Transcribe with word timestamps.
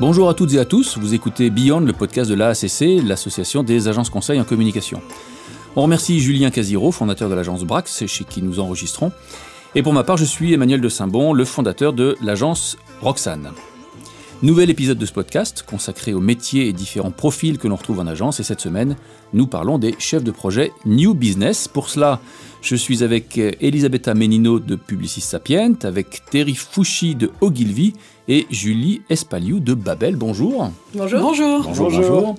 Bonjour 0.00 0.28
à 0.28 0.34
toutes 0.34 0.52
et 0.54 0.58
à 0.58 0.64
tous, 0.64 0.98
vous 0.98 1.14
écoutez 1.14 1.50
Beyond, 1.50 1.80
le 1.80 1.92
podcast 1.92 2.28
de 2.28 2.34
l'AACC, 2.34 3.06
l'association 3.06 3.62
des 3.62 3.86
agences 3.86 4.10
conseils 4.10 4.40
en 4.40 4.44
communication. 4.44 5.00
On 5.76 5.82
remercie 5.82 6.18
Julien 6.18 6.50
Casiro, 6.50 6.90
fondateur 6.90 7.30
de 7.30 7.34
l'agence 7.34 7.62
Brax, 7.62 8.04
chez 8.06 8.24
qui 8.24 8.42
nous 8.42 8.58
enregistrons. 8.58 9.12
Et 9.76 9.84
pour 9.84 9.92
ma 9.92 10.02
part, 10.02 10.16
je 10.16 10.24
suis 10.24 10.52
Emmanuel 10.52 10.80
de 10.80 10.88
Saint-Bon, 10.88 11.32
le 11.32 11.44
fondateur 11.44 11.92
de 11.92 12.16
l'agence 12.20 12.76
Roxane. 13.02 13.52
Nouvel 14.42 14.68
épisode 14.68 14.98
de 14.98 15.06
ce 15.06 15.12
podcast 15.12 15.64
consacré 15.66 16.12
aux 16.12 16.20
métiers 16.20 16.68
et 16.68 16.72
différents 16.72 17.10
profils 17.10 17.56
que 17.56 17.66
l'on 17.66 17.76
retrouve 17.76 18.00
en 18.00 18.06
agence. 18.06 18.40
Et 18.40 18.42
cette 18.42 18.60
semaine, 18.60 18.96
nous 19.32 19.46
parlons 19.46 19.78
des 19.78 19.94
chefs 19.98 20.24
de 20.24 20.30
projet 20.30 20.72
New 20.84 21.14
Business. 21.14 21.66
Pour 21.68 21.88
cela, 21.88 22.20
je 22.60 22.76
suis 22.76 23.02
avec 23.02 23.38
Elisabetta 23.38 24.12
Menino 24.12 24.58
de 24.58 24.76
Publicis 24.76 25.22
Sapient, 25.22 25.74
avec 25.84 26.22
Terry 26.30 26.54
Fouchy 26.54 27.14
de 27.14 27.30
Ogilvy 27.40 27.94
et 28.28 28.46
Julie 28.50 29.02
Espaliou 29.08 29.60
de 29.60 29.72
Babel. 29.72 30.16
Bonjour. 30.16 30.70
Bonjour. 30.94 31.20
Bonjour. 31.20 31.62
Bonjour. 31.62 31.90
bonjour. 31.90 32.34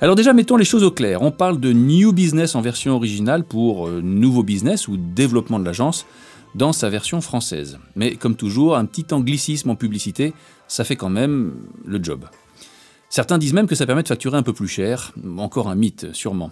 Alors 0.00 0.16
déjà, 0.16 0.32
mettons 0.32 0.56
les 0.56 0.64
choses 0.64 0.84
au 0.84 0.90
clair. 0.90 1.22
On 1.22 1.30
parle 1.30 1.60
de 1.60 1.72
New 1.72 2.12
Business 2.12 2.54
en 2.54 2.60
version 2.60 2.94
originale 2.94 3.44
pour 3.44 3.88
euh, 3.88 4.00
nouveau 4.02 4.42
business 4.42 4.88
ou 4.88 4.96
développement 4.96 5.58
de 5.58 5.64
l'agence 5.64 6.06
dans 6.54 6.72
sa 6.72 6.88
version 6.88 7.20
française. 7.20 7.78
Mais 7.96 8.14
comme 8.16 8.36
toujours, 8.36 8.76
un 8.76 8.84
petit 8.84 9.06
anglicisme 9.12 9.70
en 9.70 9.76
publicité, 9.76 10.32
ça 10.74 10.82
fait 10.82 10.96
quand 10.96 11.08
même 11.08 11.54
le 11.84 12.02
job. 12.02 12.24
Certains 13.08 13.38
disent 13.38 13.52
même 13.52 13.68
que 13.68 13.76
ça 13.76 13.86
permet 13.86 14.02
de 14.02 14.08
facturer 14.08 14.36
un 14.36 14.42
peu 14.42 14.52
plus 14.52 14.66
cher, 14.66 15.12
encore 15.38 15.68
un 15.68 15.76
mythe 15.76 16.12
sûrement. 16.12 16.50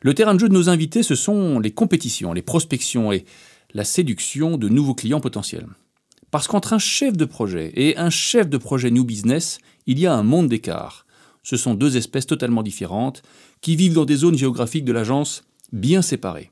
Le 0.00 0.14
terrain 0.14 0.34
de 0.34 0.40
jeu 0.40 0.48
de 0.48 0.54
nos 0.54 0.70
invités, 0.70 1.02
ce 1.02 1.14
sont 1.14 1.60
les 1.60 1.70
compétitions, 1.70 2.32
les 2.32 2.40
prospections 2.40 3.12
et 3.12 3.26
la 3.74 3.84
séduction 3.84 4.56
de 4.56 4.70
nouveaux 4.70 4.94
clients 4.94 5.20
potentiels. 5.20 5.66
Parce 6.30 6.48
qu'entre 6.48 6.72
un 6.72 6.78
chef 6.78 7.14
de 7.14 7.26
projet 7.26 7.70
et 7.74 7.98
un 7.98 8.08
chef 8.08 8.48
de 8.48 8.56
projet 8.56 8.90
New 8.90 9.04
Business, 9.04 9.58
il 9.86 9.98
y 9.98 10.06
a 10.06 10.14
un 10.14 10.22
monde 10.22 10.48
d'écart. 10.48 11.04
Ce 11.42 11.58
sont 11.58 11.74
deux 11.74 11.98
espèces 11.98 12.26
totalement 12.26 12.62
différentes 12.62 13.22
qui 13.60 13.76
vivent 13.76 13.92
dans 13.92 14.06
des 14.06 14.16
zones 14.16 14.38
géographiques 14.38 14.86
de 14.86 14.92
l'agence 14.92 15.44
bien 15.72 16.00
séparées. 16.00 16.50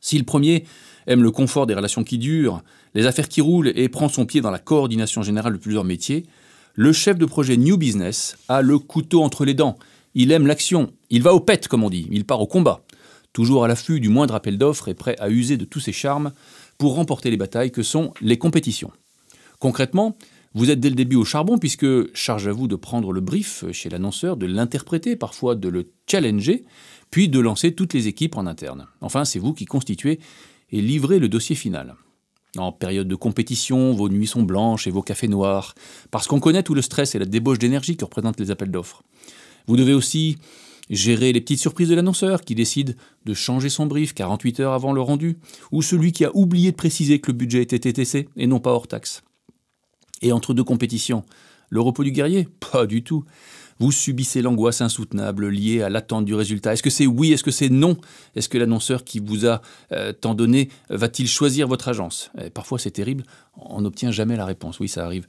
Si 0.00 0.18
le 0.18 0.24
premier 0.24 0.66
aime 1.06 1.22
le 1.22 1.30
confort 1.30 1.66
des 1.66 1.74
relations 1.74 2.04
qui 2.04 2.18
durent, 2.18 2.62
les 2.94 3.06
affaires 3.06 3.28
qui 3.28 3.40
roulent 3.40 3.72
et 3.74 3.88
prend 3.88 4.08
son 4.08 4.26
pied 4.26 4.40
dans 4.40 4.50
la 4.50 4.58
coordination 4.58 5.22
générale 5.22 5.54
de 5.54 5.58
plusieurs 5.58 5.84
métiers, 5.84 6.26
le 6.74 6.92
chef 6.92 7.18
de 7.18 7.26
projet 7.26 7.56
New 7.56 7.76
Business 7.76 8.36
a 8.48 8.62
le 8.62 8.78
couteau 8.78 9.22
entre 9.22 9.44
les 9.44 9.54
dents. 9.54 9.78
Il 10.14 10.32
aime 10.32 10.46
l'action, 10.46 10.92
il 11.10 11.22
va 11.22 11.34
au 11.34 11.40
pet 11.40 11.68
comme 11.68 11.84
on 11.84 11.90
dit, 11.90 12.08
il 12.10 12.24
part 12.24 12.40
au 12.40 12.46
combat, 12.46 12.84
toujours 13.32 13.64
à 13.64 13.68
l'affût 13.68 14.00
du 14.00 14.08
moindre 14.08 14.34
appel 14.34 14.58
d'offres 14.58 14.88
et 14.88 14.94
prêt 14.94 15.16
à 15.18 15.28
user 15.28 15.56
de 15.56 15.64
tous 15.64 15.80
ses 15.80 15.92
charmes 15.92 16.32
pour 16.78 16.94
remporter 16.94 17.30
les 17.30 17.36
batailles 17.36 17.72
que 17.72 17.82
sont 17.82 18.12
les 18.20 18.38
compétitions. 18.38 18.90
Concrètement, 19.58 20.16
vous 20.54 20.70
êtes 20.70 20.80
dès 20.80 20.90
le 20.90 20.96
début 20.96 21.16
au 21.16 21.24
charbon 21.24 21.58
puisque 21.58 22.14
charge 22.14 22.46
à 22.46 22.52
vous 22.52 22.68
de 22.68 22.76
prendre 22.76 23.12
le 23.12 23.20
brief 23.20 23.64
chez 23.72 23.88
l'annonceur, 23.88 24.36
de 24.36 24.46
l'interpréter, 24.46 25.16
parfois 25.16 25.54
de 25.54 25.68
le 25.68 25.90
challenger, 26.06 26.64
puis 27.10 27.28
de 27.28 27.40
lancer 27.40 27.74
toutes 27.74 27.94
les 27.94 28.08
équipes 28.08 28.36
en 28.36 28.46
interne. 28.46 28.86
Enfin, 29.00 29.24
c'est 29.24 29.38
vous 29.38 29.54
qui 29.54 29.64
constituez 29.64 30.18
et 30.72 30.80
livrez 30.80 31.18
le 31.18 31.28
dossier 31.28 31.54
final. 31.54 31.94
En 32.58 32.72
période 32.72 33.08
de 33.08 33.14
compétition, 33.14 33.92
vos 33.92 34.08
nuits 34.08 34.26
sont 34.26 34.42
blanches 34.42 34.86
et 34.86 34.90
vos 34.90 35.02
cafés 35.02 35.28
noirs, 35.28 35.74
parce 36.10 36.26
qu'on 36.26 36.40
connaît 36.40 36.62
tout 36.62 36.74
le 36.74 36.82
stress 36.82 37.14
et 37.14 37.18
la 37.18 37.24
débauche 37.24 37.58
d'énergie 37.58 37.96
que 37.96 38.04
représentent 38.04 38.40
les 38.40 38.50
appels 38.50 38.70
d'offres. 38.70 39.02
Vous 39.66 39.76
devez 39.76 39.94
aussi 39.94 40.36
gérer 40.90 41.32
les 41.32 41.40
petites 41.40 41.60
surprises 41.60 41.88
de 41.88 41.94
l'annonceur 41.94 42.42
qui 42.42 42.54
décide 42.54 42.96
de 43.24 43.32
changer 43.32 43.70
son 43.70 43.86
brief 43.86 44.12
48 44.12 44.60
heures 44.60 44.72
avant 44.72 44.92
le 44.92 45.00
rendu, 45.00 45.38
ou 45.70 45.80
celui 45.80 46.12
qui 46.12 46.24
a 46.24 46.36
oublié 46.36 46.72
de 46.72 46.76
préciser 46.76 47.20
que 47.20 47.30
le 47.30 47.38
budget 47.38 47.62
était 47.62 47.78
TTC 47.78 48.28
et 48.36 48.46
non 48.46 48.60
pas 48.60 48.72
hors 48.72 48.88
taxe. 48.88 49.22
Et 50.20 50.32
entre 50.32 50.52
deux 50.52 50.64
compétitions, 50.64 51.24
le 51.70 51.80
repos 51.80 52.04
du 52.04 52.12
guerrier? 52.12 52.48
Pas 52.72 52.86
du 52.86 53.02
tout 53.02 53.24
vous 53.82 53.90
subissez 53.90 54.42
l'angoisse 54.42 54.80
insoutenable 54.80 55.48
liée 55.48 55.82
à 55.82 55.88
l'attente 55.88 56.24
du 56.24 56.34
résultat. 56.34 56.72
Est-ce 56.72 56.84
que 56.84 56.90
c'est 56.90 57.06
oui, 57.06 57.32
est-ce 57.32 57.42
que 57.42 57.50
c'est 57.50 57.68
non? 57.68 57.96
Est-ce 58.36 58.48
que 58.48 58.56
l'annonceur 58.56 59.02
qui 59.02 59.18
vous 59.18 59.44
a 59.44 59.60
euh, 59.90 60.12
tant 60.12 60.34
donné 60.34 60.68
va-t-il 60.88 61.28
choisir 61.28 61.66
votre 61.66 61.88
agence? 61.88 62.30
Parfois 62.54 62.78
c'est 62.78 62.92
terrible, 62.92 63.24
on 63.56 63.80
n'obtient 63.80 64.12
jamais 64.12 64.36
la 64.36 64.46
réponse. 64.46 64.78
Oui, 64.78 64.88
ça 64.88 65.04
arrive. 65.04 65.26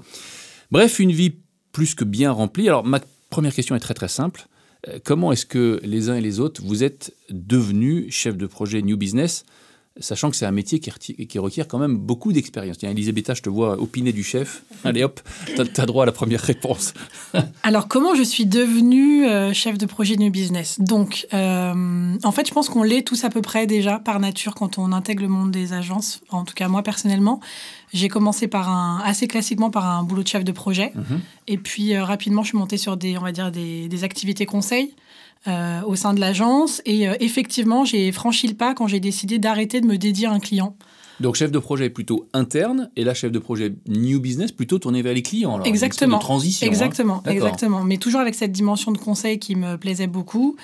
Bref, 0.70 1.00
une 1.00 1.12
vie 1.12 1.34
plus 1.72 1.96
que 1.96 2.04
bien 2.04 2.32
remplie. 2.32 2.68
Alors 2.68 2.86
ma 2.86 3.00
première 3.32 3.56
question 3.56 3.76
est 3.76 3.80
très 3.80 3.96
très 3.96 4.08
simple. 4.08 4.48
Euh, 4.88 5.00
comment 5.04 5.32
est-ce 5.32 5.48
que 5.48 5.80
les 5.84 6.10
uns 6.10 6.16
et 6.16 6.22
les 6.22 6.40
autres, 6.40 6.62
vous 6.64 6.84
êtes 6.84 7.16
devenus 7.32 8.14
chef 8.14 8.38
de 8.38 8.46
projet 8.46 8.84
New 8.84 8.98
Business? 8.98 9.46
Sachant 10.00 10.32
que 10.32 10.36
c'est 10.36 10.46
un 10.46 10.52
métier 10.52 10.80
qui, 10.80 11.40
requiert 11.40 11.68
quand 11.68 11.78
même 11.78 11.98
beaucoup 11.98 12.34
d'expérience. 12.34 12.80
Tiens, 12.80 12.90
Elisabetta, 12.90 13.34
je 13.34 13.42
te 13.42 13.50
vois 13.50 13.80
opiner 13.80 14.12
du 14.12 14.24
chef. 14.24 14.64
Allez 14.84 15.04
hop, 15.04 15.22
tu 15.46 15.82
as, 15.82 15.86
droit 15.86 16.04
à 16.04 16.06
la 16.06 16.12
première 16.12 16.42
réponse. 16.42 16.94
Alors, 17.64 17.88
comment 17.88 18.16
je 18.16 18.24
suis 18.24 18.46
devenue 18.46 19.26
euh, 19.26 19.54
chef 19.54 19.78
de 19.78 19.86
projet 19.86 20.16
New 20.16 20.32
Business? 20.32 20.80
Donc, 20.80 21.28
euh, 21.34 22.18
en 22.24 22.32
fait, 22.32 22.48
je 22.48 22.54
pense 22.54 22.70
qu'on 22.70 22.84
l'est 22.84 23.04
tous 23.04 23.24
à 23.24 23.30
peu 23.30 23.42
près 23.42 23.68
déjà 23.68 24.00
par 24.00 24.20
nature 24.20 24.56
quand 24.56 24.78
on 24.78 24.92
intègre 24.92 25.22
le 25.22 25.30
monde 25.30 25.52
des 25.52 25.74
agences. 25.74 26.22
En 26.30 26.44
tout 26.44 26.56
cas, 26.56 26.68
moi, 26.68 26.82
personnellement, 26.82 27.40
j'ai 27.94 28.08
commencé 28.08 28.48
par 28.48 28.70
un, 28.70 29.00
assez 29.06 29.28
classiquement 29.28 29.70
par 29.70 29.86
un 29.86 30.04
boulot 30.04 30.24
de 30.24 30.28
chef 30.28 30.44
de 30.44 30.52
projet. 30.52 30.92
Mhm. 30.96 31.22
Et 31.48 31.58
puis, 31.58 31.96
euh, 31.96 32.04
rapidement, 32.04 32.42
je 32.42 32.50
suis 32.50 32.58
montée 32.58 32.78
sur 32.78 32.98
des, 32.98 33.18
on 33.18 33.22
va 33.22 33.32
dire, 33.32 33.52
des, 33.52 33.88
des 33.88 34.04
activités 34.04 34.48
conseils. 34.48 34.96
Euh, 35.46 35.82
au 35.82 35.98
sein 35.98 36.14
de 36.14 36.22
l'agence. 36.22 36.82
Et 36.86 37.10
euh, 37.10 37.16
effectivement, 37.20 37.84
j'ai 37.84 38.14
franchi 38.14 38.48
le 38.48 38.54
pas 38.54 38.74
quand 38.74 38.88
j'ai 38.88 39.02
décidé 39.02 39.40
d'arrêter 39.40 39.82
de 39.82 39.86
me 39.86 39.98
dédier 39.98 40.26
à 40.26 40.32
un 40.32 40.40
client. 40.40 40.78
Donc 41.24 41.36
chef 41.36 41.52
de 41.52 41.60
projet 41.60 41.90
plutôt 41.90 42.28
interne 42.34 42.90
et 42.98 43.06
là 43.06 43.14
chef 43.14 43.32
de 43.32 43.40
projet 43.40 43.74
new 43.88 44.20
business 44.20 44.52
plutôt 44.52 44.78
tourné 44.78 45.02
vers 45.02 45.14
les 45.14 45.22
clients. 45.22 45.56
Alors, 45.56 45.66
exactement. 45.66 46.18
De 46.18 46.22
transition. 46.22 46.68
Hein. 46.68 46.70
Exactement, 46.70 47.24
exactement. 47.26 47.84
Mais 47.86 47.96
toujours 47.96 48.20
avec 48.20 48.36
cette 48.36 48.52
dimension 48.52 48.92
de 48.92 48.98
conseil 48.98 49.40
qui 49.40 49.56
me 49.56 49.78
plaisait 49.78 50.08
beaucoup. 50.08 50.58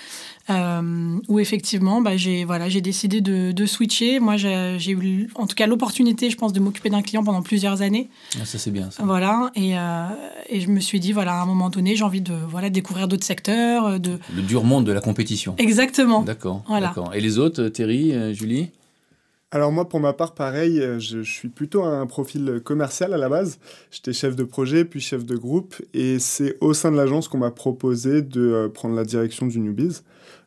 Euh, 0.49 1.19
où 1.27 1.39
effectivement, 1.39 2.01
bah, 2.01 2.17
j'ai 2.17 2.43
voilà, 2.43 2.69
j'ai 2.69 2.81
décidé 2.81 3.21
de, 3.21 3.51
de, 3.51 3.65
switcher. 3.67 4.19
Moi, 4.19 4.35
j'ai 4.35 4.91
eu 4.91 5.29
en 5.35 5.45
tout 5.45 5.55
cas 5.55 5.67
l'opportunité, 5.67 6.29
je 6.31 6.37
pense, 6.37 6.53
de 6.53 6.59
m'occuper 6.59 6.89
d'un 6.89 7.03
client 7.03 7.23
pendant 7.23 7.43
plusieurs 7.43 7.83
années. 7.83 8.09
Ah, 8.35 8.45
ça 8.45 8.57
c'est 8.57 8.71
bien. 8.71 8.89
Ça. 8.89 9.03
Voilà, 9.03 9.51
et, 9.55 9.77
euh, 9.77 10.07
et, 10.49 10.59
je 10.59 10.69
me 10.69 10.79
suis 10.79 10.99
dit 10.99 11.11
voilà, 11.11 11.35
à 11.35 11.43
un 11.43 11.45
moment 11.45 11.69
donné, 11.69 11.95
j'ai 11.95 12.03
envie 12.03 12.21
de 12.21 12.33
voilà 12.49 12.71
découvrir 12.71 13.07
d'autres 13.07 13.25
secteurs, 13.25 13.85
euh, 13.85 13.97
de 13.99 14.17
le 14.35 14.41
dur 14.41 14.63
monde 14.63 14.85
de 14.85 14.91
la 14.91 15.01
compétition. 15.01 15.53
Exactement. 15.59 16.23
D'accord. 16.23 16.63
Voilà. 16.67 16.95
Et 17.13 17.21
les 17.21 17.37
autres, 17.37 17.69
Thierry, 17.69 18.33
Julie? 18.33 18.71
Alors 19.51 19.71
moi, 19.71 19.89
pour 19.89 19.99
ma 19.99 20.13
part, 20.13 20.35
pareil, 20.35 20.79
euh, 20.79 20.99
je, 20.99 21.23
suis 21.23 21.49
plutôt 21.49 21.83
un 21.83 22.05
profil 22.05 22.61
commercial 22.63 23.15
à 23.15 23.17
la 23.17 23.29
base. 23.29 23.57
J'étais 23.89 24.13
chef 24.13 24.35
de 24.35 24.43
projet, 24.43 24.85
puis 24.85 24.99
chef 25.01 25.25
de 25.25 25.35
groupe, 25.35 25.75
et 25.95 26.19
c'est 26.19 26.57
au 26.61 26.75
sein 26.75 26.91
de 26.91 26.97
l'agence 26.97 27.27
qu'on 27.27 27.39
m'a 27.39 27.49
proposé 27.49 28.21
de 28.21 28.41
euh, 28.41 28.69
prendre 28.69 28.95
la 28.95 29.03
direction 29.03 29.47
du 29.47 29.59
Newbiz. 29.59 30.03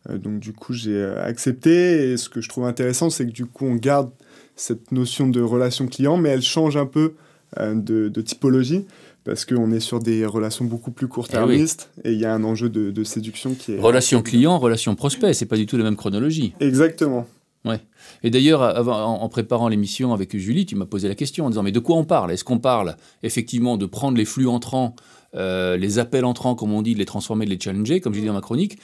Euh, 0.09 0.19
donc 0.19 0.39
du 0.39 0.53
coup, 0.53 0.73
j'ai 0.73 1.03
accepté, 1.05 2.13
et 2.13 2.17
ce 2.17 2.29
que 2.29 2.41
je 2.41 2.49
trouve 2.49 2.65
intéressant, 2.65 3.11
c'est 3.11 3.27
que 3.27 3.33
du 3.33 3.47
coup, 3.47 3.67
on 3.67 3.75
garde 3.75 4.11
cette 4.55 4.93
notion 4.93 5.27
de 5.27 5.41
relation 5.41 5.89
client, 5.89 6.17
mais 6.17 6.29
elle 6.29 6.43
change 6.43 6.77
un 6.77 6.87
peu 6.87 7.15
de, 7.59 8.09
typologie 8.23 8.87
parce 9.25 9.45
qu'on 9.45 9.73
est 9.73 9.81
sur 9.81 10.01
des 10.01 10.25
relations 10.25 10.65
beaucoup 10.65 10.91
plus 10.91 11.07
court-termistes 11.07 11.91
eh 12.03 12.09
et 12.09 12.13
il 12.13 12.19
y 12.19 12.25
a 12.25 12.33
un 12.33 12.45
enjeu 12.45 12.71
de, 12.71 12.91
de, 12.91 13.05
séduction 13.05 13.55
qui 13.55 13.73
est... 13.73 13.79
Relation 13.79 14.23
client, 14.23 14.59
relation 14.59 14.95
prospect, 14.95 15.35
c'est 15.35 15.47
pas 15.47 15.57
du 15.57 15.67
tout 15.67 15.77
la 15.77 15.85
même 15.85 15.97
chronologie. 15.97 16.55
Exactement. 16.61 17.27
Ouais. 17.65 17.81
Et 18.25 18.31
d'ailleurs, 18.31 18.89
en, 18.89 19.29
préparant 19.29 19.69
l'émission 19.69 20.13
avec 20.13 20.37
Julie, 20.37 20.67
tu 20.67 20.75
m'as 20.75 20.87
posé 20.87 21.09
la 21.09 21.15
question 21.15 21.47
en 21.47 21.51
disant 21.51 21.63
mais 21.63 21.71
de 21.71 21.79
quoi 21.79 21.97
on 21.97 22.05
parle? 22.05 22.33
Est-ce 22.33 22.43
qu'on 22.43 22.59
parle 22.59 22.97
effectivement 23.23 23.77
de 23.77 23.87
prendre 23.87 24.19
les 24.19 24.25
flux 24.25 24.49
entrants, 24.49 24.97
euh, 25.37 25.77
les 25.77 26.01
appels 26.01 26.25
entrants, 26.25 26.57
comme 26.57 26.73
on 26.73 26.83
dit, 26.83 26.95
de 26.95 26.99
les 26.99 27.05
transformer, 27.05 27.45
de 27.45 27.51
les 27.51 27.61
challenger, 27.61 28.01
comme 28.01 28.15
j'ai 28.15 28.21
dit 28.21 28.27
dans 28.27 28.33
ma 28.33 28.41
chronique, 28.41 28.79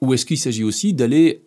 ou 0.00 0.14
est-ce 0.14 0.26
qu'il 0.26 0.38
s'agit 0.38 0.64
aussi 0.64 0.94
d'aller 0.94 1.44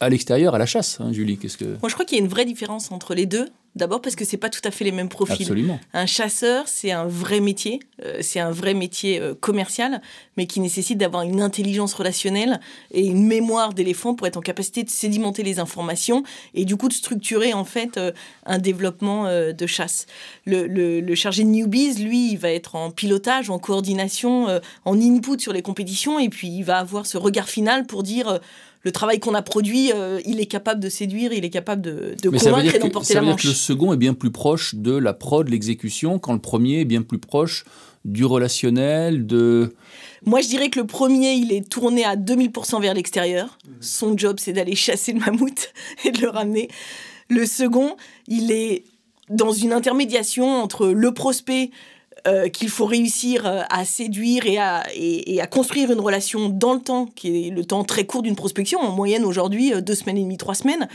à 0.00 0.08
l'extérieur 0.08 0.54
à 0.54 0.58
la 0.58 0.66
chasse, 0.66 0.98
hein, 1.00 1.12
Julie 1.12 1.38
Qu'est-ce 1.38 1.56
que 1.56 1.64
Moi, 1.64 1.88
je 1.88 1.94
crois 1.94 2.04
qu'il 2.04 2.18
y 2.18 2.20
a 2.20 2.24
une 2.24 2.30
vraie 2.30 2.44
différence 2.44 2.92
entre 2.92 3.14
les 3.14 3.26
deux. 3.26 3.48
D'abord 3.76 4.00
parce 4.00 4.16
que 4.16 4.24
c'est 4.24 4.38
pas 4.38 4.48
tout 4.48 4.62
à 4.64 4.72
fait 4.72 4.84
les 4.84 4.92
mêmes 4.92 5.10
profils. 5.10 5.42
Absolument. 5.42 5.78
Un 5.92 6.06
chasseur, 6.06 6.64
c'est 6.66 6.90
un 6.90 7.04
vrai 7.06 7.38
métier, 7.38 7.80
euh, 8.04 8.18
c'est 8.22 8.40
un 8.40 8.50
vrai 8.50 8.74
métier 8.74 9.20
euh, 9.20 9.34
commercial, 9.34 10.00
mais 10.36 10.46
qui 10.46 10.58
nécessite 10.58 10.98
d'avoir 10.98 11.22
une 11.22 11.40
intelligence 11.40 11.94
relationnelle 11.94 12.58
et 12.90 13.06
une 13.06 13.24
mémoire 13.24 13.74
d'éléphant 13.74 14.14
pour 14.14 14.26
être 14.26 14.38
en 14.38 14.40
capacité 14.40 14.82
de 14.82 14.90
sédimenter 14.90 15.44
les 15.44 15.60
informations 15.60 16.24
et 16.54 16.64
du 16.64 16.76
coup 16.76 16.88
de 16.88 16.94
structurer 16.94 17.52
en 17.52 17.64
fait 17.64 17.98
euh, 17.98 18.10
un 18.46 18.58
développement 18.58 19.28
de 19.28 19.66
chasse. 19.66 20.06
Le, 20.44 20.66
le, 20.66 21.14
chargé 21.14 21.44
de 21.44 21.48
newbies, 21.48 22.02
lui, 22.02 22.32
il 22.32 22.36
va 22.36 22.50
être 22.50 22.74
en 22.74 22.90
pilotage, 22.90 23.50
en 23.50 23.58
coordination, 23.58 24.46
en 24.84 25.00
input 25.00 25.38
sur 25.38 25.52
les 25.52 25.62
compétitions 25.62 26.18
et 26.18 26.30
puis 26.30 26.48
il 26.48 26.62
va 26.62 26.78
avoir 26.78 27.06
ce 27.06 27.18
regard 27.18 27.48
final 27.48 27.86
pour 27.86 28.02
dire 28.02 28.40
le 28.88 28.92
travail 28.92 29.20
qu'on 29.20 29.34
a 29.34 29.42
produit, 29.42 29.92
euh, 29.94 30.18
il 30.24 30.40
est 30.40 30.46
capable 30.46 30.80
de 30.80 30.88
séduire, 30.88 31.34
il 31.34 31.44
est 31.44 31.50
capable 31.50 31.82
de, 31.82 32.16
de 32.22 32.30
convaincre 32.30 32.74
et 32.74 32.78
d'emporter 32.78 33.12
la 33.12 33.20
manche. 33.20 33.42
que 33.42 33.48
le 33.48 33.52
second 33.52 33.92
est 33.92 33.98
bien 33.98 34.14
plus 34.14 34.30
proche 34.30 34.74
de 34.76 34.96
la 34.96 35.12
prod, 35.12 35.44
de 35.44 35.50
l'exécution, 35.50 36.18
quand 36.18 36.32
le 36.32 36.38
premier 36.38 36.80
est 36.80 36.84
bien 36.86 37.02
plus 37.02 37.18
proche 37.18 37.66
du 38.06 38.24
relationnel, 38.24 39.26
de... 39.26 39.74
Moi, 40.24 40.40
je 40.40 40.48
dirais 40.48 40.70
que 40.70 40.80
le 40.80 40.86
premier, 40.86 41.34
il 41.34 41.52
est 41.52 41.68
tourné 41.68 42.02
à 42.02 42.16
2000% 42.16 42.80
vers 42.80 42.94
l'extérieur. 42.94 43.58
Son 43.82 44.16
job, 44.16 44.38
c'est 44.40 44.54
d'aller 44.54 44.74
chasser 44.74 45.12
le 45.12 45.20
mammouth 45.20 45.74
et 46.06 46.10
de 46.10 46.22
le 46.22 46.30
ramener. 46.30 46.70
Le 47.28 47.44
second, 47.44 47.94
il 48.26 48.50
est 48.50 48.84
dans 49.28 49.52
une 49.52 49.74
intermédiation 49.74 50.62
entre 50.62 50.88
le 50.88 51.12
prospect 51.12 51.72
euh, 52.28 52.48
qu'il 52.48 52.68
faut 52.68 52.84
réussir 52.86 53.46
euh, 53.46 53.62
à 53.70 53.84
séduire 53.84 54.46
et 54.46 54.58
à, 54.58 54.84
et, 54.94 55.40
à 55.40 55.46
construire 55.46 55.90
une 55.90 56.00
relation 56.00 56.48
dans 56.48 56.74
le 56.74 56.80
temps, 56.80 57.06
qui 57.06 57.46
est 57.46 57.50
le 57.50 57.64
temps 57.64 57.84
très 57.84 58.04
court 58.06 58.22
d'une 58.22 58.36
prospection, 58.36 58.80
en 58.80 58.92
moyenne 58.92 59.24
aujourd'hui 59.24 59.72
deux 59.80 59.94
semaines 59.94 60.18
et 60.18 60.22
demie, 60.22 60.36
trois 60.36 60.54
semaines, 60.54 60.88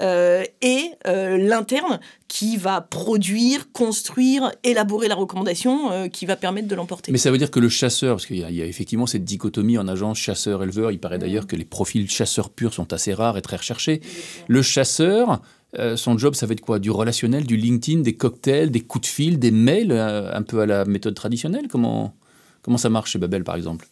et 0.00 0.90
l'interne 1.04 1.98
qui 2.28 2.56
va 2.56 2.80
produire, 2.80 3.72
construire, 3.72 4.52
élaborer 4.62 5.08
la 5.08 5.14
recommandation 5.14 6.08
qui 6.10 6.26
va 6.26 6.36
permettre 6.36 6.68
de 6.68 6.74
l'emporter. 6.74 7.10
Mais 7.10 7.18
ça 7.18 7.30
veut 7.30 7.38
dire 7.38 7.50
que 7.50 7.60
le 7.60 7.68
chasseur, 7.68 8.16
parce 8.16 8.26
qu'il 8.26 8.36
y, 8.36 8.40
y, 8.40 8.62
a 8.62 8.66
effectivement 8.66 9.06
cette 9.06 9.24
dichotomie 9.24 9.78
en 9.78 9.88
agence 9.88 10.18
chasseur-éleveur, 10.18 10.92
il 10.92 11.00
paraît 11.00 11.18
d'ailleurs 11.18 11.46
que 11.46 11.56
les 11.56 11.64
profils 11.64 12.08
chasseurs 12.08 12.50
purs 12.50 12.74
sont 12.74 12.92
assez 12.92 13.12
rares 13.12 13.36
et 13.36 13.42
très 13.42 13.56
recherchés. 13.56 14.00
Le 14.46 14.62
chasseur, 14.62 15.40
euh, 15.78 15.96
son 15.96 16.16
job, 16.16 16.34
ça 16.34 16.46
va 16.46 16.52
être 16.52 16.60
quoi? 16.60 16.78
Du 16.78 16.90
relationnel, 16.90 17.44
du 17.44 17.56
LinkedIn, 17.56 18.00
des 18.00 18.16
cocktails, 18.16 18.70
des 18.70 18.80
coups 18.80 19.08
de 19.08 19.12
fil, 19.12 19.38
des 19.38 19.50
mails, 19.50 19.92
euh, 19.92 20.34
un 20.34 20.42
peu 20.42 20.60
à 20.60 20.66
la 20.66 20.84
méthode 20.84 21.14
traditionnelle? 21.14 21.68
Comment, 21.68 22.14
comment 22.62 22.78
ça 22.78 22.88
marche 22.88 23.12
chez 23.12 23.18
Babel, 23.18 23.44
par 23.44 23.56
exemple? 23.56 23.86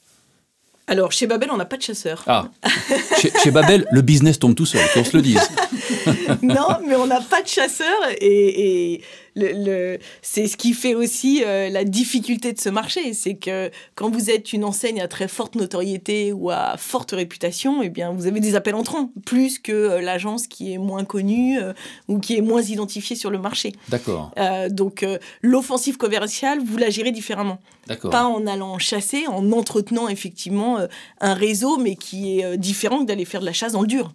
Alors, 0.88 1.12
chez 1.12 1.26
Babel, 1.26 1.50
on 1.50 1.56
n'a 1.56 1.64
pas 1.64 1.76
de 1.76 1.82
chasseurs. 1.82 2.22
Ah, 2.26 2.48
chez, 3.42 3.50
Babel, 3.50 3.86
le 3.90 4.00
business 4.02 4.38
tombe 4.38 4.54
tout 4.54 4.66
seul, 4.66 4.80
qu'on 4.94 5.04
se 5.04 5.16
le 5.16 5.22
dise. 5.22 5.40
non, 6.42 6.78
mais 6.86 6.94
on 6.94 7.06
n'a 7.06 7.20
pas 7.20 7.42
de 7.42 7.48
chasseurs 7.48 7.86
et, 8.20 9.02
le, 9.36 9.98
c'est 10.22 10.46
ce 10.46 10.56
qui 10.56 10.72
fait 10.72 10.94
aussi 10.94 11.42
euh, 11.44 11.68
la 11.68 11.84
difficulté 11.84 12.52
de 12.52 12.60
ce 12.60 12.68
marché. 12.68 13.12
C'est 13.14 13.34
que 13.34 13.70
quand 13.94 14.10
vous 14.10 14.30
êtes 14.30 14.52
une 14.52 14.64
enseigne 14.64 15.00
à 15.00 15.08
très 15.08 15.28
forte 15.28 15.54
notoriété 15.54 16.32
ou 16.32 16.50
à 16.50 16.76
forte 16.76 17.12
réputation, 17.12 17.82
eh 17.82 17.88
bien, 17.88 18.12
vous 18.12 18.26
avez 18.26 18.40
des 18.40 18.54
appels 18.54 18.74
entrants, 18.74 19.10
plus 19.24 19.58
que 19.58 19.72
euh, 19.72 20.00
l'agence 20.00 20.46
qui 20.46 20.72
est 20.72 20.78
moins 20.78 21.04
connue 21.04 21.60
euh, 21.60 21.72
ou 22.08 22.18
qui 22.18 22.36
est 22.36 22.40
moins 22.40 22.62
identifiée 22.62 23.16
sur 23.16 23.30
le 23.30 23.38
marché. 23.38 23.72
D'accord. 23.88 24.32
donc, 24.70 25.04
l'offensive 25.42 25.96
commerciale, 25.96 26.60
vous 26.64 26.76
la 26.76 26.90
gérez 26.90 27.12
différemment. 27.12 27.58
D'accord. 27.86 28.10
Pas 28.10 28.24
en 28.24 28.46
allant 28.46 28.78
chasser, 28.78 29.26
en 29.26 29.52
entretenant 29.52 30.08
effectivement 30.08 30.78
un 31.20 31.34
réseau, 31.34 31.76
mais 31.76 31.94
qui 31.96 32.40
est 32.40 32.56
différent 32.56 33.00
que 33.00 33.04
d'aller 33.04 33.24
faire 33.24 33.40
de 33.40 33.46
la 33.46 33.52
chasse 33.52 33.72
dans 33.72 33.82
le 33.82 33.86
dur 33.86 34.12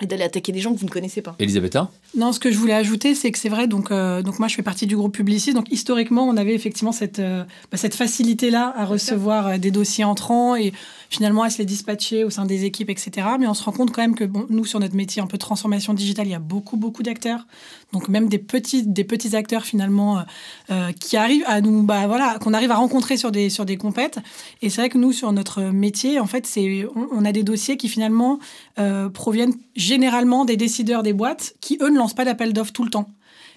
et 0.00 0.06
d'aller 0.06 0.24
attaquer 0.24 0.52
des 0.52 0.60
gens 0.60 0.72
que 0.72 0.78
vous 0.78 0.86
ne 0.86 0.90
connaissez 0.90 1.22
pas. 1.22 1.34
Elisabetta 1.38 1.90
Non, 2.16 2.32
ce 2.32 2.38
que 2.38 2.52
je 2.52 2.58
voulais 2.58 2.74
ajouter, 2.74 3.14
c'est 3.14 3.32
que 3.32 3.38
c'est 3.38 3.48
vrai, 3.48 3.66
donc, 3.66 3.90
euh, 3.90 4.22
donc 4.22 4.38
moi 4.38 4.48
je 4.48 4.54
fais 4.54 4.62
partie 4.62 4.86
du 4.86 4.96
groupe 4.96 5.14
Publicis, 5.14 5.54
donc 5.54 5.66
historiquement 5.70 6.28
on 6.28 6.36
avait 6.36 6.54
effectivement 6.54 6.92
cette, 6.92 7.18
euh, 7.18 7.44
bah, 7.72 7.78
cette 7.78 7.94
facilité-là 7.94 8.72
à 8.76 8.84
recevoir 8.84 9.46
euh, 9.46 9.58
des 9.58 9.70
dossiers 9.70 10.04
entrants 10.04 10.54
et 10.54 10.72
finalement 11.10 11.42
à 11.42 11.50
se 11.50 11.58
les 11.58 11.64
dispatcher 11.64 12.24
au 12.24 12.30
sein 12.30 12.44
des 12.44 12.64
équipes, 12.64 12.90
etc. 12.90 13.26
Mais 13.38 13.46
on 13.46 13.54
se 13.54 13.62
rend 13.62 13.72
compte 13.72 13.92
quand 13.92 14.02
même 14.02 14.14
que 14.14 14.24
bon, 14.24 14.46
nous, 14.50 14.64
sur 14.64 14.80
notre 14.80 14.94
métier 14.94 15.22
un 15.22 15.26
peu 15.26 15.36
de 15.36 15.42
transformation 15.42 15.94
digitale, 15.94 16.26
il 16.26 16.30
y 16.30 16.34
a 16.34 16.38
beaucoup, 16.38 16.76
beaucoup 16.76 17.02
d'acteurs. 17.02 17.46
Donc 17.92 18.08
même 18.08 18.28
des 18.28 18.38
petits, 18.38 18.82
des 18.86 19.04
petits 19.04 19.34
acteurs 19.34 19.64
finalement 19.64 20.24
qui 21.00 21.16
arrivent 21.16 21.44
à 21.46 21.60
nous, 21.60 21.82
bah, 21.82 22.06
voilà, 22.06 22.38
qu'on 22.38 22.52
arrive 22.52 22.70
à 22.70 22.76
rencontrer 22.76 23.16
sur 23.16 23.32
des, 23.32 23.48
sur 23.48 23.64
des 23.64 23.76
compètes. 23.76 24.18
Et 24.60 24.68
c'est 24.68 24.82
vrai 24.82 24.90
que 24.90 24.98
nous, 24.98 25.12
sur 25.12 25.32
notre 25.32 25.62
métier, 25.62 26.20
en 26.20 26.26
fait, 26.26 26.46
c'est, 26.46 26.86
on, 26.94 27.08
on, 27.12 27.24
a 27.24 27.32
des 27.32 27.42
dossiers 27.42 27.76
qui 27.76 27.88
finalement 27.88 28.38
proviennent 29.14 29.54
généralement 29.76 30.44
des 30.44 30.56
décideurs 30.56 31.02
des 31.02 31.12
boîtes 31.12 31.54
qui, 31.60 31.78
eux, 31.80 31.90
ne 31.90 31.96
lancent 31.96 32.14
pas 32.14 32.24
d'appel 32.24 32.52
d'offres 32.52 32.72
tout 32.72 32.84
le 32.84 32.90
temps. 32.90 33.08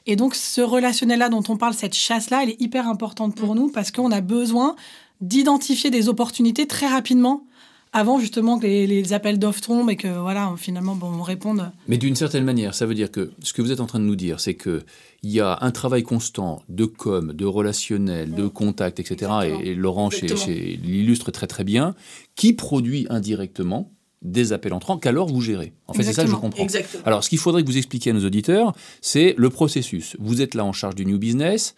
Et 0.07 0.15
donc, 0.15 0.35
ce 0.35 0.61
relationnel-là 0.61 1.29
dont 1.29 1.43
on 1.47 1.57
parle, 1.57 1.73
cette 1.73 1.93
chasse-là, 1.93 2.41
elle 2.43 2.49
est 2.49 2.61
hyper 2.61 2.87
importante 2.87 3.35
pour 3.35 3.53
mm. 3.53 3.57
nous 3.57 3.69
parce 3.69 3.91
qu'on 3.91 4.11
a 4.11 4.21
besoin 4.21 4.75
d'identifier 5.21 5.91
des 5.91 6.09
opportunités 6.09 6.67
très 6.67 6.87
rapidement 6.87 7.45
avant 7.93 8.19
justement 8.19 8.57
que 8.57 8.65
les, 8.65 9.13
appels 9.13 9.37
d'offres 9.37 9.61
tombent 9.61 9.89
et 9.89 9.97
que 9.97 10.07
voilà 10.07 10.53
finalement 10.57 10.95
bon, 10.95 11.11
on 11.11 11.21
réponde. 11.21 11.71
Mais 11.87 11.97
d'une 11.97 12.15
certaine 12.15 12.45
manière, 12.45 12.73
ça 12.73 12.85
veut 12.85 12.95
dire 12.95 13.11
que 13.11 13.31
ce 13.43 13.53
que 13.53 13.61
vous 13.61 13.71
êtes 13.71 13.81
en 13.81 13.85
train 13.85 13.99
de 13.99 14.05
nous 14.05 14.15
dire, 14.15 14.39
c'est 14.39 14.53
que 14.53 14.83
il 15.23 15.31
y 15.31 15.39
a 15.39 15.57
un 15.61 15.71
travail 15.71 16.03
constant 16.03 16.63
de 16.69 16.85
com, 16.85 17.33
de 17.33 17.45
relationnel, 17.45 18.33
de 18.33 18.47
contact, 18.47 18.99
etc. 18.99 19.31
Et, 19.63 19.75
Laurent 19.75 20.09
l'illustre 20.09 21.31
très 21.31 21.47
très 21.47 21.63
bien, 21.63 21.95
qui 22.35 22.53
produit 22.53 23.07
indirectement 23.09 23.91
des 24.21 24.53
appels 24.53 24.73
entrants 24.73 24.97
qu'alors 24.97 25.27
vous 25.27 25.41
gérez. 25.41 25.73
En 25.87 25.93
fait, 25.93 26.03
c'est 26.03 26.13
ça 26.13 26.23
que 26.23 26.29
je 26.29 26.35
comprends. 26.35 26.65
Alors, 27.05 27.23
ce 27.23 27.29
qu'il 27.29 27.39
faudrait 27.39 27.63
que 27.63 27.67
vous 27.67 27.77
expliquiez 27.77 28.11
à 28.11 28.13
nos 28.13 28.25
auditeurs, 28.25 28.73
c'est 29.01 29.33
le 29.37 29.49
processus. 29.49 30.15
Vous 30.19 30.41
êtes 30.41 30.53
là 30.53 30.63
en 30.63 30.73
charge 30.73 30.95
du 30.95 31.05
new 31.05 31.17
business. 31.17 31.75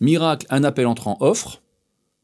Miracle, 0.00 0.46
un 0.50 0.64
appel 0.64 0.86
entrant 0.86 1.16
offre, 1.20 1.62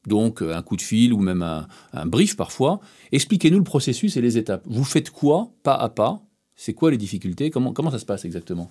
donc 0.06 0.42
euh, 0.42 0.54
un 0.54 0.62
coup 0.62 0.76
de 0.76 0.82
fil 0.82 1.12
ou 1.12 1.18
même 1.18 1.42
un, 1.42 2.06
brief 2.06 2.36
parfois. 2.36 2.80
Expliquez-nous 3.12 3.58
le 3.58 3.64
processus 3.64 4.16
et 4.16 4.20
les 4.20 4.38
étapes. 4.38 4.62
Vous 4.66 4.84
faites 4.84 5.10
quoi, 5.10 5.50
pas 5.62 5.74
à 5.74 5.88
pas? 5.88 6.22
C'est 6.56 6.74
quoi 6.74 6.90
les 6.90 6.98
difficultés? 6.98 7.50
Comment 7.50 7.90
ça 7.90 7.98
se 7.98 8.04
passe 8.04 8.24
exactement? 8.24 8.70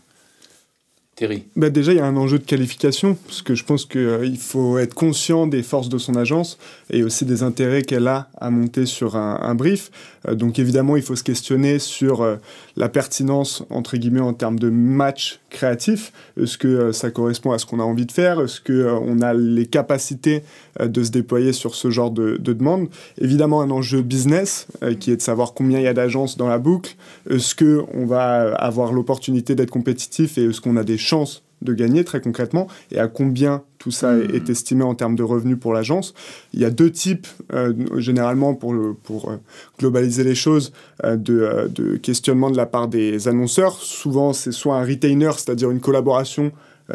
Bah 1.56 1.70
déjà, 1.70 1.92
il 1.92 1.98
y 1.98 2.02
a 2.02 2.06
un 2.06 2.16
enjeu 2.16 2.40
de 2.40 2.44
qualification, 2.44 3.18
parce 3.26 3.42
que 3.42 3.56
je 3.56 3.64
pense 3.66 3.86
qu'il 3.86 4.02
euh, 4.02 4.36
faut 4.36 4.78
être 4.78 4.94
conscient 4.94 5.48
des 5.48 5.64
forces 5.64 5.90
de 5.90 5.98
son 5.98 6.16
agence 6.16 6.58
et 6.92 7.04
aussi 7.04 7.26
des 7.26 7.44
intérêts 7.44 7.82
qu'elle 7.82 8.08
a 8.08 8.30
à 8.40 8.50
monter 8.50 8.86
sur 8.86 9.16
un, 9.16 9.56
brief. 9.56 9.92
Euh, 10.28 10.36
donc 10.36 10.60
évidemment, 10.60 10.96
il 10.96 11.04
faut 11.04 11.16
se 11.16 11.24
questionner 11.24 11.80
sur 11.80 12.22
euh, 12.22 12.38
la 12.78 12.90
pertinence, 12.90 13.64
entre 13.70 13.98
guillemets, 13.98 14.20
en 14.22 14.34
termes 14.34 14.60
de 14.60 14.70
match 14.70 15.40
créatif. 15.50 16.14
Est-ce 16.42 16.58
que 16.58 16.92
ça 16.92 17.12
correspond 17.12 17.52
à 17.52 17.58
ce 17.58 17.66
qu'on 17.66 17.80
a 17.80 17.84
envie 17.84 18.06
de 18.06 18.12
faire? 18.12 18.40
Est-ce 18.42 18.62
qu'on 18.62 19.22
a 19.22 19.34
les 19.34 19.66
capacités 19.66 20.44
de 20.80 21.04
se 21.04 21.10
déployer 21.10 21.54
sur 21.54 21.76
ce 21.76 21.90
genre 21.90 22.12
de, 22.12 22.38
de 22.38 22.54
demande? 22.54 22.88
Évidemment, 23.20 23.62
un 23.62 23.72
enjeu 23.72 24.02
business, 24.02 24.68
qui 25.00 25.12
est 25.12 25.18
de 25.18 25.22
savoir 25.22 25.54
combien 25.54 25.80
il 25.80 25.84
y 25.84 25.88
a 25.88 25.94
d'agences 25.94 26.38
dans 26.38 26.48
la 26.48 26.60
boucle. 26.60 26.96
Est-ce 27.30 27.56
qu'on 27.56 28.06
va 28.06 28.54
avoir 28.54 28.94
l'opportunité 28.94 29.56
d'être 29.56 29.72
compétitif 29.72 30.38
et 30.38 30.46
est-ce 30.46 30.62
qu'on 30.62 30.78
a 30.78 30.84
des 30.84 30.98
chances 31.10 31.44
de 31.62 31.74
gagner 31.74 32.04
très 32.04 32.22
concrètement 32.22 32.68
et 32.92 33.00
à 33.00 33.08
combien 33.08 33.64
tout 33.78 33.92
ça 33.92 34.14
hmm. 34.14 34.34
est 34.34 34.50
estimé 34.50 34.84
en 34.84 34.96
termes 34.96 35.16
de 35.16 35.24
revenus 35.24 35.58
pour 35.60 35.74
l'agence. 35.74 36.14
Il 36.54 36.60
y 36.60 36.66
a 36.66 36.70
deux 36.70 36.92
types, 36.92 37.28
euh, 37.54 37.74
généralement, 37.98 38.54
pour, 38.54 38.76
pour 39.04 39.30
euh, 39.30 39.38
globaliser 39.80 40.24
les 40.24 40.36
choses, 40.36 40.72
euh, 41.04 41.16
de, 41.16 41.70
de, 41.74 41.98
questionnement 41.98 42.52
de 42.52 42.58
la 42.58 42.66
part 42.66 42.88
des 42.88 43.28
annonceurs. 43.28 43.74
Souvent, 43.74 44.34
c'est 44.34 44.52
soit 44.52 44.76
un 44.78 44.86
retainer, 44.86 45.32
c'est-à-dire 45.38 45.72
une 45.72 45.82
collaboration 45.82 46.52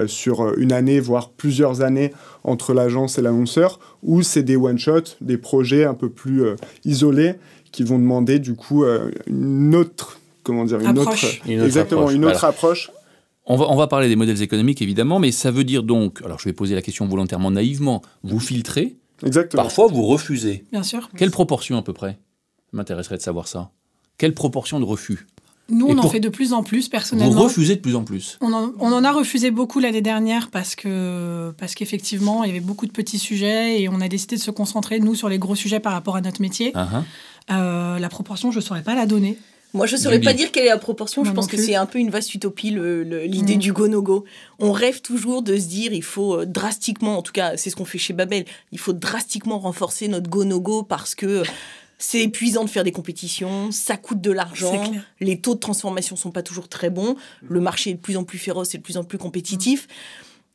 sur 0.07 0.59
une 0.59 0.73
année, 0.73 0.99
voire 0.99 1.31
plusieurs 1.31 1.83
années 1.83 2.13
entre 2.43 2.75
l'agence 2.75 3.17
et 3.17 3.23
l'annonceur, 3.23 3.79
ou 4.03 4.23
c'est 4.23 4.43
des 4.43 4.57
one-shots, 4.57 5.15
des 5.21 5.37
projets 5.37 5.85
un 5.85 5.95
peu 5.95 6.09
plus 6.09 6.43
isolés 6.85 7.35
qui 7.71 7.85
vont 7.85 8.01
demander 8.01 8.41
du 8.41 8.55
coup 8.55 8.85
une 9.29 9.73
autre 9.77 10.19
comment 10.43 10.65
dire 10.65 10.81
une 10.81 10.99
autre, 10.99 11.15
exactement 11.47 12.11
une 12.11 12.25
autre 12.25 12.45
approche 12.45 12.91
on 13.47 13.57
va, 13.57 13.71
on 13.71 13.77
va, 13.77 13.87
parler 13.87 14.09
des 14.09 14.17
modèles 14.17 14.43
économiques, 14.43 14.81
évidemment, 14.83 15.19
mais 15.19 15.33
ça 15.33 15.51
veut 15.51 15.65
dire 15.65 15.83
donc, 15.83 16.23
alors 16.25 16.39
je 16.39 16.45
vais 16.45 16.53
poser 16.53 16.75
la 16.75 16.83
question 16.83 17.07
volontairement 17.07 17.51
naïvement, 17.51 18.03
vous 18.23 18.41
filtrez, 18.41 18.97
Exactement. 19.25 19.63
parfois 19.63 19.87
vous 19.87 20.03
refusez. 20.03 20.65
Bien 20.73 20.83
sûr. 20.83 21.11
Quelle 21.17 21.31
proportion 21.31 21.77
à 21.79 21.83
peu 21.83 21.93
près 21.93 22.19
M'intéresserait 22.73 23.17
de 23.17 23.23
savoir 23.23 23.47
ça? 23.47 23.71
Quelle 24.19 24.35
proportion 24.35 24.81
de 24.81 24.85
refus? 24.85 25.27
Nous, 25.71 25.87
on 25.87 25.97
en 25.97 26.11
fait 26.11 26.21
de 26.21 26.29
plus 26.29 26.53
en 26.53 26.63
plus, 26.63 26.91
personnellement. 26.91 27.33
Vous 27.33 27.43
refusez 27.43 27.77
de 27.77 27.81
plus 27.81 27.97
en 27.97 28.05
plus 28.05 28.37
On 28.43 28.53
en, 28.53 28.73
on 28.79 28.93
en 28.93 29.03
a 29.03 29.13
refusé 29.13 29.51
beaucoup 29.51 29.81
l'année 29.81 30.03
dernière 30.03 30.51
parce 30.51 30.75
que 30.75 31.55
parce 31.59 31.75
qu'effectivement, 31.75 32.45
il 32.45 32.49
y 32.49 32.51
avait 32.51 32.61
beaucoup 32.61 32.87
de 32.87 32.93
petits 32.93 33.19
sujets 33.19 33.81
et 33.81 33.89
on 33.89 34.03
a 34.03 34.09
décidé 34.09 34.37
de 34.37 34.43
se 34.43 34.51
concentrer, 34.51 35.01
nous, 35.01 35.15
sur 35.15 35.31
les 35.31 35.39
gros 35.39 35.55
sujets 35.55 35.81
par 35.81 35.95
rapport 35.95 36.17
à 36.17 36.21
notre 36.21 36.43
métier. 36.43 36.73
Uh-huh. 36.73 37.03
Euh, 37.51 37.99
la 37.99 38.09
proportion, 38.11 38.51
je 38.51 38.59
ne 38.59 38.63
saurais 38.63 38.83
pas 38.83 38.95
la 38.95 39.07
donner. 39.07 39.39
Moi, 39.75 39.87
je 39.87 39.97
ne 39.97 40.01
saurais 40.01 40.21
pas 40.21 40.33
dire 40.33 40.53
quelle 40.53 40.67
est 40.67 40.71
la 40.71 40.79
proportion. 40.79 41.25
je 41.25 41.33
pense 41.33 41.49
que 41.49 41.57
c'est 41.57 41.75
un 41.75 41.87
peu 41.87 41.99
une 41.99 42.11
vaste 42.11 42.35
utopie, 42.35 42.71
l'idée 42.71 43.57
mm. 43.57 43.59
du 43.59 43.73
go-no-go. 43.73 44.25
On 44.61 44.71
rêve 44.71 45.01
toujours 45.01 45.43
de 45.43 45.57
se 45.59 45.67
dire, 45.67 45.93
il 45.93 46.03
faut 46.03 46.41
euh, 46.41 46.47
drastiquement, 46.47 47.19
en 47.19 47.23
tout 47.23 47.33
cas, 47.33 47.57
c'est 47.57 47.71
ce 47.71 47.77
qu'on 47.77 47.85
fait 47.85 47.99
chez 47.99 48.13
Babel, 48.13 48.45
il 48.71 48.79
faut 48.79 48.93
drastiquement 48.93 49.59
renforcer 49.59 50.07
notre 50.07 50.31
go-no-go 50.31 50.85
parce 50.85 51.17
que 51.17 51.43
c'est 51.99 52.21
épuisant 52.21 52.65
de 52.65 52.71
faire 52.71 52.85
des 52.85 52.93
compétitions, 52.93 53.73
ça 53.73 53.97
coûte 53.97 54.21
de 54.21 54.31
l'argent, 54.31 54.93
les 55.21 55.41
taux 55.41 55.55
de 55.55 55.61
transformation 55.61 56.17
sont 56.17 56.31
pas 56.31 56.43
toujours 56.43 56.69
très 56.69 56.91
bons, 56.91 57.17
le 57.49 57.61
marché 57.61 57.91
est 57.91 57.95
de 57.95 58.01
plus 58.01 58.17
en 58.17 58.25
plus 58.25 58.39
féroce 58.39 58.75
et 58.75 58.79
de 58.79 58.83
plus 58.83 58.97
en 58.97 59.05
plus 59.05 59.19
compétitif. 59.19 59.89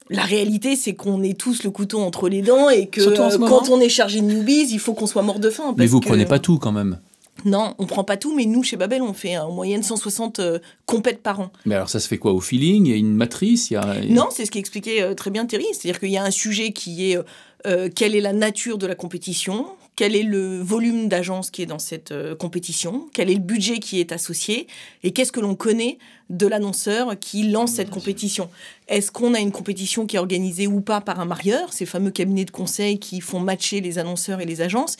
La 0.10 0.24
réalité, 0.24 0.76
c'est 0.76 0.96
qu'on 0.96 1.22
est 1.22 1.38
tous 1.38 1.64
le 1.64 1.70
couteau 1.70 2.00
entre 2.00 2.30
les 2.30 2.42
dents 2.42 2.70
et 2.70 2.88
que 2.88 3.38
quand 3.38 3.70
on 3.70 3.80
est 3.80 3.90
chargé 3.90 4.22
de 4.22 4.26
newbies, 4.26 4.68
il 4.72 4.80
faut 4.80 4.94
qu'on 4.94 5.08
soit 5.08 5.22
mort 5.22 5.40
de 5.40 5.50
faim. 5.50 5.76
Mais 5.78 5.86
vous 5.86 6.00
prenez 6.00 6.26
pas 6.26 6.40
tout 6.40 6.58
quand 6.58 6.72
même. 6.72 7.00
Non, 7.46 7.76
on 7.78 7.86
prend 7.86 8.04
pas 8.04 8.18
tout, 8.18 8.36
mais 8.36 8.46
nous, 8.46 8.64
chez 8.64 8.78
Babel, 8.78 9.02
on 9.02 9.14
fait 9.14 9.38
en 9.38 9.52
moyenne 9.52 9.84
160 9.84 10.40
euh, 10.40 10.60
compètes 10.86 11.22
par 11.22 11.40
an. 11.40 11.52
Mais 11.66 11.76
alors, 11.76 11.90
ça 11.90 12.00
se 12.00 12.08
fait 12.08 12.18
quoi 12.18 12.34
Au 12.34 12.40
feeling? 12.40 12.86
Il 12.86 12.92
y 12.92 12.94
a 12.94 12.98
une 12.98 13.14
matrice 13.14 13.72
il 13.72 13.76
y 13.76 13.78
a... 13.78 14.02
Non, 14.10 14.28
c'est 14.32 14.46
ce 14.46 14.52
qui 14.52 14.60
expliquait 14.60 15.02
euh, 15.02 15.14
très 15.14 15.32
bien 15.32 15.46
Thierry. 15.46 15.66
C'est-à-dire 15.72 16.00
qu'il 16.00 16.12
y 16.12 16.18
a 16.18 16.24
un 16.24 16.32
sujet 16.32 16.72
qui 16.72 17.12
est 17.12 17.20
euh, 17.68 17.90
quelle 17.94 18.16
est 18.16 18.22
la 18.22 18.34
nature 18.34 18.78
de 18.78 18.88
la 18.88 18.96
compétition? 18.96 19.68
Quel 20.00 20.16
est 20.16 20.24
le 20.24 20.62
volume 20.62 21.10
d'agences 21.10 21.52
qui 21.52 21.62
est 21.62 21.66
dans 21.66 21.78
cette 21.78 22.14
compétition, 22.40 23.10
quel 23.14 23.30
est 23.30 23.34
le 23.34 23.42
budget 23.42 23.80
qui 23.80 24.00
est 24.00 24.14
associé, 24.14 24.66
et 25.04 25.12
qu'est-ce 25.12 25.34
que 25.34 25.42
l'on 25.42 25.56
connaît 25.56 25.98
de 26.30 26.48
l'annonceur 26.48 27.20
qui 27.20 27.50
lance 27.50 27.74
cette 27.74 27.90
compétition. 27.90 28.50
Est-ce 28.88 29.12
qu'on 29.12 29.34
a 29.34 29.42
une 29.42 29.52
compétition 29.52 30.06
qui 30.06 30.16
est 30.16 30.20
organisée 30.20 30.68
ou 30.68 30.80
pas 30.80 31.02
par 31.02 31.20
un 31.20 31.26
marieur, 31.26 31.74
ces 31.74 31.86
fameux 31.86 32.12
cabinets 32.12 32.46
de 32.46 32.52
conseil 32.52 32.98
qui 32.98 33.20
font 33.20 33.42
matcher 33.42 33.82
les 33.82 34.00
annonceurs 34.00 34.40
et 34.40 34.46
les 34.46 34.62
agences 34.62 34.96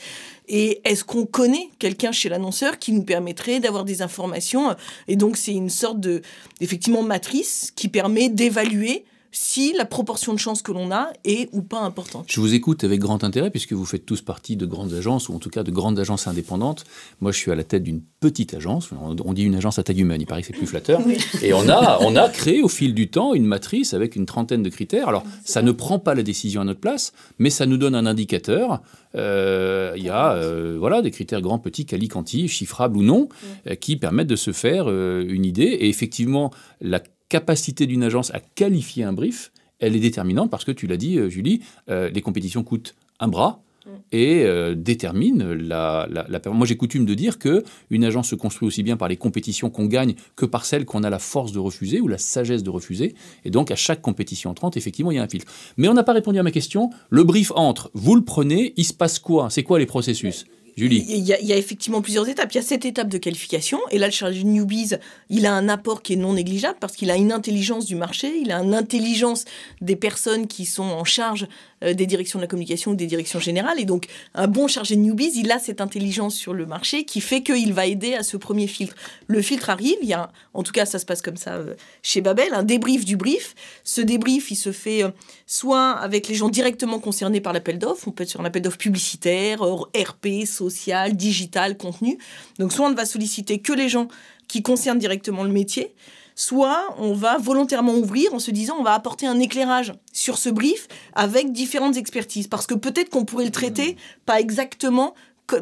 Et 0.48 0.82
est-ce 0.84 1.02
qu'on 1.02 1.24
connaît 1.24 1.70
quelqu'un 1.78 2.12
chez 2.12 2.28
l'annonceur 2.28 2.78
qui 2.78 2.92
nous 2.92 3.02
permettrait 3.02 3.58
d'avoir 3.58 3.84
des 3.84 4.02
informations 4.02 4.76
Et 5.08 5.16
donc 5.16 5.38
c'est 5.38 5.54
une 5.54 5.70
sorte 5.70 5.98
de, 5.98 6.20
effectivement, 6.60 7.02
matrice 7.02 7.72
qui 7.74 7.88
permet 7.88 8.28
d'évaluer 8.28 9.06
si 9.32 9.72
la 9.76 9.84
proportion 9.84 10.32
de 10.32 10.38
chances 10.38 10.62
que 10.62 10.72
l'on 10.72 10.90
a 10.90 11.08
est 11.24 11.48
ou 11.52 11.62
pas 11.62 11.80
importante. 11.80 12.24
Je 12.28 12.40
vous 12.40 12.54
écoute 12.54 12.84
avec 12.84 13.00
grand 13.00 13.24
intérêt 13.24 13.50
puisque 13.50 13.72
vous 13.72 13.84
faites 13.84 14.06
tous 14.06 14.22
partie 14.22 14.56
de 14.56 14.66
grandes 14.66 14.92
agences 14.92 15.28
ou 15.28 15.34
en 15.34 15.38
tout 15.38 15.50
cas 15.50 15.62
de 15.62 15.70
grandes 15.70 15.98
agences 15.98 16.26
indépendantes. 16.26 16.84
Moi, 17.20 17.32
je 17.32 17.38
suis 17.38 17.50
à 17.50 17.54
la 17.54 17.64
tête 17.64 17.82
d'une 17.82 18.02
petite 18.20 18.54
agence. 18.54 18.90
On 19.00 19.32
dit 19.32 19.44
une 19.44 19.54
agence 19.54 19.78
à 19.78 19.82
taille 19.82 20.00
humaine, 20.00 20.20
il 20.20 20.26
paraît 20.26 20.42
que 20.42 20.46
c'est 20.48 20.52
plus 20.52 20.66
flatteur. 20.66 21.00
Et 21.42 21.52
on 21.52 21.68
a, 21.68 21.98
on 22.00 22.16
a 22.16 22.28
créé 22.28 22.62
au 22.62 22.68
fil 22.68 22.94
du 22.94 23.08
temps 23.10 23.34
une 23.34 23.46
matrice 23.46 23.94
avec 23.94 24.16
une 24.16 24.26
trentaine 24.26 24.62
de 24.62 24.68
critères. 24.68 25.08
Alors, 25.08 25.24
ça 25.44 25.62
ne 25.62 25.72
prend 25.72 25.98
pas 25.98 26.14
la 26.14 26.22
décision 26.22 26.60
à 26.60 26.64
notre 26.64 26.80
place, 26.80 27.12
mais 27.38 27.50
ça 27.50 27.66
nous 27.66 27.76
donne 27.76 27.94
un 27.94 28.06
indicateur. 28.06 28.82
Euh, 29.14 29.94
il 29.96 30.04
y 30.04 30.08
a 30.08 30.32
euh, 30.32 30.76
voilà, 30.78 31.02
des 31.02 31.10
critères 31.10 31.40
grands, 31.40 31.58
petits, 31.58 31.86
quali, 31.86 32.08
quanti, 32.08 32.48
chiffrables 32.48 32.96
ou 32.96 33.02
non, 33.02 33.28
euh, 33.68 33.74
qui 33.74 33.96
permettent 33.96 34.28
de 34.28 34.36
se 34.36 34.52
faire 34.52 34.88
une 34.88 35.44
idée. 35.44 35.62
Et 35.62 35.88
effectivement, 35.88 36.52
la 36.80 37.00
capacité 37.30 37.86
d'une 37.86 38.02
agence 38.02 38.30
à 38.34 38.40
qualifier 38.40 39.04
un 39.04 39.14
brief, 39.14 39.52
elle 39.78 39.96
est 39.96 40.00
déterminante 40.00 40.50
parce 40.50 40.66
que 40.66 40.72
tu 40.72 40.86
l'as 40.86 40.98
dit, 40.98 41.16
euh, 41.16 41.30
Julie, 41.30 41.60
euh, 41.88 42.10
les 42.10 42.20
compétitions 42.20 42.62
coûtent 42.62 42.94
un 43.18 43.28
bras 43.28 43.62
mm. 43.86 43.90
et 44.12 44.42
euh, 44.44 44.74
déterminent 44.74 45.54
la, 45.54 46.06
la, 46.10 46.40
Moi, 46.52 46.66
j'ai 46.66 46.76
coutume 46.76 47.06
de 47.06 47.14
dire 47.14 47.38
que 47.38 47.64
une 47.88 48.04
agence 48.04 48.28
se 48.28 48.34
construit 48.34 48.66
aussi 48.66 48.82
bien 48.82 48.98
par 48.98 49.08
les 49.08 49.16
compétitions 49.16 49.70
qu'on 49.70 49.86
gagne 49.86 50.14
que 50.36 50.44
par 50.44 50.66
celles 50.66 50.84
qu'on 50.84 51.02
a 51.02 51.08
la 51.08 51.18
force 51.18 51.52
de 51.52 51.58
refuser 51.58 52.00
ou 52.00 52.08
la 52.08 52.18
sagesse 52.18 52.62
de 52.62 52.70
refuser. 52.70 53.14
Et 53.46 53.50
donc, 53.50 53.70
à 53.70 53.76
chaque 53.76 54.02
compétition 54.02 54.50
entrante, 54.50 54.76
effectivement, 54.76 55.12
il 55.12 55.14
y 55.14 55.18
a 55.18 55.22
un 55.22 55.28
filtre. 55.28 55.50
Mais 55.78 55.88
on 55.88 55.94
n'a 55.94 56.04
pas 56.04 56.12
répondu 56.12 56.38
à 56.38 56.42
ma 56.42 56.50
question. 56.50 56.90
Le 57.08 57.24
brief 57.24 57.52
entre, 57.54 57.90
vous 57.94 58.16
le 58.16 58.24
prenez, 58.24 58.74
il 58.76 58.84
se 58.84 58.92
passe 58.92 59.18
quoi? 59.18 59.48
C'est 59.48 59.62
quoi 59.62 59.78
les 59.78 59.86
processus? 59.86 60.44
Julie. 60.76 61.04
Il 61.08 61.24
y, 61.24 61.52
a, 61.52 61.56
effectivement 61.56 62.02
plusieurs 62.02 62.28
étapes. 62.28 62.52
Il 62.52 62.56
y 62.56 62.58
a 62.58 62.62
cette 62.62 62.84
étape 62.84 63.08
de 63.08 63.18
qualification. 63.18 63.78
Et 63.90 63.98
là, 63.98 64.06
le 64.06 64.12
chargé 64.12 64.42
de 64.42 64.48
newbies, 64.48 64.94
il 65.28 65.46
a 65.46 65.54
un 65.54 65.68
apport 65.68 66.02
qui 66.02 66.14
est 66.14 66.16
non 66.16 66.34
négligeable 66.34 66.78
parce 66.80 66.94
qu'il 66.94 67.10
a 67.10 67.16
une 67.16 67.32
intelligence 67.32 67.86
du 67.86 67.96
marché, 67.96 68.32
il 68.40 68.52
a 68.52 68.62
une 68.62 68.74
intelligence 68.74 69.44
des 69.80 69.96
personnes 69.96 70.46
qui 70.46 70.66
sont 70.66 70.84
en 70.84 71.04
charge 71.04 71.46
des 71.82 72.06
directions 72.06 72.38
de 72.38 72.44
la 72.44 72.48
communication 72.48 72.92
ou 72.92 72.94
des 72.94 73.06
directions 73.06 73.40
générales. 73.40 73.80
Et 73.80 73.84
donc, 73.84 74.06
un 74.34 74.48
bon 74.48 74.68
chargé 74.68 74.96
de 74.96 75.00
newbies, 75.00 75.32
il 75.36 75.50
a 75.50 75.58
cette 75.58 75.80
intelligence 75.80 76.34
sur 76.34 76.52
le 76.52 76.66
marché 76.66 77.04
qui 77.04 77.20
fait 77.20 77.42
qu'il 77.42 77.72
va 77.72 77.86
aider 77.86 78.14
à 78.14 78.22
ce 78.22 78.36
premier 78.36 78.66
filtre. 78.66 78.94
Le 79.26 79.40
filtre 79.42 79.70
arrive, 79.70 79.96
il 80.02 80.08
y 80.08 80.12
a, 80.12 80.30
en 80.54 80.62
tout 80.62 80.72
cas, 80.72 80.86
ça 80.86 80.98
se 80.98 81.06
passe 81.06 81.22
comme 81.22 81.36
ça 81.36 81.54
euh, 81.54 81.74
chez 82.02 82.20
Babel, 82.20 82.52
un 82.52 82.62
débrief 82.62 83.04
du 83.04 83.16
brief. 83.16 83.54
Ce 83.84 84.00
débrief, 84.00 84.50
il 84.50 84.56
se 84.56 84.72
fait 84.72 85.02
euh, 85.04 85.10
soit 85.46 85.90
avec 85.92 86.28
les 86.28 86.34
gens 86.34 86.48
directement 86.48 86.98
concernés 86.98 87.40
par 87.40 87.52
l'appel 87.52 87.78
d'offres, 87.78 88.08
on 88.08 88.12
peut 88.12 88.24
être 88.24 88.30
sur 88.30 88.40
un 88.40 88.44
appel 88.44 88.62
d'offres 88.62 88.78
publicitaire, 88.78 89.62
RP, 89.62 90.44
social, 90.46 91.16
digital, 91.16 91.76
contenu. 91.76 92.18
Donc, 92.58 92.72
soit 92.72 92.86
on 92.86 92.90
ne 92.90 92.96
va 92.96 93.06
solliciter 93.06 93.58
que 93.58 93.72
les 93.72 93.88
gens 93.88 94.08
qui 94.48 94.62
concernent 94.62 94.98
directement 94.98 95.44
le 95.44 95.50
métier, 95.50 95.94
soit 96.40 96.94
on 96.96 97.12
va 97.12 97.36
volontairement 97.36 97.94
ouvrir 97.94 98.32
en 98.32 98.38
se 98.38 98.50
disant 98.50 98.76
on 98.78 98.82
va 98.82 98.94
apporter 98.94 99.26
un 99.26 99.38
éclairage 99.38 99.92
sur 100.10 100.38
ce 100.38 100.48
brief 100.48 100.88
avec 101.12 101.52
différentes 101.52 101.98
expertises. 101.98 102.48
Parce 102.48 102.66
que 102.66 102.72
peut-être 102.72 103.10
qu'on 103.10 103.26
pourrait 103.26 103.44
le 103.44 103.50
traiter 103.50 103.98
pas 104.24 104.40
exactement 104.40 105.12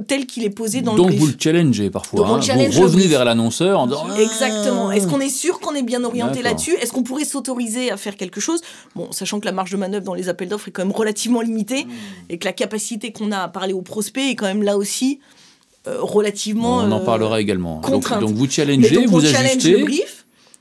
tel 0.07 0.27
qu'il 0.27 0.45
est 0.45 0.51
posé 0.51 0.81
dans 0.81 0.95
le 0.95 1.03
brief. 1.03 1.19
Donc 1.19 1.21
vous 1.21 1.33
le 1.33 1.37
challengez 1.37 1.91
parfois. 1.91 2.29
Hein. 2.29 2.69
vous 2.71 2.83
revenez 2.83 3.09
vers 3.09 3.25
l'annonceur 3.25 3.81
en 3.81 3.89
disant 3.89 4.07
Exactement. 4.17 4.93
Est-ce 4.93 5.09
qu'on 5.09 5.19
est 5.19 5.31
sûr 5.31 5.59
qu'on 5.59 5.75
est 5.75 5.83
bien 5.83 6.05
orienté 6.05 6.43
là-dessus? 6.43 6.77
Est-ce 6.77 6.93
qu'on 6.93 7.03
pourrait 7.03 7.25
s'autoriser 7.25 7.91
à 7.91 7.97
faire 7.97 8.17
quelque 8.17 8.41
chose? 8.41 8.61
Bon, 8.95 9.11
sachant 9.11 9.41
que 9.41 9.47
la 9.47 9.53
marge 9.53 9.73
de 9.73 9.77
manœuvre 9.77 10.05
dans 10.05 10.15
les 10.15 10.29
appels 10.29 10.49
d'offres 10.49 10.69
est 10.69 10.71
quand 10.71 10.85
même 10.85 10.95
relativement 10.95 11.41
limitée 11.41 11.87
hmm. 11.87 11.91
et 12.31 12.39
que 12.39 12.45
la 12.45 12.53
capacité 12.53 13.11
qu'on 13.11 13.33
a 13.33 13.39
à 13.39 13.49
parler 13.49 13.73
aux 13.73 13.83
prospects 13.83 14.23
est 14.23 14.37
quand 14.37 14.47
même 14.47 14.63
là 14.63 14.77
aussi 14.77 15.19
euh, 15.89 15.97
relativement. 16.01 16.77
On 16.77 16.93
en 16.93 17.01
euh, 17.01 17.05
parlera 17.05 17.41
également. 17.41 17.81
Donc, 17.81 18.09
donc, 18.21 18.31
vous 18.31 18.49
challengez, 18.49 19.07
vous 19.07 19.25
ajustez. 19.27 19.73
le 19.73 19.85
brief 19.85 20.18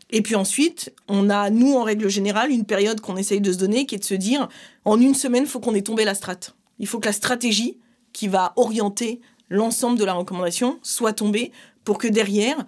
et 0.10 0.22
puis 0.22 0.36
ensuite, 0.36 0.94
on 1.08 1.30
a, 1.30 1.50
nous, 1.50 1.74
en 1.74 1.84
règle 1.84 2.10
générale, 2.10 2.52
une 2.52 2.64
période 2.64 3.02
qu'on 3.02 3.18
essaye 3.18 3.42
de 3.42 3.52
se 3.52 3.58
donner, 3.58 3.86
qui 3.86 3.96
est 3.96 4.00
de 4.00 4.04
se 4.04 4.14
dire, 4.14 4.48
en 4.86 5.00
une 5.00 5.14
semaine, 5.14 5.44
il 5.44 5.50
faut 5.50 5.60
qu'on 5.60 5.76
ait 5.76 5.82
tombé 5.82 6.06
la 6.06 6.16
strate. 6.16 6.56
Il 6.80 6.88
faut 6.88 7.00
que 7.00 7.08
la 7.08 7.14
stratégie 7.14 7.78
qui 8.14 8.28
va 8.28 8.54
orienter 8.56 9.20
l'ensemble 9.50 10.00
de 10.00 10.06
la 10.06 10.14
recommandation 10.14 10.80
soit 10.82 11.14
tombée 11.14 11.52
pour 11.84 11.98
que 11.98 12.08
derrière, 12.08 12.66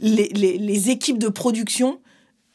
les, 0.00 0.90
équipes 0.90 1.18
de 1.18 1.28
production, 1.28 2.00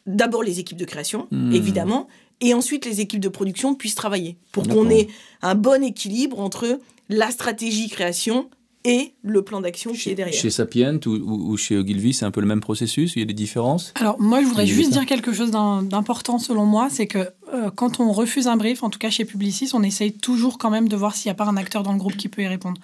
d'abord 0.06 0.44
les 0.44 0.60
équipes 0.60 0.78
de 0.78 0.86
création, 0.86 1.28
hmm. 1.32 1.54
évidemment, 1.54 2.08
et 2.42 2.54
ensuite 2.54 2.86
les 2.86 3.02
équipes 3.02 3.20
de 3.20 3.30
production 3.30 3.76
puissent 3.76 3.96
travailler 3.96 4.38
pour 4.52 4.68
qu'on 4.68 4.90
ait 4.90 5.08
un 5.42 5.56
bon 5.56 5.84
équilibre 5.84 6.40
entre 6.40 6.80
la 7.10 7.32
stratégie 7.32 7.90
création 7.90 8.50
et 8.90 9.14
le 9.22 9.44
plan 9.44 9.62
d'action 9.62 9.94
qui 9.94 10.10
est 10.10 10.16
derrière. 10.16 10.34
Chez 10.34 10.50
Sapient 10.50 11.00
ou, 11.06 11.56
chez 11.58 11.78
Ogilvy, 11.78 12.14
c'est 12.14 12.26
un 12.26 12.32
peu 12.32 12.42
le 12.42 12.48
même 12.48 12.60
processus 12.60 13.16
Il 13.16 13.20
y 13.20 13.22
a 13.22 13.26
des 13.26 13.34
différences 13.34 13.94
Alors, 13.96 14.20
moi, 14.20 14.42
je 14.42 14.48
voudrais 14.48 14.66
juste 14.66 14.92
dire 14.92 15.06
quelque 15.06 15.32
chose 15.32 15.52
d'important 15.52 16.40
selon 16.40 16.66
moi 16.66 16.88
c'est 16.90 17.06
que 17.06 17.30
euh, 17.54 17.70
quand 17.70 18.00
on 18.00 18.12
refuse 18.12 18.48
un 18.48 18.58
brief, 18.58 18.84
en 18.84 18.90
tout 18.90 19.00
cas 19.00 19.10
chez 19.10 19.26
Publicis, 19.26 19.70
on 19.74 19.84
essaye 19.84 20.12
toujours 20.12 20.58
quand 20.58 20.72
même 20.72 20.88
de 20.88 20.96
voir 20.96 21.16
s'il 21.16 21.30
n'y 21.30 21.32
a 21.32 21.36
pas 21.36 21.46
un 21.46 21.58
acteur 21.58 21.84
dans 21.84 21.94
le 21.94 22.00
groupe 22.00 22.18
qui 22.18 22.30
peut 22.30 22.42
y 22.42 22.48
répondre. 22.48 22.80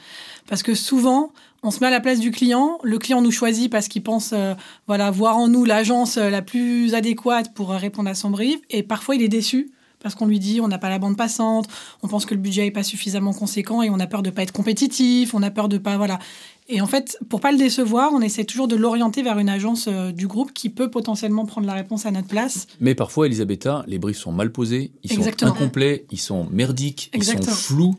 Parce 0.47 0.61
que 0.63 0.75
souvent, 0.75 1.31
on 1.63 1.71
se 1.71 1.79
met 1.79 1.87
à 1.87 1.91
la 1.91 1.99
place 1.99 2.19
du 2.19 2.29
client, 2.29 2.77
le 2.83 2.99
client 2.99 3.21
nous 3.21 3.31
choisit 3.31 3.71
parce 3.71 3.87
qu'il 3.87 4.03
pense 4.03 4.31
euh, 4.33 4.53
voilà, 4.85 5.09
voir 5.09 5.37
en 5.37 5.47
nous 5.47 5.65
l'agence 5.65 6.17
euh, 6.17 6.29
la 6.29 6.43
plus 6.43 6.93
adéquate 6.93 7.53
pour 7.53 7.69
répondre 7.69 8.09
à 8.09 8.15
son 8.15 8.29
brief, 8.29 8.59
et 8.69 8.83
parfois 8.83 9.15
il 9.15 9.23
est 9.23 9.27
déçu 9.27 9.71
parce 10.05 10.13
qu'on 10.13 10.27
lui 10.27 10.37
dit 10.37 10.61
on 10.61 10.67
n'a 10.67 10.77
pas 10.77 10.89
la 10.89 10.99
bande 10.99 11.17
passante, 11.17 11.67
on 12.03 12.07
pense 12.07 12.27
que 12.27 12.35
le 12.35 12.39
budget 12.39 12.61
n'est 12.61 12.69
pas 12.69 12.83
suffisamment 12.83 13.33
conséquent 13.33 13.81
et 13.81 13.89
on 13.89 13.99
a 13.99 14.05
peur 14.05 14.21
de 14.21 14.29
ne 14.29 14.35
pas 14.35 14.43
être 14.43 14.51
compétitif, 14.51 15.33
on 15.33 15.41
a 15.41 15.49
peur 15.49 15.67
de 15.67 15.79
pas 15.79 15.97
voilà. 15.97 16.19
Et 16.69 16.79
en 16.79 16.85
fait, 16.85 17.17
pour 17.27 17.41
pas 17.41 17.51
le 17.51 17.57
décevoir, 17.57 18.11
on 18.13 18.21
essaie 18.21 18.43
toujours 18.43 18.67
de 18.67 18.75
l'orienter 18.75 19.23
vers 19.23 19.39
une 19.39 19.49
agence 19.49 19.87
euh, 19.87 20.11
du 20.11 20.27
groupe 20.27 20.53
qui 20.53 20.69
peut 20.69 20.91
potentiellement 20.91 21.47
prendre 21.47 21.65
la 21.65 21.73
réponse 21.73 22.05
à 22.05 22.11
notre 22.11 22.27
place. 22.27 22.67
Mais 22.79 22.93
parfois, 22.93 23.25
Elisabetta, 23.25 23.83
les 23.87 23.97
briefs 23.97 24.17
sont 24.17 24.31
mal 24.31 24.51
posés, 24.51 24.91
ils 25.01 25.11
sont 25.11 25.43
incomplets, 25.43 26.05
ils 26.11 26.19
sont 26.19 26.45
merdiques, 26.51 27.09
ils 27.15 27.23
sont 27.23 27.41
flous. 27.41 27.95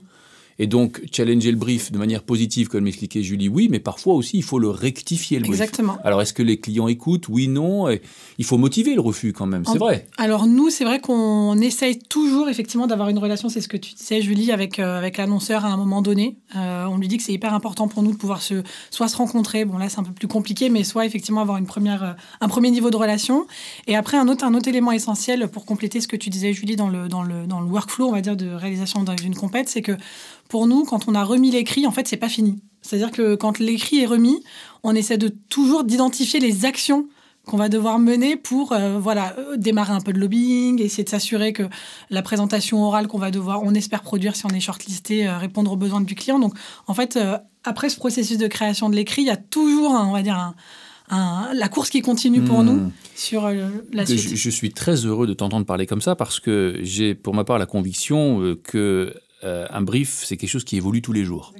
Et 0.59 0.67
donc, 0.67 1.03
challenger 1.13 1.51
le 1.51 1.57
brief 1.57 1.93
de 1.93 1.99
manière 1.99 2.23
positive, 2.23 2.69
comme 2.69 2.85
m'expliquait 2.85 3.23
Julie, 3.23 3.49
oui, 3.49 3.69
mais 3.71 3.79
parfois 3.79 4.15
aussi, 4.15 4.39
il 4.39 4.43
faut 4.43 4.59
le 4.59 4.71
rectifier, 4.71 5.39
le 5.39 5.45
brief. 5.45 5.61
Exactement. 5.61 5.99
Alors, 6.03 6.23
est-ce 6.23 6.33
que 6.33 6.43
les 6.43 6.59
clients 6.59 6.89
écoutent? 6.89 7.29
Oui, 7.29 7.47
non. 7.49 7.91
Et 7.91 8.01
il 8.39 8.45
faut 8.45 8.57
motiver 8.57 8.95
le 8.95 9.03
refus 9.03 9.33
quand 9.33 9.47
même, 9.47 9.65
c'est 9.67 9.79
vrai. 9.79 10.07
Alors, 10.17 10.47
nous, 10.47 10.71
c'est 10.71 10.85
vrai 10.85 11.01
qu'on 11.01 11.59
essaye 11.59 11.99
toujours, 11.99 12.49
effectivement, 12.49 12.87
d'avoir 12.87 13.11
une 13.11 13.19
relation, 13.19 13.49
c'est 13.49 13.61
ce 13.61 13.69
que 13.69 13.77
tu 13.77 13.95
disais, 13.95 14.23
Julie, 14.23 14.51
avec, 14.51 14.79
euh, 14.79 14.97
avec 14.97 15.19
l'annonceur 15.19 15.65
à 15.65 15.69
un 15.69 15.77
moment 15.77 16.01
donné. 16.01 16.37
Euh, 16.55 16.87
on 16.87 16.97
lui 16.97 17.09
dit 17.09 17.19
que 17.19 17.23
c'est 17.23 17.35
hyper 17.35 17.53
important 17.53 17.87
pour 17.87 18.03
nous 18.03 18.13
de 18.13 18.17
pouvoir 18.17 18.41
se, 18.41 18.63
soit 18.91 19.09
se 19.09 19.17
rencontrer, 19.17 19.65
bon 19.65 19.77
là, 19.77 19.89
c'est 19.89 19.99
un 19.99 20.05
peu 20.05 20.13
plus 20.13 20.29
compliqué, 20.29 20.71
mais 20.71 20.85
soit 20.85 21.05
effectivement 21.05 21.43
avoir 21.43 21.59
une 21.59 21.67
première, 21.67 22.03
euh, 22.03 22.13
un 22.41 22.49
premier 22.49 22.71
niveau 22.71 22.91
de 22.91 22.97
relation. 22.97 23.47
Et 23.87 23.97
après, 23.97 24.17
un 24.17 24.29
autre, 24.29 24.45
un 24.45 24.55
autre 24.55 24.69
élément 24.69 24.93
essentiel 24.93 25.49
pour 25.49 25.67
compléter 25.67 26.01
ce 26.01 26.09
que 26.09 26.17
tu 26.17 26.31
disais, 26.31 26.55
Julie, 26.55 26.77
dans 26.77 26.89
le, 26.89 27.09
dans 27.09 27.23
le, 27.23 27.47
dans 27.47 27.61
le 27.61 27.67
workflow, 27.67 28.09
on 28.09 28.13
va 28.13 28.23
dire, 28.23 28.37
de 28.37 28.49
réalisation 28.49 29.05
d'une 29.05 29.35
compète, 29.35 29.69
c'est 29.69 29.83
que 29.83 29.93
pour 30.49 30.67
nous, 30.67 30.85
quand 30.85 31.09
on 31.09 31.15
a 31.15 31.25
remis 31.25 31.51
l'écrit, 31.51 31.87
en 31.87 31.91
fait, 31.91 32.09
c'est 32.09 32.17
pas 32.17 32.29
fini. 32.29 32.61
C'est-à-dire 32.83 33.11
que 33.11 33.35
quand 33.35 33.59
l'écrit 33.59 34.01
est 34.01 34.07
remis, 34.07 34.43
on 34.83 34.95
essaie 34.95 35.19
de 35.19 35.29
toujours 35.29 35.85
d'identifier 35.85 36.41
les 36.41 36.65
actions 36.65 37.09
qu'on 37.47 37.57
va 37.57 37.69
devoir 37.69 37.99
mener 37.99 38.37
pour 38.37 38.73
euh, 38.73 38.99
voilà 38.99 39.35
euh, 39.39 39.57
démarrer 39.57 39.93
un 39.93 40.01
peu 40.01 40.13
de 40.13 40.19
lobbying, 40.19 40.83
essayer 40.83 41.05
de 41.05 41.09
s'assurer 41.09 41.53
que 41.53 41.63
la 42.11 42.23
présentation 42.23 42.85
orale 42.85 43.07
qu'on 43.07 43.19
va 43.19 43.31
devoir, 43.31 43.63
on 43.63 43.73
espère 43.73 44.03
produire 44.03 44.35
si 44.35 44.45
on 44.47 44.51
est 44.51 44.61
shortlisté, 44.61 45.29
euh, 45.29 45.39
répondre 45.39 45.71
aux 45.71 45.77
besoins 45.77 46.01
du 46.01 46.17
client. 46.17 46.41
Donc 46.41 46.55
en 46.89 46.95
fait, 46.95 47.19
après 47.65 47.89
ce 47.89 47.97
processus 47.97 48.37
de 48.37 48.49
création 48.49 48.91
de 48.91 48.97
l'écrit, 48.97 49.23
il 49.23 49.29
y 49.29 49.31
a 49.31 49.37
toujours, 49.37 49.93
on 49.93 50.13
va 50.13 50.23
dire, 50.23 50.55
la 51.09 51.69
course 51.69 51.89
qui 51.89 52.03
continue 52.03 52.43
pour 52.43 52.65
hmm. 52.65 52.67
nous 52.67 52.93
sur 53.15 53.49
la 53.93 54.05
suite. 54.05 54.19
Je, 54.19 54.35
je, 54.35 54.51
suis 54.51 54.73
très 54.73 54.97
heureux 55.07 55.29
de 55.29 55.35
t'entendre 55.35 55.65
parler 55.65 55.87
comme 55.87 56.01
ça 56.01 56.17
parce 56.17 56.41
que 56.41 56.81
j'ai 56.83 57.15
pour 57.15 57.33
ma 57.33 57.45
part 57.45 57.59
la 57.59 57.67
conviction 57.67 58.57
que 58.65 59.15
euh, 59.47 59.67
un 59.71 59.81
brief, 59.81 60.23
c'est 60.25 60.37
quelque 60.37 60.51
chose 60.51 60.65
qui 60.65 60.77
évolue 60.77 61.01
tous 61.01 61.13
les 61.13 61.25
jours. 61.25 61.55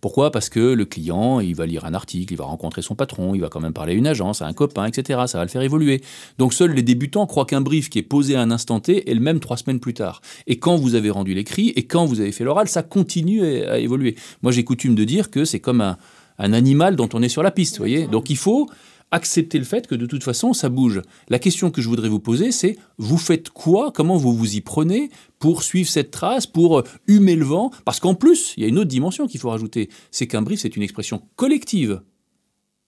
Pourquoi? 0.00 0.30
Parce 0.30 0.48
que 0.48 0.60
le 0.60 0.84
client, 0.84 1.40
il 1.40 1.54
va 1.54 1.66
lire 1.66 1.84
un 1.84 1.94
article, 1.94 2.32
il 2.32 2.36
va 2.36 2.44
rencontrer 2.44 2.82
son 2.82 2.94
patron, 2.94 3.34
il 3.34 3.40
va 3.40 3.48
quand 3.48 3.60
même 3.60 3.72
parler 3.72 3.92
à 3.92 3.96
une 3.96 4.06
agence, 4.06 4.42
à 4.42 4.46
un 4.46 4.52
copain, 4.52 4.86
etc. 4.86 5.20
Ça 5.26 5.38
va 5.38 5.44
le 5.44 5.50
faire 5.50 5.62
évoluer. 5.62 6.02
Donc 6.38 6.54
seuls 6.54 6.72
les 6.72 6.82
débutants 6.82 7.26
croient 7.26 7.44
qu'un 7.44 7.60
brief 7.60 7.90
qui 7.90 7.98
est 7.98 8.02
posé 8.02 8.36
à 8.36 8.40
un 8.40 8.50
instant 8.50 8.80
T 8.80 9.10
est 9.10 9.14
le 9.14 9.20
même 9.20 9.40
trois 9.40 9.56
semaines 9.56 9.80
plus 9.80 9.94
tard. 9.94 10.20
Et 10.46 10.58
quand 10.58 10.76
vous 10.76 10.94
avez 10.94 11.10
rendu 11.10 11.34
l'écrit 11.34 11.68
et 11.70 11.84
quand 11.84 12.06
vous 12.06 12.20
avez 12.20 12.32
fait 12.32 12.44
l'oral, 12.44 12.68
ça 12.68 12.82
continue 12.82 13.44
à, 13.44 13.78
évoluer. 13.78 14.16
Moi, 14.42 14.52
j'ai 14.52 14.64
coutume 14.64 14.94
de 14.94 15.04
dire 15.04 15.30
que 15.30 15.44
c'est 15.44 15.60
comme 15.60 15.80
un, 15.80 15.98
un 16.38 16.52
animal 16.52 16.96
dont 16.96 17.08
on 17.12 17.22
est 17.22 17.28
sur 17.28 17.42
la 17.42 17.50
piste, 17.50 17.78
voyez? 17.78 18.06
Donc 18.06 18.30
il 18.30 18.36
faut 18.36 18.68
accepter 19.12 19.58
le 19.58 19.64
fait 19.64 19.86
que 19.86 19.94
de 19.94 20.06
toute 20.06 20.24
façon, 20.24 20.52
ça 20.52 20.68
bouge. 20.68 21.02
La 21.28 21.38
question 21.38 21.70
que 21.70 21.80
je 21.80 21.88
voudrais 21.88 22.08
vous 22.08 22.18
poser, 22.18 22.50
c'est 22.50 22.76
vous 22.98 23.18
faites 23.18 23.50
quoi? 23.50 23.92
Comment 23.92 24.16
vous 24.16 24.34
vous 24.34 24.56
y 24.56 24.60
prenez 24.60 25.10
pour 25.38 25.62
suivre 25.62 25.88
cette 25.88 26.10
trace, 26.10 26.46
pour 26.46 26.78
euh, 26.78 26.84
humer 27.06 27.36
le 27.36 27.44
vent? 27.44 27.70
Parce 27.84 28.00
qu'en 28.00 28.14
plus, 28.14 28.54
il 28.56 28.62
y 28.62 28.66
a 28.66 28.68
une 28.68 28.78
autre 28.78 28.88
dimension 28.88 29.26
qu'il 29.26 29.38
faut 29.38 29.50
rajouter, 29.50 29.88
c'est 30.10 30.26
qu'un 30.26 30.42
brief, 30.42 30.60
c'est 30.60 30.76
une 30.76 30.82
expression 30.82 31.22
collective 31.36 32.00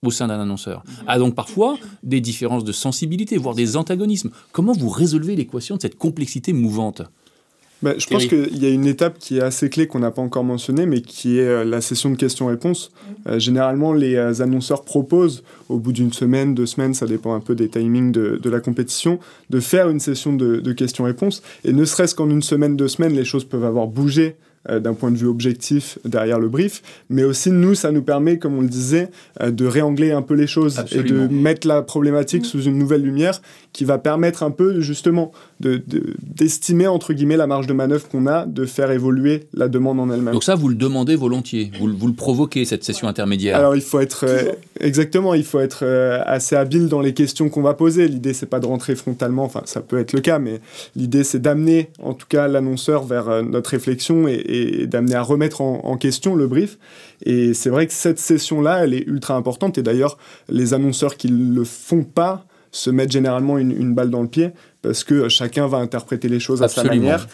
au 0.02 0.10
sein 0.10 0.26
d'un 0.28 0.40
annonceur. 0.40 0.82
A 1.06 1.12
ah, 1.14 1.18
donc 1.18 1.34
parfois 1.34 1.78
des 2.02 2.20
différences 2.20 2.64
de 2.64 2.72
sensibilité, 2.72 3.36
voire 3.36 3.54
des 3.54 3.76
antagonismes. 3.76 4.30
Comment 4.52 4.72
vous 4.72 4.88
résolvez 4.88 5.36
l'équation 5.36 5.76
de 5.76 5.82
cette 5.82 5.96
complexité 5.96 6.52
mouvante? 6.52 7.02
Bah, 7.84 7.94
Je 7.98 8.06
pense 8.06 8.24
qu'il 8.26 8.56
y 8.56 8.66
a 8.66 8.70
une 8.70 8.86
étape 8.86 9.18
qui 9.18 9.36
est 9.36 9.42
assez 9.42 9.68
clé 9.68 9.86
qu'on 9.86 9.98
n'a 9.98 10.10
pas 10.10 10.22
encore 10.22 10.42
mentionnée, 10.42 10.86
mais 10.86 11.02
qui 11.02 11.38
est 11.38 11.46
euh, 11.46 11.64
la 11.64 11.82
session 11.82 12.10
de 12.10 12.16
questions-réponses. 12.16 12.90
Euh, 13.28 13.38
généralement, 13.38 13.92
les 13.92 14.16
euh, 14.16 14.40
annonceurs 14.40 14.84
proposent, 14.84 15.44
au 15.68 15.78
bout 15.78 15.92
d'une 15.92 16.12
semaine, 16.12 16.54
deux 16.54 16.64
semaines, 16.64 16.94
ça 16.94 17.06
dépend 17.06 17.34
un 17.34 17.40
peu 17.40 17.54
des 17.54 17.68
timings 17.68 18.10
de, 18.10 18.40
de 18.42 18.50
la 18.50 18.60
compétition, 18.60 19.20
de 19.50 19.60
faire 19.60 19.90
une 19.90 20.00
session 20.00 20.32
de, 20.32 20.56
de 20.56 20.72
questions-réponses. 20.72 21.42
Et 21.64 21.74
ne 21.74 21.84
serait-ce 21.84 22.14
qu'en 22.14 22.30
une 22.30 22.42
semaine, 22.42 22.74
deux 22.74 22.88
semaines, 22.88 23.12
les 23.12 23.24
choses 23.24 23.44
peuvent 23.44 23.64
avoir 23.64 23.86
bougé 23.86 24.36
euh, 24.70 24.80
d'un 24.80 24.94
point 24.94 25.10
de 25.10 25.18
vue 25.18 25.26
objectif 25.26 25.98
derrière 26.06 26.38
le 26.38 26.48
brief, 26.48 26.80
mais 27.10 27.22
aussi 27.22 27.50
nous, 27.50 27.74
ça 27.74 27.92
nous 27.92 28.00
permet, 28.00 28.38
comme 28.38 28.56
on 28.56 28.62
le 28.62 28.68
disait, 28.68 29.10
euh, 29.42 29.50
de 29.50 29.66
réangler 29.66 30.10
un 30.10 30.22
peu 30.22 30.32
les 30.32 30.46
choses 30.46 30.82
et 30.90 31.02
de 31.02 31.28
mettre 31.28 31.68
la 31.68 31.82
problématique 31.82 32.46
sous 32.46 32.62
une 32.62 32.78
nouvelle 32.78 33.02
lumière 33.02 33.42
qui 33.74 33.84
va 33.84 33.98
permettre 33.98 34.42
un 34.42 34.50
peu 34.50 34.80
justement 34.80 35.32
d'estimer 35.60 36.86
entre 36.86 37.12
guillemets 37.12 37.36
la 37.36 37.46
marge 37.46 37.66
de 37.66 37.74
manœuvre 37.74 38.08
qu'on 38.08 38.26
a, 38.26 38.46
de 38.46 38.64
faire 38.64 38.90
évoluer 38.90 39.48
la 39.52 39.68
demande 39.68 40.00
en 40.00 40.10
elle-même. 40.10 40.32
Donc 40.32 40.44
ça, 40.44 40.54
vous 40.54 40.68
le 40.68 40.76
demandez 40.76 41.14
volontiers, 41.14 41.70
vous, 41.78 41.94
vous, 41.94 42.06
le 42.06 42.14
provoquez 42.14 42.64
cette 42.64 42.84
session 42.84 43.06
intermédiaire. 43.06 43.56
Alors 43.56 43.76
il 43.76 43.82
faut 43.82 44.00
être 44.00 44.24
euh, 44.26 44.52
exactement, 44.80 45.34
il 45.34 45.44
faut 45.44 45.60
être 45.60 45.84
assez 46.24 46.56
habile 46.56 46.88
dans 46.88 47.00
les 47.00 47.12
questions 47.12 47.50
qu'on 47.50 47.62
va 47.62 47.74
poser. 47.74 48.08
L'idée 48.08 48.32
c'est 48.32 48.46
pas 48.46 48.60
de 48.60 48.66
rentrer 48.66 48.94
frontalement, 48.94 49.44
enfin 49.44 49.60
ça 49.66 49.82
peut 49.82 49.98
être 49.98 50.14
le 50.14 50.20
cas, 50.20 50.38
mais 50.38 50.60
l'idée 50.96 51.22
c'est 51.22 51.40
d'amener 51.40 51.90
en 52.02 52.14
tout 52.14 52.26
cas 52.26 52.48
l'annonceur 52.48 53.04
vers 53.04 53.42
notre 53.42 53.70
réflexion 53.70 54.26
et, 54.26 54.53
et 54.53 54.53
d'amener 54.86 55.14
à 55.14 55.22
remettre 55.22 55.60
en, 55.60 55.96
question 55.96 56.34
le 56.34 56.46
brief. 56.46 56.78
Et 57.24 57.54
c'est 57.54 57.70
vrai 57.70 57.86
que 57.86 57.92
cette 57.92 58.18
session-là, 58.18 58.84
elle 58.84 58.94
est 58.94 59.06
ultra 59.06 59.34
importante. 59.34 59.78
Et 59.78 59.82
d'ailleurs, 59.82 60.18
les 60.48 60.74
annonceurs 60.74 61.16
qui 61.16 61.30
ne 61.30 61.54
le 61.54 61.64
font 61.64 62.04
pas 62.04 62.46
se 62.70 62.90
mettent 62.90 63.12
généralement 63.12 63.58
une, 63.58 63.94
balle 63.94 64.10
dans 64.10 64.22
le 64.22 64.28
pied 64.28 64.50
parce 64.82 65.04
que 65.04 65.28
chacun 65.28 65.66
va 65.66 65.78
interpréter 65.78 66.28
les 66.28 66.40
choses 66.40 66.62
à 66.62 66.68
sa 66.68 66.84
manière. 66.84 67.28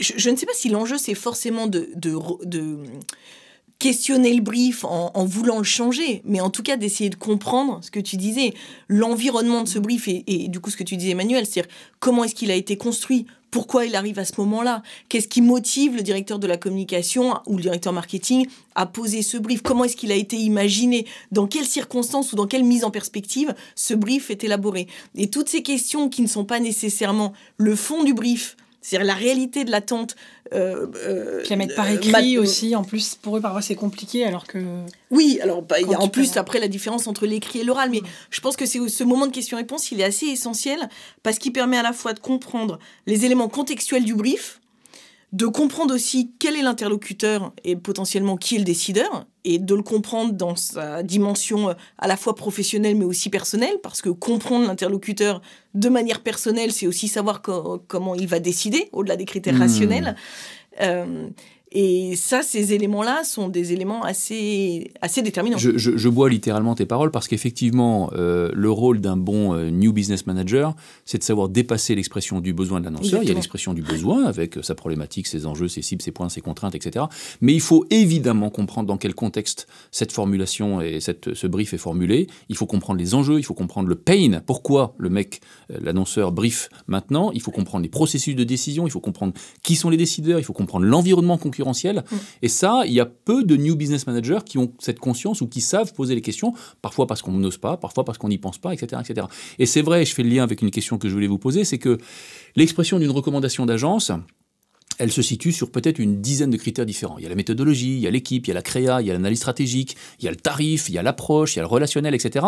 Je, 0.00 0.30
ne 0.30 0.36
sais 0.36 0.46
pas 0.46 0.52
si 0.54 0.68
l'enjeu, 0.68 0.98
c'est 0.98 1.14
forcément 1.14 1.66
de, 1.66 1.88
de, 1.96 2.16
de 2.44 2.76
questionner 3.78 4.32
le 4.34 4.42
brief 4.42 4.84
en, 4.84 5.24
voulant 5.24 5.58
le 5.58 5.64
changer, 5.64 6.22
mais 6.24 6.40
en 6.40 6.50
tout 6.50 6.62
cas 6.62 6.76
d'essayer 6.76 7.10
de 7.10 7.16
comprendre 7.16 7.80
ce 7.82 7.90
que 7.90 8.00
tu 8.00 8.16
disais, 8.16 8.54
l'environnement 8.88 9.62
de 9.62 9.68
ce 9.68 9.78
brief 9.80 10.06
et, 10.06 10.22
et, 10.26 10.48
du 10.48 10.60
coup 10.60 10.70
ce 10.70 10.76
que 10.76 10.84
tu 10.84 10.96
disais 10.96 11.10
Emmanuel, 11.10 11.46
c'est-à-dire 11.46 11.72
comment 11.98 12.22
est-ce 12.22 12.34
qu'il 12.34 12.50
a 12.50 12.54
été 12.54 12.76
construit, 12.76 13.26
pourquoi 13.52 13.84
il 13.84 13.94
arrive 13.94 14.18
à 14.18 14.24
ce 14.24 14.32
moment-là? 14.38 14.82
Qu'est-ce 15.10 15.28
qui 15.28 15.42
motive 15.42 15.94
le 15.94 16.02
directeur 16.02 16.38
de 16.38 16.46
la 16.46 16.56
communication 16.56 17.34
ou 17.46 17.56
le 17.56 17.62
directeur 17.62 17.92
marketing 17.92 18.48
à 18.74 18.86
poser 18.86 19.20
ce 19.20 19.36
brief? 19.36 19.60
Comment 19.62 19.84
est-ce 19.84 19.94
qu'il 19.94 20.10
a 20.10 20.16
été 20.16 20.36
imaginé? 20.36 21.06
Dans 21.32 21.46
quelles 21.46 21.66
circonstances 21.66 22.32
ou 22.32 22.36
dans 22.36 22.46
quelle 22.46 22.64
mise 22.64 22.82
en 22.82 22.90
perspective 22.90 23.54
ce 23.76 23.92
brief 23.92 24.30
est 24.30 24.42
élaboré? 24.42 24.88
Et 25.14 25.28
toutes 25.28 25.50
ces 25.50 25.62
questions 25.62 26.08
qui 26.08 26.22
ne 26.22 26.28
sont 26.28 26.46
pas 26.46 26.60
nécessairement 26.60 27.34
le 27.58 27.76
fond 27.76 28.04
du 28.04 28.14
brief, 28.14 28.56
c'est-à-dire 28.82 29.06
la 29.06 29.14
réalité 29.14 29.64
de 29.64 29.70
l'attente. 29.70 30.16
Euh, 30.52 30.86
euh, 30.96 31.42
la 31.48 31.56
mettre 31.56 31.74
par 31.74 31.86
euh, 31.86 31.94
écrit 31.94 32.36
aussi, 32.36 32.76
en 32.76 32.84
plus, 32.84 33.14
pour 33.14 33.38
eux, 33.38 33.40
parfois, 33.40 33.62
c'est 33.62 33.76
compliqué, 33.76 34.24
alors 34.24 34.46
que... 34.46 34.58
Oui, 35.10 35.38
alors 35.42 35.62
bah, 35.62 35.80
il 35.80 35.88
y 35.88 35.94
a 35.94 36.00
en 36.00 36.08
plus, 36.08 36.36
après, 36.36 36.60
la 36.60 36.68
différence 36.68 37.06
entre 37.06 37.26
l'écrit 37.26 37.60
et 37.60 37.64
l'oral, 37.64 37.88
mais 37.90 38.02
je 38.30 38.40
pense 38.40 38.56
que 38.56 38.66
c'est 38.66 38.86
ce 38.86 39.04
moment 39.04 39.26
de 39.26 39.32
question-réponse, 39.32 39.92
il 39.92 40.00
est 40.00 40.04
assez 40.04 40.26
essentiel, 40.26 40.88
parce 41.22 41.38
qu'il 41.38 41.52
permet 41.52 41.78
à 41.78 41.82
la 41.82 41.92
fois 41.94 42.12
de 42.12 42.20
comprendre 42.20 42.78
les 43.06 43.24
éléments 43.24 43.48
contextuels 43.48 44.04
du 44.04 44.14
brief, 44.14 44.60
de 45.32 45.46
comprendre 45.46 45.94
aussi 45.94 46.32
quel 46.38 46.56
est 46.56 46.62
l'interlocuteur 46.62 47.52
et 47.64 47.74
potentiellement 47.74 48.36
qui 48.36 48.56
est 48.56 48.58
le 48.58 48.64
décideur, 48.64 49.26
et 49.44 49.58
de 49.58 49.74
le 49.74 49.82
comprendre 49.82 50.34
dans 50.34 50.56
sa 50.56 51.02
dimension 51.02 51.70
euh, 51.70 51.74
à 51.98 52.06
la 52.06 52.16
fois 52.16 52.34
professionnelle 52.34 52.96
mais 52.96 53.04
aussi 53.04 53.30
personnelle, 53.30 53.76
parce 53.82 54.02
que 54.02 54.10
comprendre 54.10 54.66
l'interlocuteur 54.66 55.40
de 55.74 55.88
manière 55.88 56.20
personnelle, 56.20 56.70
c'est 56.70 56.86
aussi 56.86 57.08
savoir 57.08 57.42
comment 57.42 58.14
il 58.14 58.28
va 58.28 58.40
décider, 58.40 58.88
au-delà 58.92 59.16
des 59.16 59.24
critères 59.24 59.54
mmh. 59.54 59.60
rationnels. 59.60 60.16
Euh, 60.80 61.28
et 61.74 62.16
ça, 62.16 62.42
ces 62.42 62.74
éléments-là 62.74 63.24
sont 63.24 63.48
des 63.48 63.72
éléments 63.72 64.02
assez, 64.02 64.90
assez 65.00 65.22
déterminants. 65.22 65.56
Je, 65.56 65.78
je, 65.78 66.08
bois 66.10 66.28
littéralement 66.28 66.74
tes 66.74 66.84
paroles 66.84 67.10
parce 67.10 67.28
qu'effectivement, 67.28 68.10
euh, 68.12 68.50
le 68.52 68.70
rôle 68.70 69.00
d'un 69.00 69.16
bon 69.16 69.54
euh, 69.54 69.70
New 69.70 69.94
Business 69.94 70.26
Manager, 70.26 70.74
c'est 71.06 71.16
de 71.16 71.22
savoir 71.22 71.48
dépasser 71.48 71.94
l'expression 71.94 72.40
du 72.40 72.52
besoin 72.52 72.80
de 72.80 72.84
l'annonceur. 72.84 73.22
Il 73.22 73.28
y 73.28 73.32
a 73.32 73.34
l'expression 73.34 73.72
du 73.72 73.80
besoin 73.80 74.24
avec 74.24 74.58
sa 74.62 74.74
problématique, 74.74 75.26
ses 75.26 75.46
enjeux, 75.46 75.68
ses 75.68 75.80
cibles, 75.80 76.02
ses 76.02 76.10
points, 76.10 76.28
ses 76.28 76.42
contraintes, 76.42 76.74
etc. 76.74 77.06
Mais 77.40 77.54
il 77.54 77.62
faut 77.62 77.86
évidemment 77.88 78.50
comprendre 78.50 78.86
dans 78.86 78.98
quel 78.98 79.14
contexte 79.14 79.66
cette 79.92 80.12
formulation 80.12 80.82
et 80.82 81.00
cette, 81.00 81.32
ce 81.32 81.46
brief 81.46 81.72
est 81.72 81.78
formulé. 81.78 82.26
Il 82.50 82.56
faut 82.56 82.66
comprendre 82.66 82.98
les 82.98 83.14
enjeux, 83.14 83.38
il 83.38 83.44
faut 83.44 83.54
comprendre 83.54 83.88
le 83.88 83.94
pain, 83.94 84.42
pourquoi 84.44 84.94
le 84.98 85.08
mec, 85.08 85.40
euh, 85.70 85.78
l'annonceur 85.80 86.32
brief 86.32 86.68
maintenant? 86.86 87.30
Il 87.32 87.40
faut 87.40 87.50
comprendre 87.50 87.82
les 87.82 87.88
processus 87.88 88.36
de 88.36 88.44
décision, 88.44 88.86
il 88.86 88.90
faut 88.90 89.00
comprendre 89.00 89.32
qui 89.62 89.74
sont 89.74 89.88
les 89.88 89.96
décideurs, 89.96 90.38
il 90.38 90.44
faut 90.44 90.52
comprendre 90.52 90.84
l'environnement 90.84 91.38
concurrentiel 91.38 91.61
Mm. 91.64 92.16
Et 92.42 92.48
ça, 92.48 92.82
il 92.86 92.92
y 92.92 93.00
a 93.00 93.06
peu 93.06 93.44
de 93.44 93.56
new 93.56 93.76
business 93.76 94.06
managers 94.06 94.40
qui 94.44 94.58
ont 94.58 94.72
cette 94.78 94.98
conscience 94.98 95.40
ou 95.40 95.46
qui 95.46 95.60
savent 95.60 95.92
poser 95.92 96.14
les 96.14 96.20
questions, 96.20 96.54
parfois 96.80 97.06
parce 97.06 97.22
qu'on 97.22 97.32
n'ose 97.32 97.58
pas, 97.58 97.76
parfois 97.76 98.04
parce 98.04 98.18
qu'on 98.18 98.28
n'y 98.28 98.38
pense 98.38 98.58
pas, 98.58 98.72
etc. 98.72 99.00
etc. 99.04 99.26
Et 99.58 99.66
c'est 99.66 99.82
vrai, 99.82 100.04
je 100.04 100.14
fais 100.14 100.22
le 100.22 100.30
lien 100.30 100.42
avec 100.42 100.62
une 100.62 100.70
question 100.70 100.98
que 100.98 101.08
je 101.08 101.14
voulais 101.14 101.26
vous 101.26 101.38
poser, 101.38 101.64
c'est 101.64 101.78
que 101.78 101.98
l'expression 102.56 102.98
d'une 102.98 103.10
recommandation 103.10 103.66
d'agence, 103.66 104.12
elle 104.98 105.12
se 105.12 105.22
situe 105.22 105.52
sur 105.52 105.70
peut-être 105.70 105.98
une 105.98 106.20
dizaine 106.20 106.50
de 106.50 106.56
critères 106.56 106.86
différents. 106.86 107.18
Il 107.18 107.24
y 107.24 107.26
a 107.26 107.28
la 107.28 107.34
méthodologie, 107.34 107.94
il 107.96 108.00
y 108.00 108.06
a 108.06 108.10
l'équipe, 108.10 108.46
il 108.46 108.48
y 108.48 108.52
a 108.52 108.54
la 108.54 108.62
créa, 108.62 109.00
il 109.00 109.06
y 109.06 109.10
a 109.10 109.14
l'analyse 109.14 109.38
stratégique, 109.38 109.96
il 110.18 110.24
y 110.26 110.28
a 110.28 110.30
le 110.30 110.36
tarif, 110.36 110.88
il 110.88 110.94
y 110.94 110.98
a 110.98 111.02
l'approche, 111.02 111.54
il 111.54 111.56
y 111.56 111.60
a 111.60 111.62
le 111.62 111.68
relationnel, 111.68 112.14
etc. 112.14 112.46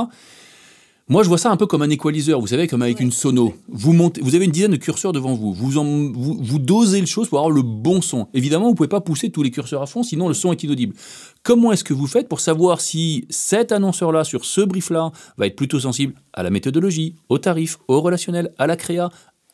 Moi, 1.06 1.22
je 1.22 1.28
vois 1.28 1.36
ça 1.36 1.50
un 1.50 1.56
peu 1.58 1.66
comme 1.66 1.82
un 1.82 1.90
équaliseur, 1.90 2.40
vous 2.40 2.46
savez, 2.46 2.66
comme 2.66 2.80
avec 2.80 2.98
une 2.98 3.12
sono. 3.12 3.54
Vous, 3.68 3.92
montez, 3.92 4.22
vous 4.22 4.34
avez 4.34 4.46
une 4.46 4.50
dizaine 4.50 4.70
de 4.70 4.76
curseurs 4.76 5.12
devant 5.12 5.34
vous. 5.34 5.52
Vous, 5.52 5.70
vous, 5.70 6.58
dosez 6.58 6.98
le 6.98 7.06
chose 7.06 7.28
pour 7.28 7.38
avoir 7.40 7.50
le 7.50 7.60
bon 7.60 8.00
son. 8.00 8.26
Évidemment, 8.32 8.66
vous 8.66 8.70
ne 8.70 8.76
pouvez 8.76 8.88
pas 8.88 9.02
pousser 9.02 9.28
tous 9.28 9.42
les 9.42 9.50
curseurs 9.50 9.82
à 9.82 9.86
fond, 9.86 10.02
sinon 10.02 10.28
le 10.28 10.34
son 10.34 10.50
est 10.52 10.62
inaudible. 10.62 10.94
Comment 11.42 11.72
est-ce 11.72 11.84
que 11.84 11.92
vous 11.92 12.06
faites 12.06 12.26
pour 12.26 12.40
savoir 12.40 12.80
si 12.80 13.26
cet 13.28 13.70
annonceur-là, 13.70 14.24
sur 14.24 14.46
ce 14.46 14.62
brief-là, 14.62 15.12
va 15.36 15.46
être 15.46 15.56
plutôt 15.56 15.78
sensible 15.78 16.14
à 16.32 16.42
la 16.42 16.48
méthodologie, 16.48 17.16
au 17.28 17.36
tarif, 17.36 17.78
au 17.86 18.00
relationnel, 18.00 18.54
à 18.56 18.66
la 18.66 18.76
créa, 18.76 19.10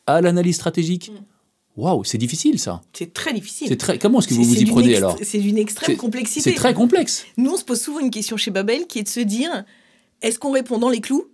à 0.07 0.21
l'analyse 0.21 0.55
stratégique? 0.55 1.11
Mm. 1.11 1.25
Waouh, 1.81 2.05
c'est 2.05 2.17
difficile 2.17 2.59
ça. 2.59 2.81
C'est 2.93 3.13
très 3.13 3.33
difficile. 3.33 3.67
C'est 3.67 3.77
très. 3.77 3.97
Comment 3.97 4.19
est-ce 4.19 4.29
que 4.29 4.33
vous 4.33 4.43
vous 4.43 4.61
y 4.61 4.65
prenez 4.65 4.95
alors? 4.95 5.17
C'est 5.21 5.39
d'une 5.39 5.57
extrême 5.57 5.97
complexité. 5.97 6.49
C'est 6.49 6.55
très 6.55 6.73
complexe. 6.73 7.25
Nous, 7.37 7.51
on 7.51 7.57
se 7.57 7.63
pose 7.63 7.81
souvent 7.81 7.99
une 7.99 8.11
question 8.11 8.37
chez 8.37 8.51
Babel 8.51 8.87
qui 8.87 8.99
est 8.99 9.03
de 9.03 9.09
se 9.09 9.21
dire 9.21 9.65
est-ce 10.21 10.37
qu'on 10.37 10.51
répond 10.51 10.77
dans 10.77 10.89
les 10.89 11.01
clous? 11.01 11.25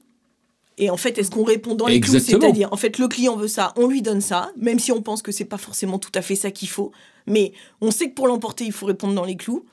Et 0.78 0.90
en 0.90 0.98
fait, 0.98 1.18
est-ce 1.18 1.32
qu'on 1.32 1.44
répond 1.44 1.74
dans 1.74 1.88
les 1.88 2.00
clous? 2.00 2.20
C'est-à-dire, 2.20 2.70
en 2.72 2.78
fait, 2.78 3.00
le 3.00 3.08
client 3.08 3.36
veut 3.36 3.48
ça, 3.48 3.74
on 3.78 3.88
lui 3.88 4.02
donne 4.02 4.22
ça, 4.22 4.52
même 4.58 4.80
si 4.80 4.92
on 4.92 5.02
pense 5.02 5.22
que 5.22 5.32
c'est 5.32 5.46
pas 5.46 5.58
forcément 5.58 5.98
tout 5.98 6.12
à 6.14 6.22
fait 6.22 6.36
ça 6.36 6.52
qu'il 6.52 6.70
faut. 6.70 6.92
Mais 7.26 7.52
on 7.82 7.92
sait 7.92 8.10
que 8.10 8.14
pour 8.14 8.28
l'emporter, 8.28 8.64
il 8.66 8.72
faut 8.72 8.86
répondre 8.86 9.14
dans 9.14 9.26
les 9.26 9.36
clous. 9.36 9.66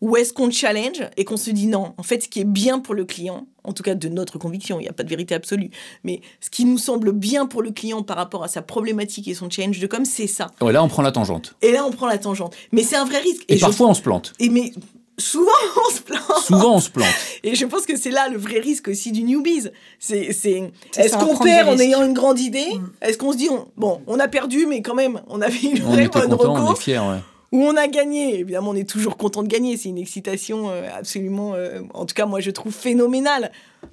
Ou 0.00 0.16
est-ce 0.16 0.32
qu'on 0.32 0.50
challenge 0.50 1.02
et 1.16 1.24
qu'on 1.24 1.36
se 1.36 1.50
dit 1.50 1.66
non, 1.66 1.94
en 1.96 2.02
fait, 2.02 2.22
ce 2.24 2.28
qui 2.28 2.40
est 2.40 2.44
bien 2.44 2.78
pour 2.78 2.94
le 2.94 3.04
client, 3.04 3.46
en 3.64 3.72
tout 3.72 3.82
cas 3.82 3.94
de 3.94 4.08
notre 4.08 4.38
conviction, 4.38 4.80
il 4.80 4.82
n'y 4.82 4.88
a 4.88 4.92
pas 4.92 5.02
de 5.02 5.08
vérité 5.08 5.34
absolue, 5.34 5.70
mais 6.04 6.22
ce 6.40 6.50
qui 6.50 6.64
nous 6.64 6.78
semble 6.78 7.12
bien 7.12 7.46
pour 7.46 7.62
le 7.62 7.70
client 7.70 8.02
par 8.02 8.16
rapport 8.16 8.42
à 8.42 8.48
sa 8.48 8.62
problématique 8.62 9.28
et 9.28 9.34
son 9.34 9.50
challenge 9.50 9.78
de 9.78 9.86
com, 9.86 10.04
c'est 10.04 10.26
ça. 10.26 10.50
Là, 10.60 10.82
on 10.82 10.88
prend 10.88 11.02
la 11.02 11.12
tangente. 11.12 11.54
Et 11.62 11.72
là, 11.72 11.84
on 11.86 11.90
prend 11.90 12.06
la 12.06 12.18
tangente. 12.18 12.56
Mais 12.72 12.82
c'est 12.82 12.96
un 12.96 13.04
vrai 13.04 13.20
risque. 13.20 13.44
Et, 13.48 13.58
parfois, 13.58 13.88
on 13.88 13.94
se 13.94 14.02
plante. 14.02 14.32
Et 14.40 14.48
mais 14.48 14.72
souvent 15.20 15.50
on 15.86 15.94
se 15.94 16.02
plante. 16.02 16.44
Souvent 16.44 16.74
on 16.74 16.80
se 16.80 16.90
plante. 16.90 17.14
Et 17.44 17.54
je 17.54 17.66
pense 17.66 17.86
que 17.86 17.96
c'est 17.96 18.10
là 18.10 18.28
le 18.28 18.38
vrai 18.38 18.58
risque 18.58 18.88
aussi 18.88 19.12
du 19.12 19.22
newbies. 19.22 19.68
C'est, 19.98 20.32
c'est, 20.32 20.72
est-ce 20.96 21.16
qu'on 21.16 21.36
perd 21.36 21.68
en 21.68 21.78
ayant 21.78 22.04
une 22.04 22.14
grande 22.14 22.40
idée? 22.40 22.74
Mm. 22.74 22.90
Est-ce 23.02 23.18
qu'on 23.18 23.32
se 23.32 23.36
dit, 23.36 23.48
bon, 23.76 24.00
on 24.06 24.18
a 24.18 24.28
perdu, 24.28 24.66
mais 24.66 24.82
quand 24.82 24.94
même, 24.94 25.20
on 25.28 25.40
avait 25.40 25.60
une 25.60 25.80
vraie 25.80 26.08
bonne 26.08 26.30
content, 26.30 26.66
On 26.66 26.72
est 26.72 26.78
fiers, 26.78 26.98
ouais. 26.98 27.18
Ou 27.52 27.64
on 27.64 27.76
a 27.76 27.88
gagné. 27.88 28.38
Évidemment, 28.38 28.70
on 28.70 28.76
est 28.76 28.88
toujours 28.88 29.16
content 29.16 29.42
de 29.42 29.48
gagner. 29.48 29.76
C'est 29.76 29.88
une 29.88 29.98
excitation 29.98 30.70
euh, 30.70 30.88
absolument, 30.96 31.54
euh, 31.54 31.80
en 31.94 32.06
tout 32.06 32.14
cas, 32.14 32.26
moi, 32.26 32.40
je 32.40 32.50
trouve 32.50 32.72
phénoménale. 32.72 33.50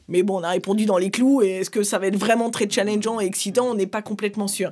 Mais 0.07 0.21
bon, 0.21 0.39
on 0.39 0.43
a 0.43 0.49
répondu 0.49 0.85
dans 0.85 0.97
les 0.97 1.09
clous. 1.09 1.41
Et 1.41 1.57
est-ce 1.57 1.69
que 1.69 1.81
ça 1.81 1.97
va 1.97 2.07
être 2.07 2.17
vraiment 2.17 2.51
très 2.51 2.69
challengeant 2.69 3.19
et 3.19 3.25
excitant? 3.25 3.65
On 3.65 3.73
n'est 3.73 3.87
pas 3.87 4.03
complètement 4.03 4.47
sûr. 4.47 4.71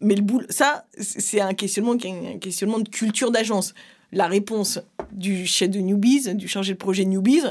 Mais 0.00 0.14
le 0.14 0.22
boule, 0.22 0.46
ça, 0.48 0.84
c'est 0.98 1.40
un 1.40 1.54
questionnement, 1.54 1.92
un 1.92 2.38
questionnement 2.38 2.78
de 2.78 2.88
culture 2.88 3.30
d'agence 3.30 3.74
la 4.12 4.26
réponse 4.26 4.80
du 5.12 5.46
chef 5.46 5.70
de 5.70 5.80
Newbies, 5.80 6.34
du 6.34 6.48
chargé 6.48 6.72
de 6.72 6.78
projet 6.78 7.04
Newbies, 7.04 7.42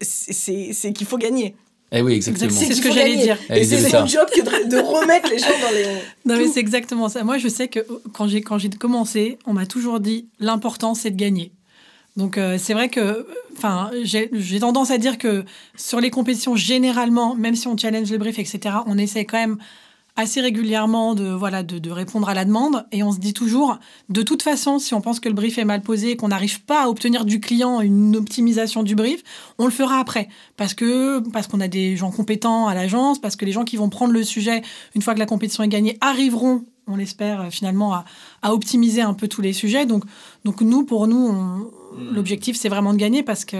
c'est 0.00 0.92
qu'il 0.92 1.06
faut 1.06 1.18
gagner. 1.18 1.54
Eh 1.90 2.02
oui, 2.02 2.14
exactement. 2.14 2.50
C'est 2.50 2.74
ce 2.74 2.82
que 2.82 2.92
j'allais 2.92 3.16
dire. 3.16 3.38
Et 3.48 3.64
c'est 3.64 3.88
son 3.88 4.06
job 4.06 4.28
que 4.34 4.68
de, 4.68 4.76
remettre 4.76 5.30
les 5.30 5.38
gens 5.38 5.46
dans 5.46 5.70
les. 5.72 5.84
Non, 6.26 6.36
mais 6.36 6.46
c'est 6.46 6.60
exactement 6.60 7.08
ça. 7.08 7.24
Moi, 7.24 7.38
je 7.38 7.48
sais 7.48 7.68
que 7.68 7.80
quand 8.12 8.28
j'ai 8.28 8.42
quand 8.42 8.58
j'ai 8.58 8.68
commencé, 8.68 9.38
on 9.46 9.54
m'a 9.54 9.64
toujours 9.64 10.00
dit 10.00 10.28
l'important 10.38 10.94
c'est 10.94 11.10
de 11.10 11.16
gagner. 11.16 11.50
Donc 12.16 12.36
euh, 12.36 12.58
c'est 12.58 12.74
vrai 12.74 12.88
que, 12.88 13.26
enfin, 13.56 13.90
j'ai 14.02 14.60
tendance 14.60 14.90
à 14.90 14.98
dire 14.98 15.18
que 15.18 15.44
sur 15.76 16.00
les 16.00 16.10
compétitions 16.10 16.56
généralement, 16.56 17.34
même 17.34 17.54
si 17.54 17.68
on 17.68 17.76
challenge 17.78 18.10
les 18.10 18.18
briefs, 18.18 18.38
etc., 18.38 18.76
on 18.86 18.98
essaie 18.98 19.24
quand 19.24 19.38
même 19.38 19.58
assez 20.18 20.40
régulièrement 20.40 21.14
de, 21.14 21.30
voilà, 21.30 21.62
de, 21.62 21.90
répondre 21.90 22.28
à 22.28 22.34
la 22.34 22.44
demande. 22.44 22.84
Et 22.90 23.04
on 23.04 23.12
se 23.12 23.20
dit 23.20 23.32
toujours, 23.32 23.78
de 24.08 24.22
toute 24.22 24.42
façon, 24.42 24.80
si 24.80 24.92
on 24.92 25.00
pense 25.00 25.20
que 25.20 25.28
le 25.28 25.34
brief 25.34 25.58
est 25.58 25.64
mal 25.64 25.80
posé, 25.80 26.16
qu'on 26.16 26.28
n'arrive 26.28 26.60
pas 26.64 26.84
à 26.84 26.88
obtenir 26.88 27.24
du 27.24 27.38
client 27.38 27.80
une 27.80 28.16
optimisation 28.16 28.82
du 28.82 28.96
brief, 28.96 29.22
on 29.58 29.64
le 29.64 29.70
fera 29.70 30.00
après. 30.00 30.28
Parce 30.56 30.74
que 30.74 31.20
parce 31.30 31.46
qu'on 31.46 31.60
a 31.60 31.68
des 31.68 31.96
gens 31.96 32.10
compétents 32.10 32.66
à 32.66 32.74
l'agence, 32.74 33.20
parce 33.20 33.36
que 33.36 33.44
les 33.44 33.52
gens 33.52 33.64
qui 33.64 33.76
vont 33.76 33.88
prendre 33.88 34.12
le 34.12 34.24
sujet 34.24 34.62
une 34.96 35.02
fois 35.02 35.14
que 35.14 35.20
la 35.20 35.26
compétition 35.26 35.62
est 35.62 35.68
gagnée 35.68 35.96
arriveront 36.00 36.64
on 36.90 36.96
l'espère 36.96 37.48
finalement 37.50 37.92
à, 37.92 38.06
à, 38.40 38.54
optimiser 38.54 39.02
un 39.02 39.12
peu 39.12 39.28
tous 39.28 39.42
les 39.42 39.52
sujets. 39.52 39.84
Donc, 39.84 40.04
donc 40.46 40.62
nous, 40.62 40.86
pour 40.86 41.06
nous, 41.06 41.70
hmm. 41.96 42.14
l'objectif 42.14 42.56
c'est 42.56 42.68
vraiment 42.68 42.92
de 42.92 42.98
gagner 42.98 43.22
parce 43.22 43.44
que. 43.44 43.56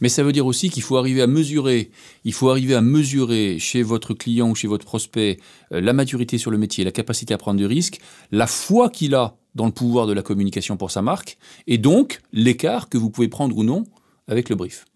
Mais 0.00 0.08
ça 0.08 0.22
veut 0.22 0.32
dire 0.32 0.46
aussi 0.46 0.70
qu'il 0.70 0.82
faut 0.82 0.96
arriver 0.96 1.22
à 1.22 1.26
mesurer, 1.26 1.90
il 2.24 2.32
faut 2.32 2.50
arriver 2.50 2.74
à 2.74 2.80
mesurer 2.80 3.58
chez 3.58 3.82
votre 3.82 4.14
client 4.14 4.50
ou 4.50 4.54
chez 4.54 4.68
votre 4.68 4.84
prospect 4.84 5.38
euh, 5.72 5.80
la 5.80 5.92
maturité 5.92 6.38
sur 6.38 6.50
le 6.50 6.58
métier, 6.58 6.84
la 6.84 6.92
capacité 6.92 7.34
à 7.34 7.38
prendre 7.38 7.58
du 7.58 7.66
risque, 7.66 8.00
la 8.30 8.46
foi 8.46 8.88
qu'il 8.90 9.14
a 9.14 9.36
dans 9.54 9.66
le 9.66 9.72
pouvoir 9.72 10.06
de 10.06 10.12
la 10.12 10.22
communication 10.22 10.76
pour 10.76 10.90
sa 10.90 11.02
marque, 11.02 11.38
et 11.66 11.78
donc 11.78 12.20
l'écart 12.32 12.88
que 12.88 12.98
vous 12.98 13.10
pouvez 13.10 13.28
prendre 13.28 13.56
ou 13.56 13.62
non 13.62 13.84
avec 14.26 14.48
le 14.48 14.56
brief. 14.56 14.86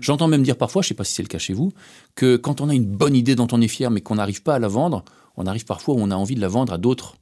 J'entends 0.00 0.28
même 0.28 0.42
dire 0.42 0.56
parfois, 0.56 0.82
je 0.82 0.86
ne 0.86 0.88
sais 0.88 0.94
pas 0.94 1.04
si 1.04 1.14
c'est 1.14 1.22
le 1.22 1.28
cas 1.28 1.38
chez 1.38 1.52
vous, 1.52 1.72
que 2.14 2.36
quand 2.36 2.60
on 2.60 2.68
a 2.68 2.74
une 2.74 2.86
bonne 2.86 3.14
idée 3.14 3.34
dont 3.34 3.48
on 3.52 3.60
est 3.60 3.68
fier 3.68 3.90
mais 3.90 4.00
qu'on 4.00 4.14
n'arrive 4.14 4.42
pas 4.42 4.54
à 4.54 4.58
la 4.58 4.68
vendre, 4.68 5.04
on 5.36 5.46
arrive 5.46 5.64
parfois 5.64 5.94
où 5.94 5.98
on 6.00 6.10
a 6.10 6.16
envie 6.16 6.34
de 6.34 6.40
la 6.40 6.48
vendre 6.48 6.72
à 6.72 6.78
d'autres 6.78 7.16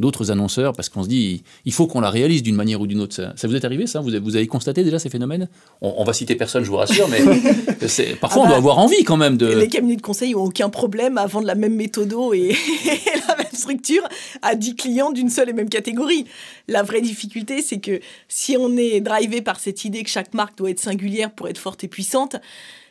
d'autres 0.00 0.30
annonceurs 0.30 0.72
parce 0.72 0.88
qu'on 0.88 1.04
se 1.04 1.08
dit 1.08 1.44
il 1.64 1.72
faut 1.72 1.86
qu'on 1.86 2.00
la 2.00 2.10
réalise 2.10 2.42
d'une 2.42 2.56
manière 2.56 2.80
ou 2.80 2.86
d'une 2.86 3.00
autre. 3.00 3.14
Ça, 3.36 3.46
vous 3.46 3.54
est 3.54 3.64
arrivé 3.64 3.86
ça? 3.86 4.00
Vous 4.00 4.08
avez, 4.08 4.18
vous 4.18 4.34
avez, 4.34 4.46
constaté 4.46 4.82
déjà 4.82 4.98
ces 4.98 5.10
phénomènes? 5.10 5.48
On, 5.80 6.02
va 6.02 6.12
citer 6.12 6.34
personne, 6.34 6.64
je 6.64 6.70
vous 6.70 6.76
rassure, 6.76 7.08
mais 7.08 7.20
parfois 8.20 8.42
on 8.42 8.44
ah 8.46 8.48
doit 8.48 8.54
bah, 8.54 8.56
avoir 8.56 8.78
envie 8.78 9.04
quand 9.04 9.16
même 9.16 9.36
de. 9.36 9.46
Les 9.46 9.68
cabinets 9.68 9.96
de 9.96 10.02
conseil 10.02 10.32
n'ont 10.32 10.44
aucun 10.44 10.70
problème 10.70 11.18
à 11.18 11.26
vendre 11.26 11.46
la 11.46 11.54
même 11.54 11.74
méthode 11.74 12.00
et, 12.34 12.56
la 13.28 13.36
même 13.36 13.46
structure 13.52 14.02
à 14.42 14.54
10 14.54 14.74
clients 14.76 15.12
d'une 15.12 15.28
seule 15.28 15.50
et 15.50 15.52
même 15.52 15.68
catégorie. 15.68 16.24
La 16.66 16.82
vraie 16.82 17.02
difficulté, 17.02 17.62
c'est 17.62 17.78
que 17.78 18.00
si 18.28 18.56
on 18.58 18.76
est 18.76 19.00
drivé 19.00 19.42
par 19.42 19.60
cette 19.60 19.84
idée 19.84 20.02
que 20.02 20.10
chaque 20.10 20.34
marque 20.34 20.56
doit 20.56 20.70
être 20.70 20.80
singulière 20.80 21.30
pour 21.30 21.48
être 21.48 21.58
forte 21.58 21.84
et 21.84 21.88
puissante, 21.88 22.36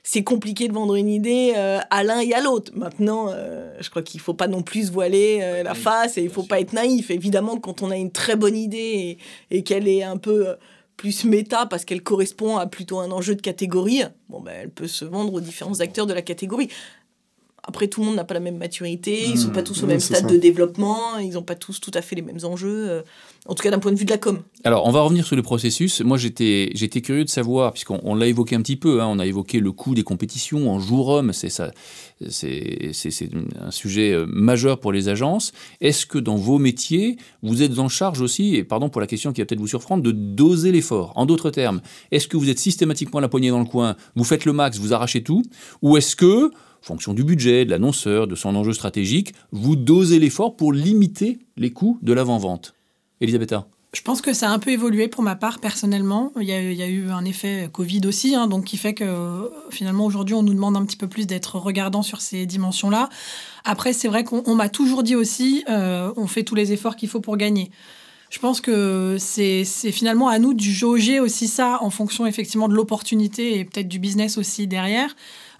c'est 0.03 0.23
compliqué 0.23 0.67
de 0.67 0.73
vendre 0.73 0.95
une 0.95 1.09
idée 1.09 1.53
euh, 1.55 1.79
à 1.89 2.03
l'un 2.03 2.19
et 2.19 2.33
à 2.33 2.41
l'autre. 2.41 2.71
Maintenant, 2.75 3.27
euh, 3.29 3.75
je 3.79 3.89
crois 3.89 4.01
qu'il 4.01 4.19
ne 4.19 4.23
faut 4.23 4.33
pas 4.33 4.47
non 4.47 4.61
plus 4.61 4.91
voiler 4.91 5.39
euh, 5.41 5.63
la 5.63 5.73
face 5.73 6.17
et 6.17 6.21
il 6.21 6.27
ne 6.27 6.31
faut 6.31 6.43
pas 6.43 6.59
être 6.59 6.73
naïf. 6.73 7.11
Évidemment, 7.11 7.57
quand 7.57 7.81
on 7.81 7.91
a 7.91 7.97
une 7.97 8.11
très 8.11 8.35
bonne 8.35 8.55
idée 8.55 9.17
et, 9.51 9.63
qu'elle 9.63 9.87
est 9.87 10.03
un 10.03 10.17
peu 10.17 10.55
plus 10.97 11.23
méta 11.25 11.65
parce 11.65 11.85
qu'elle 11.85 12.01
correspond 12.01 12.57
à 12.57 12.67
plutôt 12.67 12.99
un 12.99 13.11
enjeu 13.11 13.35
de 13.35 13.41
catégorie, 13.41 14.03
bon, 14.29 14.41
ben, 14.41 14.53
elle 14.63 14.69
peut 14.69 14.87
se 14.87 15.05
vendre 15.05 15.33
aux 15.33 15.41
différents 15.41 15.79
acteurs 15.79 16.05
de 16.05 16.13
la 16.13 16.21
catégorie. 16.21 16.69
Après, 17.69 17.87
tout 17.87 18.01
le 18.01 18.07
monde 18.07 18.15
n'a 18.15 18.23
pas 18.23 18.33
la 18.33 18.39
même 18.39 18.57
maturité, 18.57 19.25
ils 19.25 19.33
ne 19.33 19.37
sont 19.37 19.51
pas 19.51 19.61
tous 19.61 19.83
au 19.83 19.85
même 19.85 19.99
stade 19.99 20.25
de 20.25 20.37
développement, 20.37 21.19
ils 21.19 21.33
n'ont 21.33 21.43
pas 21.43 21.53
tous 21.53 21.79
tout 21.79 21.91
à 21.93 22.01
fait 22.01 22.15
les 22.15 22.23
mêmes 22.23 22.39
enjeux 22.43 23.03
en 23.45 23.55
tout 23.55 23.63
cas 23.63 23.71
d'un 23.71 23.79
point 23.79 23.91
de 23.91 23.97
vue 23.97 24.05
de 24.05 24.09
la 24.11 24.17
com. 24.17 24.39
Alors, 24.63 24.85
on 24.85 24.91
va 24.91 25.01
revenir 25.01 25.25
sur 25.25 25.35
le 25.35 25.41
processus. 25.41 26.01
Moi, 26.01 26.17
j'étais, 26.17 26.71
curieux 27.01 27.23
de 27.23 27.29
savoir, 27.29 27.71
puisqu'on 27.71 28.15
l'a 28.15 28.27
évoqué 28.27 28.55
un 28.55 28.61
petit 28.61 28.75
peu, 28.75 29.01
hein, 29.01 29.07
on 29.09 29.19
a 29.19 29.25
évoqué 29.25 29.59
le 29.59 29.71
coût 29.71 29.95
des 29.95 30.03
compétitions 30.03 30.69
en 30.69 30.79
jour-homme, 30.79 31.31
c'est, 31.31 31.49
ça, 31.49 31.71
c'est, 32.27 32.91
c'est, 32.93 33.29
un 33.59 33.71
sujet 33.71 34.11
euh, 34.11 34.25
majeur 34.27 34.79
pour 34.79 34.91
les 34.91 35.07
agences. 35.07 35.53
Est-ce 35.79 36.05
que 36.05 36.19
dans 36.19 36.35
vos 36.35 36.59
métiers, 36.59 37.17
vous 37.41 37.63
êtes 37.63 37.79
en 37.79 37.87
charge 37.87 38.21
aussi, 38.21 38.55
et 38.55 38.63
pardon 38.63 38.89
pour 38.89 39.01
la 39.01 39.07
question 39.07 39.31
qui 39.31 39.41
va 39.41 39.45
peut-être 39.45 39.61
vous 39.61 39.67
surprendre, 39.67 40.03
de 40.03 40.11
doser 40.11 40.71
l'effort? 40.71 41.13
En 41.15 41.25
d'autres 41.25 41.49
termes, 41.49 41.81
est-ce 42.11 42.27
que 42.27 42.37
vous 42.37 42.49
êtes 42.49 42.59
systématiquement 42.59 43.19
la 43.19 43.29
poignée 43.29 43.49
dans 43.49 43.59
le 43.59 43.65
coin, 43.65 43.95
vous 44.15 44.25
faites 44.25 44.45
le 44.45 44.53
max, 44.53 44.77
vous 44.77 44.93
arrachez 44.93 45.23
tout 45.23 45.43
Ou 45.81 45.97
est-ce 45.97 46.15
que 46.15 46.51
fonction 46.81 47.13
du 47.13 47.23
budget, 47.23 47.65
de 47.65 47.69
l'annonceur, 47.69 48.27
de 48.27 48.35
son 48.35 48.55
enjeu 48.55 48.73
stratégique, 48.73 49.33
vous 49.51 49.75
dosez 49.75 50.19
l'effort 50.19 50.55
pour 50.55 50.73
limiter 50.73 51.39
les 51.57 51.71
coûts 51.71 51.99
de 52.01 52.13
l'avant-vente 52.13 52.73
Elisabetta 53.21 53.67
je 53.91 54.03
pense 54.03 54.21
que 54.21 54.33
ça 54.33 54.49
a 54.49 54.53
un 54.53 54.59
peu 54.59 54.69
évolué 54.69 55.07
pour 55.07 55.23
ma 55.23 55.35
part 55.35 55.57
personnellement. 55.57 56.31
Il 56.39 56.43
y 56.43 56.53
a, 56.53 56.87
eu 56.87 57.09
un 57.09 57.25
effet 57.25 57.69
Covid 57.73 58.01
aussi, 58.05 58.35
hein, 58.35 58.45
donc 58.45 58.65
qui 58.65 58.77
fait 58.77 58.93
que 58.93 59.51
finalement 59.71 60.05
aujourd'hui 60.05 60.35
on 60.35 60.43
nous 60.43 60.53
demande 60.53 60.77
un 60.77 60.85
petit 60.85 60.95
peu 60.95 61.07
plus 61.07 61.25
d'être 61.25 61.57
regardant 61.57 62.03
sur 62.03 62.21
ces 62.21 62.45
dimensions-là. 62.45 63.09
Après, 63.65 63.91
c'est 63.91 64.07
vrai 64.07 64.23
qu'on 64.23 64.53
m'a 64.53 64.69
toujours 64.69 65.01
dit 65.01 65.15
aussi, 65.15 65.63
euh, 65.69 66.13
on 66.17 66.27
fait 66.27 66.43
tous 66.43 66.53
les 66.53 66.71
efforts 66.71 66.95
qu'il 66.95 67.09
faut 67.09 67.19
pour 67.19 67.35
gagner. 67.35 67.71
Je 68.29 68.37
pense 68.37 68.61
que 68.61 69.17
c'est 69.19 69.63
finalement 69.63 70.27
à 70.27 70.37
nous 70.37 70.53
de 70.53 70.61
jauger 70.61 71.19
aussi 71.19 71.47
ça 71.47 71.79
en 71.81 71.89
fonction 71.89 72.27
effectivement 72.27 72.67
de 72.67 72.75
l'opportunité 72.75 73.57
et 73.57 73.65
peut-être 73.65 73.87
du 73.87 73.97
business 73.97 74.37
aussi 74.37 74.67
derrière. 74.67 75.15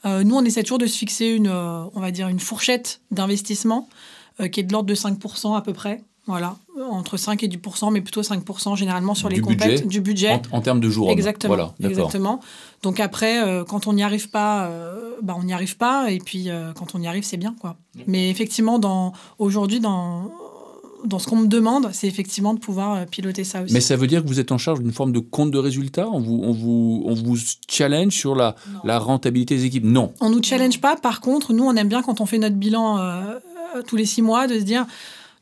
Euh, 0.06 0.24
nous, 0.24 0.36
on 0.36 0.44
essaie 0.44 0.64
toujours 0.64 0.78
de 0.78 0.86
se 0.86 0.98
fixer 0.98 1.28
une, 1.28 1.48
euh, 1.48 1.84
on 1.94 2.00
va 2.00 2.12
dire, 2.12 2.28
une 2.28 2.40
fourchette 2.40 3.02
d'investissement 3.12 3.90
qui 4.54 4.62
est 4.62 4.64
de 4.64 4.72
l'ordre 4.72 4.88
de 4.88 4.96
5% 4.96 5.58
à 5.58 5.62
peu 5.62 5.74
près. 5.74 6.02
Voilà, 6.30 6.58
entre 6.92 7.18
5 7.18 7.42
et 7.42 7.48
10% 7.48 7.92
mais 7.92 8.02
plutôt 8.02 8.22
5% 8.22 8.76
généralement 8.76 9.16
sur 9.16 9.30
les 9.30 9.40
compètes, 9.40 9.88
du 9.88 10.00
budget. 10.00 10.40
En, 10.52 10.62
termes 10.62 10.80
de 10.80 10.88
jours. 10.88 11.10
Exactement. 11.10 11.56
Voilà, 11.56 11.74
exactement. 11.84 12.40
Donc 12.84 13.00
après, 13.00 13.42
euh, 13.42 13.64
quand 13.64 13.88
on 13.88 13.94
n'y 13.94 14.04
arrive 14.04 14.30
pas, 14.30 14.68
euh, 14.68 15.16
bah, 15.24 15.36
on 15.36 15.44
n'y 15.44 15.54
arrive 15.54 15.76
pas. 15.76 16.12
Et 16.12 16.20
puis 16.20 16.52
euh, 16.52 16.72
quand 16.74 16.94
on 16.94 17.02
y 17.02 17.08
arrive, 17.08 17.24
c'est 17.24 17.38
bien. 17.38 17.56
quoi. 17.60 17.78
Mais 18.06 18.30
effectivement, 18.30 18.80
aujourd'hui, 19.40 19.80
dans, 19.80 20.32
dans 21.06 21.20
ce 21.20 21.28
qu'on 21.28 21.38
me 21.38 21.48
demande, 21.48 21.90
c'est 21.94 22.08
effectivement 22.08 22.54
de 22.54 22.60
pouvoir 22.60 23.06
piloter 23.06 23.44
ça 23.44 23.62
aussi. 23.62 23.74
Mais 23.74 23.82
ça 23.82 23.96
veut 23.96 24.08
dire 24.08 24.24
que 24.24 24.28
vous 24.28 24.40
êtes 24.40 24.52
en 24.52 24.58
charge 24.58 24.80
d'une 24.80 24.92
forme 24.92 25.12
de 25.12 25.20
compte 25.20 25.52
de 25.52 25.58
résultats? 25.58 26.10
On 26.10 26.20
vous, 26.20 26.42
on 26.44 26.52
vous, 26.52 27.04
on 27.06 27.14
vous 27.14 27.38
challenge 27.70 28.14
sur 28.14 28.36
la, 28.36 28.56
la 28.84 29.00
rentabilité 29.00 29.56
des 29.56 29.66
équipes? 29.66 29.86
Non. 29.86 30.14
On 30.20 30.30
ne 30.30 30.36
nous 30.36 30.44
challenge 30.44 30.82
pas. 30.82 30.96
Par 30.96 31.22
contre, 31.22 31.54
nous, 31.54 31.64
on 31.64 31.76
aime 31.76 31.90
bien 31.90 32.02
quand 32.02 32.22
on 32.22 32.26
fait 32.26 32.38
notre 32.38 32.56
bilan 32.56 33.00
tous 33.88 33.96
les 33.96 34.06
six 34.06 34.22
mois 34.22 34.48
de 34.48 34.60
se 34.60 34.64
dire 34.64 34.86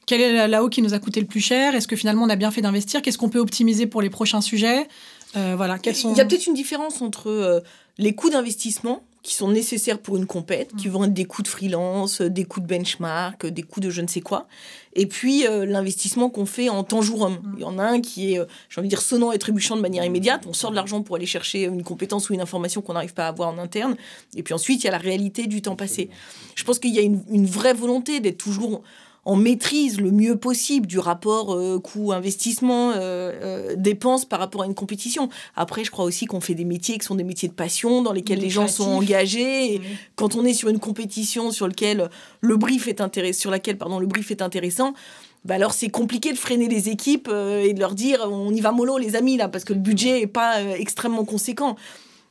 quel 0.06 0.22
est 0.22 0.48
là-haut 0.48 0.70
qui 0.70 0.82
nous 0.82 0.94
a 0.94 1.00
coûté 1.00 1.20
le 1.20 1.28
plus 1.28 1.42
cher? 1.42 1.76
Est-ce 1.76 1.88
que 1.88 1.96
finalement 1.96 2.24
on 2.24 2.30
a 2.30 2.36
bien 2.36 2.52
fait 2.52 2.62
d'investir? 2.62 3.02
Qu'est-ce 3.02 3.18
qu'on 3.18 3.30
peut 3.30 3.40
optimiser 3.40 3.88
pour 3.88 4.02
les 4.02 4.10
prochains 4.10 4.42
sujets? 4.42 4.88
Euh, 5.36 5.56
voilà, 5.58 5.78
quels 5.78 5.96
sont... 5.96 6.14
Il 6.14 6.18
y 6.18 6.22
a 6.22 6.26
peut-être 6.26 6.48
une 6.48 6.54
différence 6.54 7.02
entre 7.02 7.30
euh, 7.30 7.60
les 7.98 8.16
coûts 8.16 8.30
d'investissement 8.30 9.04
qui 9.28 9.34
sont 9.34 9.50
nécessaires 9.50 10.00
pour 10.00 10.16
une 10.16 10.26
compète, 10.26 10.74
qui 10.78 10.88
vont 10.88 11.04
être 11.04 11.14
des 11.14 11.26
coûts 11.26 11.44
de 11.44 11.50
freelance, 11.50 12.22
des 12.22 12.46
coûts 12.46 12.62
de 12.62 12.66
benchmark, 12.66 13.46
des 13.46 13.62
coûts 13.62 13.82
de 13.82 13.90
je 13.90 14.00
ne 14.00 14.08
sais 14.08 14.22
quoi, 14.22 14.48
et 14.94 15.06
puis 15.06 15.46
euh, 15.46 15.66
l'investissement 15.66 16.30
qu'on 16.30 16.46
fait 16.46 16.70
en 16.70 16.86
temps 16.86 17.02
jour 17.02 17.24
homme. 17.24 17.42
Il 17.58 17.62
y 17.62 17.66
en 17.66 17.78
a 17.78 17.84
un 17.84 18.00
qui 18.00 18.36
est, 18.36 18.42
j'ai 18.70 18.80
envie 18.80 18.88
de 18.88 18.96
dire, 18.96 19.02
sonnant 19.02 19.34
et 19.34 19.38
trébuchant 19.38 19.76
de 19.76 19.82
manière 19.82 20.06
immédiate. 20.06 20.46
On 20.48 20.54
sort 20.54 20.70
de 20.70 20.78
l'argent 20.78 21.02
pour 21.02 21.18
aller 21.18 21.26
chercher 21.26 21.66
une 21.66 21.84
compétence 21.84 22.30
ou 22.30 22.36
une 22.36 22.40
information 22.40 22.82
qu'on 22.82 22.94
n'arrive 22.94 23.14
pas 23.14 23.26
à 23.26 23.28
avoir 23.28 23.50
en 23.50 23.58
interne. 23.58 23.98
Et 24.38 24.44
puis 24.44 24.54
ensuite, 24.54 24.82
il 24.84 24.86
y 24.86 24.88
a 24.88 24.92
la 24.92 24.98
réalité 24.98 25.46
du 25.48 25.62
temps 25.62 25.76
passé. 25.76 26.10
Je 26.56 26.64
pense 26.64 26.80
qu'il 26.80 26.96
y 26.96 27.00
a 27.00 27.02
une, 27.02 27.22
une 27.30 27.48
vraie 27.48 27.74
volonté 27.74 28.22
d'être 28.22 28.38
toujours 28.38 28.82
on 29.28 29.36
maîtrise 29.36 30.00
le 30.00 30.10
mieux 30.10 30.38
possible 30.38 30.88
du 30.88 31.00
rapport 31.00 31.54
euh, 31.54 31.80
coût-investissement, 31.80 32.92
euh, 32.92 32.96
euh, 33.44 33.76
dépenses 33.76 34.24
par 34.24 34.40
rapport 34.40 34.64
à 34.64 34.66
une 34.66 34.74
compétition. 34.74 35.28
Après, 35.58 35.84
je 35.84 35.92
crois 35.92 36.06
aussi 36.06 36.26
qu'on 36.26 36.40
fait 36.40 36.56
des 36.56 36.64
métiers 36.64 36.98
qui 36.98 37.06
sont 37.06 37.16
des 37.16 37.26
métiers 37.26 37.50
de 37.50 37.54
passion, 37.54 38.02
dans 38.02 38.14
lesquels 38.14 38.40
les 38.40 38.50
gens 38.50 38.70
sont 38.70 38.90
engagés. 38.90 39.74
Et 39.74 39.82
quand 40.16 40.36
on 40.38 40.46
est 40.46 40.54
sur 40.54 40.70
une 40.70 40.80
compétition 40.80 41.52
sur, 41.52 41.68
lequel 41.68 42.10
le 42.40 42.56
brief 42.56 42.88
est 42.88 43.02
intéressant, 43.02 43.42
sur 43.42 43.52
laquelle 43.52 43.78
pardon, 43.78 44.00
le 44.00 44.08
brief 44.08 44.32
est 44.32 44.42
intéressant, 44.42 44.94
bah 45.44 45.56
alors 45.56 45.74
c'est 45.74 45.90
compliqué 45.90 46.32
de 46.32 46.38
freiner 46.38 46.70
les 46.70 46.88
équipes 46.88 47.28
et 47.28 47.74
de 47.74 47.80
leur 47.80 47.96
dire 47.96 48.28
on 48.32 48.54
y 48.54 48.62
va 48.62 48.72
mollo 48.72 48.98
les 48.98 49.16
amis 49.16 49.38
là 49.38 49.48
parce 49.48 49.64
que 49.66 49.74
le 49.74 49.80
budget 49.80 50.22
est 50.22 50.28
pas 50.28 50.62
extrêmement 50.78 51.26
conséquent. 51.26 51.76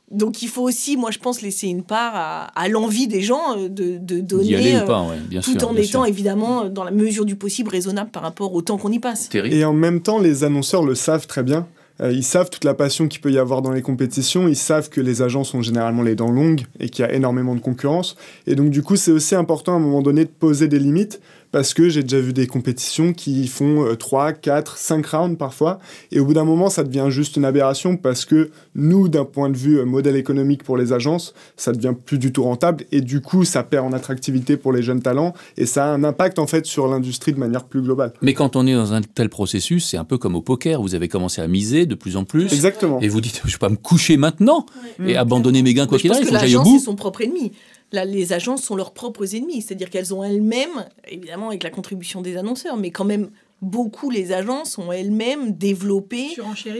Donc 0.09 0.41
il 0.41 0.47
faut 0.47 0.61
aussi, 0.61 0.95
moi 0.95 1.11
je 1.11 1.19
pense, 1.19 1.41
laisser 1.41 1.67
une 1.67 1.83
part 1.83 2.51
à, 2.55 2.67
l'envie 2.69 3.07
des 3.07 3.21
gens 3.21 3.57
euh, 3.57 3.67
de, 3.67 3.97
de 3.97 4.21
donner, 4.21 4.77
euh, 4.77 5.41
tout 5.43 5.63
en 5.65 5.75
étant 5.75 6.05
évidemment 6.05 6.69
dans 6.69 6.85
la 6.85 6.91
mesure 6.91 7.25
du 7.25 7.35
possible 7.35 7.69
raisonnable 7.69 8.09
par 8.09 8.23
rapport 8.23 8.53
au 8.53 8.61
temps 8.61 8.77
qu'on 8.77 8.91
y 8.91 8.99
passe. 8.99 9.29
Et 9.33 9.65
en 9.65 9.73
même 9.73 10.01
temps, 10.01 10.19
les 10.19 10.45
annonceurs 10.45 10.83
le 10.83 10.95
savent 10.95 11.27
très 11.27 11.43
bien. 11.43 11.67
Euh, 12.01 12.11
ils 12.11 12.23
savent 12.23 12.49
toute 12.49 12.63
la 12.63 12.73
passion 12.73 13.07
qu'il 13.07 13.21
peut 13.21 13.31
y 13.31 13.39
avoir 13.39 13.61
dans 13.61 13.71
les 13.71 13.81
compétitions, 13.81 14.47
ils 14.47 14.55
savent 14.55 14.89
que 14.89 15.01
les 15.01 15.21
agences 15.21 15.49
sont 15.49 15.61
généralement 15.61 16.03
les 16.03 16.15
dents 16.15 16.31
longues 16.31 16.61
et 16.79 16.89
qu'il 16.89 17.03
y 17.03 17.07
a 17.07 17.13
énormément 17.13 17.55
de 17.55 17.59
concurrence. 17.59 18.15
Et 18.45 18.55
donc 18.55 18.69
du 18.69 18.83
coup, 18.83 18.95
c'est 18.95 19.11
aussi 19.11 19.35
important 19.35 19.73
à 19.73 19.75
un 19.77 19.79
moment 19.79 20.01
donné 20.01 20.25
de 20.25 20.29
poser 20.29 20.67
des 20.67 20.79
limites 20.79 21.19
parce 21.51 21.73
que 21.73 21.89
j'ai 21.89 22.03
déjà 22.03 22.19
vu 22.19 22.33
des 22.33 22.47
compétitions 22.47 23.13
qui 23.13 23.47
font 23.47 23.95
3, 23.97 24.33
4, 24.33 24.77
5 24.77 25.05
rounds 25.05 25.37
parfois, 25.37 25.79
et 26.11 26.19
au 26.19 26.25
bout 26.25 26.33
d'un 26.33 26.43
moment, 26.43 26.69
ça 26.69 26.83
devient 26.83 27.07
juste 27.09 27.35
une 27.37 27.45
aberration 27.45 27.97
parce 27.97 28.25
que 28.25 28.49
nous, 28.75 29.07
d'un 29.07 29.25
point 29.25 29.49
de 29.49 29.57
vue 29.57 29.79
euh, 29.79 29.85
modèle 29.85 30.15
économique 30.15 30.63
pour 30.63 30.77
les 30.77 30.93
agences, 30.93 31.33
ça 31.55 31.71
devient 31.71 31.93
plus 32.05 32.17
du 32.17 32.31
tout 32.31 32.43
rentable, 32.43 32.85
et 32.91 33.01
du 33.01 33.21
coup, 33.21 33.45
ça 33.45 33.63
perd 33.63 33.85
en 33.85 33.93
attractivité 33.93 34.57
pour 34.57 34.71
les 34.71 34.81
jeunes 34.81 35.01
talents, 35.01 35.33
et 35.57 35.65
ça 35.65 35.85
a 35.85 35.89
un 35.89 36.03
impact 36.03 36.39
en 36.39 36.47
fait 36.47 36.65
sur 36.65 36.87
l'industrie 36.87 37.33
de 37.33 37.39
manière 37.39 37.65
plus 37.65 37.81
globale. 37.81 38.13
Mais 38.21 38.33
quand 38.33 38.55
on 38.55 38.65
est 38.67 38.73
dans 38.73 38.93
un 38.93 39.01
tel 39.01 39.29
processus, 39.29 39.85
c'est 39.85 39.97
un 39.97 40.03
peu 40.03 40.17
comme 40.17 40.35
au 40.35 40.41
poker, 40.41 40.81
vous 40.81 40.95
avez 40.95 41.07
commencé 41.07 41.41
à 41.41 41.47
miser 41.47 41.85
de 41.85 41.95
plus 41.95 42.17
en 42.17 42.23
plus. 42.23 42.53
Exactement. 42.53 42.99
Et 43.01 43.07
vous 43.07 43.21
dites, 43.21 43.41
je 43.43 43.47
ne 43.47 43.51
vais 43.51 43.57
pas 43.57 43.69
me 43.69 43.75
coucher 43.75 44.17
maintenant 44.17 44.65
et 45.05 45.15
abandonner 45.15 45.61
mes 45.61 45.73
gains 45.73 45.87
quoi 45.87 45.97
qu'il 45.97 46.11
arrive, 46.11 46.23
il 46.23 46.27
faut 46.27 46.33
que 46.33 46.39
j'aille 46.39 46.55
au 46.55 46.63
bout. 46.63 46.77
c'est 46.79 46.85
son 46.85 46.95
propre 46.95 47.21
ennemi 47.21 47.51
là, 47.91 48.05
les 48.05 48.33
agences 48.33 48.63
sont 48.63 48.75
leurs 48.75 48.93
propres 48.93 49.35
ennemis. 49.35 49.61
C'est-à-dire 49.61 49.89
qu'elles 49.89 50.13
ont 50.13 50.23
elles-mêmes, 50.23 50.87
évidemment 51.07 51.49
avec 51.49 51.63
la 51.63 51.69
contribution 51.69 52.21
des 52.21 52.37
annonceurs, 52.37 52.77
mais 52.77 52.91
quand 52.91 53.05
même 53.05 53.29
beaucoup 53.61 54.11
les 54.11 54.33
agences 54.33 54.77
ont 54.77 54.91
elles-mêmes 54.91 55.51
développé, 55.51 56.27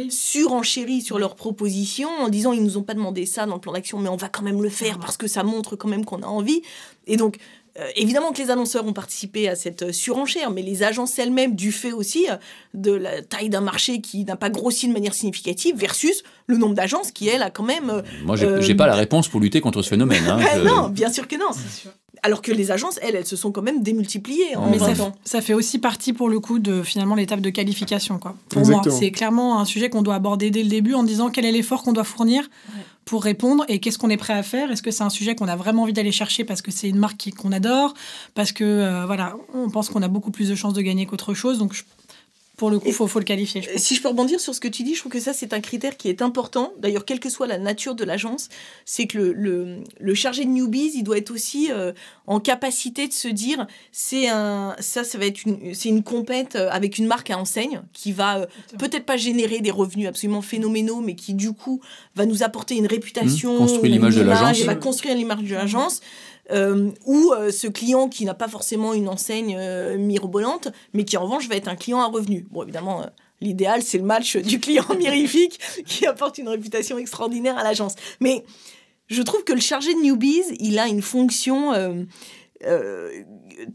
surenchéri, 0.10 1.02
sur 1.02 1.18
leurs 1.18 1.36
propositions 1.36 2.10
en 2.10 2.30
disant 2.30 2.54
ils 2.54 2.64
nous 2.64 2.78
ont 2.78 2.84
pas 2.84 2.94
demandé 2.94 3.26
ça 3.26 3.46
dans 3.46 3.56
le 3.56 3.62
plan 3.62 3.74
d'action, 3.74 3.98
mais 4.00 4.10
on 4.10 4.16
va 4.16 4.30
quand 4.30 4.44
même 4.44 4.62
le 4.62 4.70
faire 4.70 5.00
parce 5.00 5.18
que 5.18 5.28
ça 5.28 5.44
montre 5.44 5.76
quand 5.76 5.88
même 5.88 6.06
qu'on 6.06 6.22
a 6.22 6.28
envie. 6.28 6.62
Et 7.08 7.18
donc 7.18 7.38
euh, 7.80 7.88
évidemment 7.96 8.32
que 8.32 8.42
les 8.42 8.50
annonceurs 8.50 8.86
ont 8.88 8.94
participé 8.94 9.48
à 9.48 9.56
cette 9.56 9.84
euh, 9.84 9.92
surenchère, 9.92 10.50
mais 10.50 10.64
les 10.64 10.82
agences 10.82 11.20
elles-mêmes, 11.20 11.56
du 11.56 11.72
fait 11.72 11.92
aussi 11.92 12.28
euh, 12.28 12.36
de 12.74 12.92
la 12.92 13.22
taille 13.22 13.50
d'un 13.50 13.62
marché 13.62 14.02
qui 14.02 14.26
n'a 14.26 14.36
pas 14.36 14.50
grossi 14.50 14.88
de 14.88 14.94
manière 14.94 15.14
significative, 15.14 15.76
versus 15.76 16.24
le 16.48 16.58
nombre 16.58 16.74
d'agences 16.74 17.12
qui, 17.12 17.28
elle, 17.28 17.44
a 17.44 17.52
quand 17.52 17.64
même... 17.64 18.02
Moi, 18.24 18.36
j'ai 18.36 18.74
pas 18.74 18.88
la 18.88 18.96
réponse 18.96 19.28
pour 19.28 19.40
lutter 19.40 19.62
contre 19.62 19.84
ce 19.84 19.90
phénomène. 19.90 20.24
Hein, 20.28 20.40
non, 20.66 20.90
bien 20.90 21.12
sûr 21.12 21.28
que 21.28 21.36
non. 21.36 21.50
Alors 22.24 22.42
que 22.42 22.52
les 22.52 22.72
agences, 22.72 23.00
elles, 23.04 23.16
elles 23.16 23.28
se 23.28 23.36
sont 23.36 23.52
quand 23.52 23.62
même 23.62 23.84
démultipliées 23.84 24.56
en 24.56 24.72
Mais 24.72 24.80
ça, 25.24 25.42
fait 25.42 25.54
aussi 25.54 25.78
partie, 25.78 26.14
pour 26.14 26.30
le 26.30 26.40
coup, 26.40 26.58
de 26.58 26.82
finalement 26.82 27.14
l'étape 27.14 27.42
de 27.42 27.52
qualification. 27.52 28.18
Quoi. 28.18 28.36
Pour 28.50 28.66
moi, 28.66 28.82
c'est 28.90 29.12
clairement 29.12 29.60
un 29.60 29.66
sujet 29.66 29.90
qu'on 29.90 30.02
doit 30.02 30.16
aborder 30.16 30.50
dès 30.50 30.64
le 30.64 30.70
début 30.70 30.96
en 30.96 31.04
disant 31.04 31.30
quel 31.30 31.46
est 31.46 31.52
l'effort 31.52 31.84
qu'on 31.84 31.94
doit 31.94 32.04
fournir 32.04 32.50
pour 33.08 33.24
répondre 33.24 33.64
et 33.70 33.80
qu'est-ce 33.80 33.98
qu'on 33.98 34.10
est 34.10 34.18
prêt 34.18 34.34
à 34.34 34.44
faire? 34.44 34.70
Est-ce 34.70 34.84
que 34.84 34.92
c'est 34.92 35.04
un 35.04 35.10
sujet 35.10 35.34
qu'on 35.34 35.48
a 35.48 35.56
vraiment 35.56 35.84
envie 35.84 35.94
d'aller 35.94 36.12
chercher 36.12 36.44
parce 36.44 36.62
que 36.62 36.72
c'est 36.72 36.90
une 36.90 37.00
marque 37.00 37.32
qu'on 37.36 37.54
adore? 37.54 37.94
Parce 38.36 38.52
que, 38.52 38.66
euh, 38.66 39.06
voilà, 39.06 39.36
on 39.54 39.70
pense 39.70 39.90
qu'on 39.90 40.04
a 40.04 40.10
beaucoup 40.10 40.30
plus 40.30 40.50
de 40.50 40.56
chances 40.56 40.74
de 40.74 40.82
gagner 40.82 41.06
qu'autre 41.06 41.34
chose. 41.34 41.66
Pour 42.58 42.72
le 42.72 42.80
coup, 42.80 42.88
il 42.88 42.94
faut, 42.94 43.06
faut, 43.06 43.20
le 43.20 43.26
qualifier. 43.26 43.62
Si 43.78 43.94
je 43.94 44.02
peux 44.02 44.08
rebondir 44.08 44.40
sur 44.40 44.56
ce 44.56 44.60
que 44.60 44.68
tu 44.68 44.82
dis, 44.82 44.96
je 44.96 45.02
trouve 45.02 45.12
que 45.12 45.20
ça, 45.20 45.32
c'est 45.32 45.54
un 45.54 45.62
critère 45.62 45.96
qui 45.96 46.10
est 46.10 46.24
important. 46.24 46.74
D'ailleurs, 46.80 47.06
quelle 47.06 47.20
que 47.20 47.30
soit 47.30 47.46
la 47.46 47.60
nature 47.60 47.94
de 47.94 48.04
l'agence, 48.04 48.50
c'est 48.84 49.06
que 49.06 49.20
le, 49.20 49.32
le, 49.34 49.84
le, 50.00 50.14
chargé 50.16 50.44
de 50.44 50.50
newbies, 50.50 50.92
il 50.96 51.04
doit 51.04 51.20
être 51.20 51.30
aussi 51.30 51.72
euh, 51.72 51.94
en 52.26 52.40
capacité 52.40 53.08
de 53.08 53.14
se 53.14 53.28
dire, 53.28 53.68
c'est 53.92 54.28
un, 54.28 54.76
ça, 54.80 55.04
ça 55.04 55.20
va 55.20 55.28
être 55.28 55.46
une, 55.46 55.76
c'est 55.76 55.90
une 55.90 56.02
compète 56.02 56.56
euh, 56.56 56.68
avec 56.72 56.98
une 56.98 57.06
marque 57.06 57.30
à 57.30 57.38
enseigne 57.38 57.84
qui 57.94 58.12
va 58.12 58.40
euh, 58.40 58.46
peut-être 58.80 59.06
pas 59.06 59.18
générer 59.18 59.60
des 59.60 59.70
revenus 59.70 60.08
absolument 60.08 60.42
phénoménaux, 60.42 61.02
mais 61.02 61.14
qui 61.14 61.36
du 61.36 61.54
coup 61.54 61.80
va 62.16 62.26
nous 62.26 62.42
apporter 62.42 62.76
une 62.76 62.88
réputation, 62.88 63.54
mmh, 63.54 63.58
construire 63.60 63.94
l'image 63.94 64.16
de 64.16 64.22
l'agence, 64.24 64.62
va 64.62 64.74
construire 64.74 65.14
l'image 65.14 65.44
de 65.44 65.54
l'agence. 65.54 66.02
Euh, 66.52 66.92
ou 67.06 67.34
euh, 67.34 67.52
ce 67.52 67.68
client 67.68 68.08
qui 68.08 68.24
n'a 68.24 68.34
pas 68.34 68.48
forcément 68.48 68.94
une 68.94 69.10
enseigne 69.10 69.58
euh, 69.60 69.98
mirobolante, 69.98 70.70
mais 70.94 71.04
qui 71.04 71.18
en 71.18 71.24
revanche 71.24 71.48
va 71.50 71.56
être 71.56 71.68
un 71.68 71.76
client 71.76 72.00
à 72.00 72.06
revenu. 72.06 72.46
Bon, 72.52 72.64
évidemment, 72.64 73.06
l'idéal, 73.42 73.82
c'est 73.84 73.98
le 73.98 74.06
match 74.06 74.38
du 74.38 74.60
client 74.60 74.86
mirifique 74.98 75.60
qui 75.86 76.06
apporte 76.06 76.38
une 76.38 76.48
réputation 76.48 76.98
extraordinaire 76.98 77.58
à 77.58 77.64
l'agence. 77.64 77.96
Mais 78.22 78.46
je 79.08 79.22
trouve 79.22 79.44
que 79.44 79.54
le 79.54 79.60
chargé 79.60 79.94
de 79.94 80.00
newbies, 80.00 80.44
il 80.60 80.80
a 80.80 80.88
une 80.88 81.02
fonction 81.02 82.08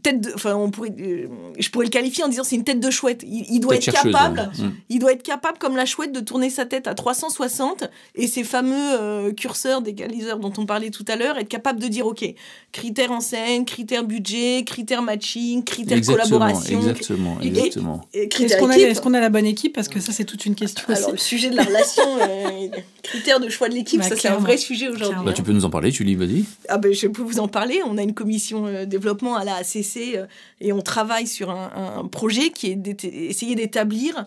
tête 0.01 0.29
enfin 0.35 0.55
on 0.55 0.69
pourrait 0.69 0.93
euh, 0.99 1.27
je 1.57 1.69
pourrais 1.69 1.85
le 1.85 1.91
qualifier 1.91 2.23
en 2.23 2.27
disant 2.27 2.43
c'est 2.43 2.55
une 2.55 2.63
tête 2.63 2.79
de 2.79 2.89
chouette. 2.91 3.23
Il, 3.25 3.59
doit 3.59 3.75
être 3.75 3.91
capable 3.91 4.51
mm. 4.57 4.71
il 4.89 4.99
doit 4.99 5.13
être 5.13 5.23
capable 5.23 5.57
comme 5.57 5.75
la 5.75 5.85
chouette 5.85 6.11
de 6.11 6.19
tourner 6.19 6.49
sa 6.49 6.65
tête 6.65 6.87
à 6.87 6.93
360 6.93 7.85
et 8.15 8.27
ces 8.27 8.43
fameux 8.43 8.99
euh, 8.99 9.31
curseurs 9.31 9.81
d'égaliseur 9.81 10.39
dont 10.39 10.53
on 10.57 10.65
parlait 10.65 10.89
tout 10.89 11.05
à 11.07 11.15
l'heure 11.15 11.37
être 11.37 11.47
capable 11.47 11.79
de 11.79 11.87
dire 11.87 12.05
ok 12.05 12.25
critères 12.71 13.11
enseigne 13.11 13.65
critères 13.65 14.03
budget 14.03 14.63
critères 14.65 15.01
matching 15.01 15.63
critères 15.63 16.01
collaboration 16.01 16.79
exactement 16.79 17.37
exactement. 17.41 18.07
est-ce 18.13 19.01
qu'on 19.01 19.13
a, 19.13 19.19
la 19.19 19.29
bonne 19.29 19.45
équipe? 19.45 19.73
Parce 19.73 19.87
que 19.87 19.99
ça 19.99 20.11
c'est 20.11 20.25
toute 20.25 20.45
une 20.45 20.55
question 20.55 20.85
alors 20.89 21.11
le 21.11 21.17
sujet 21.17 21.49
de 21.49 21.55
la 21.55 21.63
relation 21.63 22.03
euh, 22.21 22.67
critères 23.01 23.39
de 23.39 23.49
choix 23.49 23.69
de 23.69 23.75
l'équipe 23.75 24.01
bah, 24.01 24.09
ça 24.09 24.15
c'est 24.15 24.27
un 24.27 24.37
vrai 24.37 24.57
sujet 24.57 24.89
aujourd'hui 24.89 25.23
bah, 25.25 25.33
tu 25.33 25.43
peux 25.43 25.53
nous 25.53 25.65
en 25.65 25.69
parler 25.69 25.91
Julie 25.91 26.15
vas-y. 26.15 26.45
Ah 26.67 26.77
ben 26.77 26.93
je 26.93 27.07
peux 27.07 27.21
vous 27.21 27.39
en 27.39 27.47
parler. 27.47 27.81
On 27.85 27.97
a 27.97 28.01
une 28.01 28.13
commission 28.13 28.65
développement 28.85 29.35
à 29.35 29.43
la 29.43 29.61
euh, 29.85 30.25
et 30.61 30.73
on 30.73 30.81
travaille 30.81 31.27
sur 31.27 31.49
un, 31.49 32.07
projet 32.11 32.49
qui 32.49 32.71
est 32.71 32.75
d'essayer 32.75 33.55
d'établir 33.55 34.25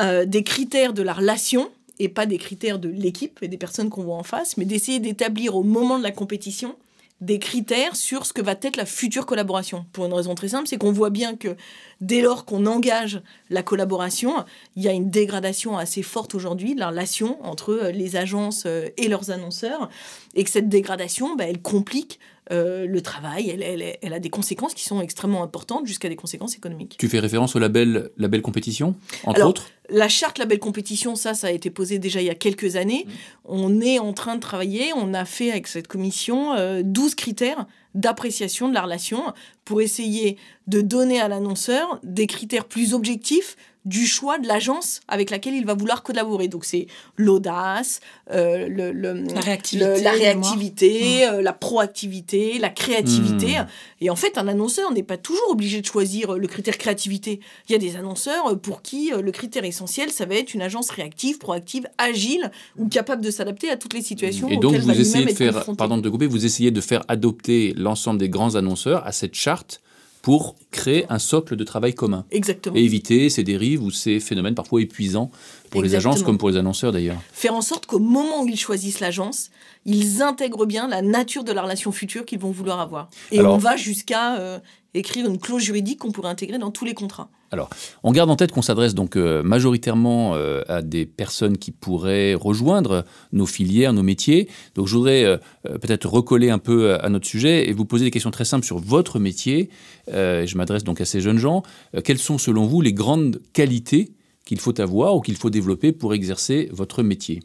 euh, 0.00 0.24
des 0.24 0.42
critères 0.42 0.92
de 0.92 1.02
la 1.02 1.12
relation 1.12 1.70
et 1.98 2.08
pas 2.08 2.26
des 2.26 2.38
critères 2.38 2.78
de 2.78 2.88
l'équipe 2.88 3.38
et 3.42 3.48
des 3.48 3.58
personnes 3.58 3.90
qu'on 3.90 4.02
voit 4.02 4.16
en 4.16 4.22
face, 4.22 4.56
mais 4.56 4.64
d'essayer 4.64 4.98
d'établir 4.98 5.56
au 5.56 5.62
moment 5.62 5.98
de 5.98 6.02
la 6.02 6.10
compétition 6.10 6.76
des 7.20 7.38
critères 7.38 7.94
sur 7.94 8.26
ce 8.26 8.32
que 8.32 8.42
va 8.42 8.52
être 8.60 8.76
la 8.76 8.84
future 8.84 9.24
collaboration. 9.24 9.86
Pour 9.92 10.04
une 10.04 10.12
raison 10.12 10.34
très 10.34 10.48
simple, 10.48 10.66
c'est 10.66 10.76
qu'on 10.76 10.92
voit 10.92 11.10
bien 11.10 11.36
que 11.36 11.56
dès 12.00 12.20
lors 12.20 12.44
qu'on 12.44 12.66
engage 12.66 13.22
la 13.50 13.62
collaboration, 13.62 14.44
il 14.74 14.82
y 14.82 14.88
a 14.88 14.92
une 14.92 15.10
dégradation 15.10 15.78
assez 15.78 16.02
forte 16.02 16.34
aujourd'hui 16.34 16.74
de 16.74 16.80
la 16.80 16.88
relation 16.88 17.38
entre 17.44 17.70
euh, 17.70 17.90
les 17.92 18.16
agences 18.16 18.66
et 18.66 19.08
leurs 19.08 19.30
annonceurs, 19.30 19.88
et 20.34 20.42
que 20.42 20.50
cette 20.50 20.68
dégradation, 20.68 21.36
bah, 21.36 21.44
elle 21.48 21.62
complique 21.62 22.18
euh, 22.52 22.86
le 22.86 23.00
travail, 23.00 23.48
elle, 23.48 23.96
elle, 24.02 24.12
a 24.12 24.18
des 24.18 24.28
conséquences 24.28 24.74
qui 24.74 24.84
sont 24.84 25.00
extrêmement 25.00 25.42
importantes, 25.42 25.86
jusqu'à 25.86 26.10
des 26.10 26.16
conséquences 26.16 26.56
économiques. 26.56 26.96
Tu 26.98 27.08
fais 27.08 27.18
référence 27.18 27.56
au 27.56 27.58
label, 27.58 28.10
label 28.18 28.42
compétition, 28.42 28.96
entre 29.24 29.46
autres 29.46 29.70
La 29.88 30.08
charte 30.08 30.38
label 30.38 30.58
compétition, 30.58 31.16
ça, 31.16 31.32
ça 31.32 31.46
a 31.46 31.50
été 31.50 31.70
posé 31.70 31.98
déjà 31.98 32.20
il 32.20 32.26
y 32.26 32.30
a 32.30 32.34
quelques 32.34 32.76
années. 32.76 33.06
Mmh. 33.06 33.10
On 33.46 33.80
est 33.80 33.98
en 33.98 34.12
train 34.12 34.34
de 34.34 34.40
travailler, 34.40 34.92
on 34.94 35.14
a 35.14 35.24
fait 35.24 35.50
avec 35.50 35.66
cette 35.66 35.88
commission 35.88 36.54
12 36.82 37.12
euh, 37.12 37.14
critères 37.16 37.66
d'appréciation 37.94 38.68
de 38.68 38.74
la 38.74 38.82
relation 38.82 39.22
pour 39.64 39.80
essayer 39.80 40.36
de 40.66 40.80
donner 40.80 41.20
à 41.20 41.28
l'annonceur 41.28 41.98
des 42.02 42.26
critères 42.26 42.66
plus 42.66 42.92
objectifs 42.92 43.56
du 43.84 44.06
choix 44.06 44.38
de 44.38 44.48
l'agence 44.48 45.00
avec 45.08 45.30
laquelle 45.30 45.54
il 45.54 45.66
va 45.66 45.74
vouloir 45.74 46.02
collaborer. 46.02 46.48
Donc 46.48 46.64
c'est 46.64 46.86
l'audace, 47.16 48.00
euh, 48.30 48.66
le, 48.68 48.92
la 49.12 49.40
réactivité, 49.40 50.02
la, 50.02 50.12
réactivité 50.12 51.28
euh, 51.28 51.42
la, 51.42 51.52
proactivité, 51.52 52.58
la 52.58 52.70
créativité. 52.70 53.58
Hmm. 53.58 53.66
Et 54.00 54.10
en 54.10 54.16
fait, 54.16 54.38
un 54.38 54.48
annonceur 54.48 54.92
n'est 54.92 55.02
pas 55.02 55.18
toujours 55.18 55.50
obligé 55.50 55.80
de 55.80 55.86
choisir 55.86 56.34
le 56.34 56.46
critère 56.46 56.78
créativité. 56.78 57.40
Il 57.68 57.72
y 57.72 57.74
a 57.74 57.78
des 57.78 57.96
annonceurs 57.96 58.58
pour 58.60 58.80
qui 58.82 59.12
euh, 59.12 59.20
le 59.20 59.32
critère 59.32 59.64
essentiel, 59.64 60.10
ça 60.10 60.24
va 60.24 60.34
être 60.36 60.54
une 60.54 60.62
agence 60.62 60.90
réactive, 60.90 61.38
proactive, 61.38 61.86
agile 61.98 62.50
ou 62.78 62.88
capable 62.88 63.22
de 63.22 63.30
s'adapter 63.30 63.70
à 63.70 63.76
toutes 63.76 63.94
les 63.94 64.02
situations. 64.02 64.48
Et 64.48 64.56
donc 64.56 64.76
vous 64.76 65.00
essayez 65.00 65.26
de 65.26 65.32
faire, 65.32 65.64
pardon 65.76 65.98
de 65.98 66.08
couper, 66.08 66.26
vous 66.26 66.46
essayez 66.46 66.70
de 66.70 66.80
faire 66.80 67.04
adopter 67.08 67.74
l'ensemble 67.76 68.18
des 68.18 68.28
grands 68.28 68.54
annonceurs 68.54 69.06
à 69.06 69.12
cette 69.12 69.34
charte 69.34 69.80
pour 70.24 70.56
créer 70.70 71.04
un 71.10 71.18
socle 71.18 71.54
de 71.54 71.64
travail 71.64 71.92
commun. 71.92 72.24
Exactement. 72.30 72.74
Et 72.74 72.80
éviter 72.82 73.28
ces 73.28 73.44
dérives 73.44 73.82
ou 73.82 73.90
ces 73.90 74.20
phénomènes 74.20 74.54
parfois 74.54 74.80
épuisants 74.80 75.30
pour 75.68 75.82
les 75.82 75.94
agences 75.96 76.22
comme 76.22 76.38
pour 76.38 76.48
les 76.48 76.56
annonceurs 76.56 76.92
d'ailleurs. 76.92 77.18
Faire 77.30 77.52
en 77.54 77.60
sorte 77.60 77.84
qu'au 77.84 77.98
moment 77.98 78.42
où 78.42 78.48
ils 78.48 78.58
choisissent 78.58 79.00
l'agence, 79.00 79.50
ils 79.84 80.22
intègrent 80.22 80.64
bien 80.64 80.88
la 80.88 81.02
nature 81.02 81.44
de 81.44 81.52
la 81.52 81.60
relation 81.60 81.92
future 81.92 82.24
qu'ils 82.24 82.38
vont 82.38 82.52
vouloir 82.52 82.80
avoir. 82.80 83.10
Et 83.32 83.42
on 83.42 83.58
va 83.58 83.76
jusqu'à 83.76 84.38
euh, 84.38 84.60
écrire 84.94 85.26
une 85.26 85.38
clause 85.38 85.62
juridique 85.62 85.98
qu'on 85.98 86.10
pourrait 86.10 86.30
intégrer 86.30 86.56
dans 86.56 86.70
tous 86.70 86.86
les 86.86 86.94
contrats. 86.94 87.28
Alors, 87.54 87.70
on 88.02 88.10
garde 88.10 88.30
en 88.30 88.34
tête 88.34 88.50
qu'on 88.50 88.62
s'adresse 88.62 88.96
donc 88.96 89.14
euh, 89.14 89.44
majoritairement 89.44 90.34
euh, 90.34 90.62
à 90.66 90.82
des 90.82 91.06
personnes 91.06 91.56
qui 91.56 91.70
pourraient 91.70 92.34
rejoindre 92.34 93.04
nos 93.30 93.46
filières, 93.46 93.92
nos 93.92 94.02
métiers. 94.02 94.48
Donc, 94.74 94.88
je 94.88 94.96
voudrais 94.96 95.22
euh, 95.22 95.38
peut-être 95.62 96.08
recoller 96.08 96.50
un 96.50 96.58
peu 96.58 96.94
à 96.94 97.08
notre 97.10 97.28
sujet 97.28 97.68
et 97.68 97.72
vous 97.72 97.84
poser 97.84 98.06
des 98.06 98.10
questions 98.10 98.32
très 98.32 98.44
simples 98.44 98.66
sur 98.66 98.80
votre 98.80 99.20
métier. 99.20 99.70
je 100.08 100.56
m'adresse 100.56 100.82
donc 100.82 101.00
à 101.00 101.04
ces 101.04 101.20
jeunes 101.20 101.38
gens. 101.38 101.62
quelles 102.02 102.18
sont, 102.18 102.38
selon 102.38 102.66
vous, 102.66 102.80
les 102.80 102.92
grandes 102.92 103.40
qualités 103.52 104.10
qu'il 104.44 104.58
faut 104.58 104.80
avoir 104.80 105.14
ou 105.14 105.20
qu'il 105.20 105.36
faut 105.36 105.50
développer 105.50 105.92
pour 105.92 106.12
exercer 106.12 106.68
votre 106.72 107.04
métier? 107.04 107.40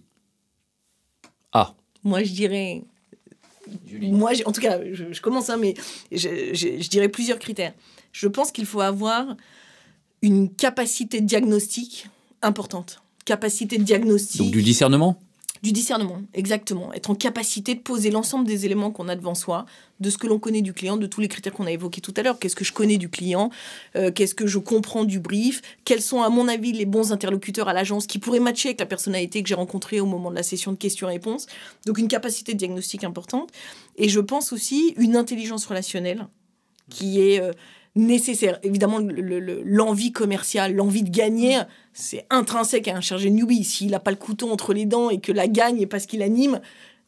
Ah. 1.52 1.76
Moi, 2.04 2.24
je 2.24 2.32
dirais 2.32 2.82
moi, 4.02 4.32
en 4.48 4.52
tout 4.52 4.62
cas, 4.62 4.80
je, 4.92 5.22
commence, 5.22 5.52
hein, 5.52 5.58
mais 5.58 5.76
je, 6.12 6.56
je, 6.56 6.90
dirais 6.90 7.10
plusieurs 7.10 7.38
critères. 7.38 7.74
Je 8.12 8.28
pense 8.28 8.52
qu'il 8.52 8.66
faut 8.66 8.82
avoir 8.82 9.36
une 10.22 10.50
capacité 10.50 11.22
de 11.22 11.26
diagnostic 11.26 12.08
importante. 12.42 13.02
Capacité 13.26 13.78
de 13.78 13.84
diagnostic. 13.84 14.42
Donc 14.42 14.52
du 14.52 14.64
discernement? 14.64 15.20
Du 15.62 15.74
discernement, 15.74 16.22
exactement. 16.34 16.94
Être 16.94 17.10
en 17.10 17.16
capacité 17.16 17.76
de 17.76 17.82
poser 17.82 18.12
l'ensemble 18.12 18.48
des 18.48 18.66
éléments 18.66 18.92
qu'on 18.92 19.10
a 19.10 19.18
devant 19.18 19.36
soi, 19.36 19.66
de 20.00 20.10
ce 20.10 20.18
que 20.18 20.26
l'on 20.26 20.40
connaît 20.40 20.62
du 20.62 20.72
client, 20.72 20.96
de 20.96 21.06
tous 21.06 21.20
les 21.20 21.28
critères 21.28 21.52
qu'on 21.52 21.66
a 21.66 21.72
évoqués 21.72 22.00
tout 22.00 22.14
à 22.16 22.24
l'heure. 22.24 22.40
Qu'est-ce 22.40 22.56
que 22.56 22.64
je 22.64 22.72
connais 22.72 22.98
du 22.98 23.10
client? 23.10 23.50
Euh, 23.98 24.10
Qu'est-ce 24.10 24.36
que 24.36 24.48
je 24.48 24.58
comprends 24.58 25.04
du 25.04 25.20
brief? 25.20 25.62
Quels 25.84 26.02
sont, 26.02 26.22
à 26.22 26.30
mon 26.30 26.48
avis, 26.48 26.72
les 26.72 26.86
bons 26.86 27.12
interlocuteurs 27.12 27.68
à 27.68 27.74
l'agence 27.74 28.08
qui 28.08 28.20
pourraient 28.20 28.40
matcher 28.40 28.70
avec 28.70 28.80
la 28.80 28.86
personnalité 28.86 29.44
que 29.44 29.50
j'ai 29.50 29.56
rencontrée 29.56 30.00
au 30.00 30.06
moment 30.06 30.32
de 30.32 30.36
la 30.36 30.44
session 30.44 30.72
de 30.72 30.78
questions-réponses? 30.78 31.48
Donc 31.86 31.98
une 31.98 32.08
capacité 32.08 32.54
de 32.54 32.58
diagnostic 32.58 33.04
importante. 33.04 33.50
Et 33.98 34.08
je 34.08 34.22
pense 34.22 34.54
aussi 34.54 34.94
une 34.96 35.18
intelligence 35.18 35.66
relationnelle 35.66 36.28
qui 36.90 37.20
est... 37.20 37.42
Euh, 37.42 37.52
nécessaire. 38.00 38.60
Évidemment, 38.64 39.00
l'envie 39.66 40.12
commerciale, 40.12 40.76
l'envie 40.76 41.04
de 41.04 41.10
gagner, 41.10 41.60
c'est 41.94 42.26
intrinsèque 42.30 42.88
à 42.88 42.96
un 42.96 43.02
chargé 43.02 43.30
de 43.30 43.36
newbie. 43.36 43.64
S'il 43.64 43.92
n'a 43.92 44.00
pas 44.00 44.12
le 44.12 44.18
couteau 44.18 44.50
entre 44.52 44.74
les 44.74 44.86
dents 44.86 45.10
et 45.10 45.20
que 45.20 45.32
la 45.32 45.48
gagne 45.48 45.82
est 45.82 45.86
parce 45.86 46.06
qu'il 46.06 46.22
anime, 46.22 46.60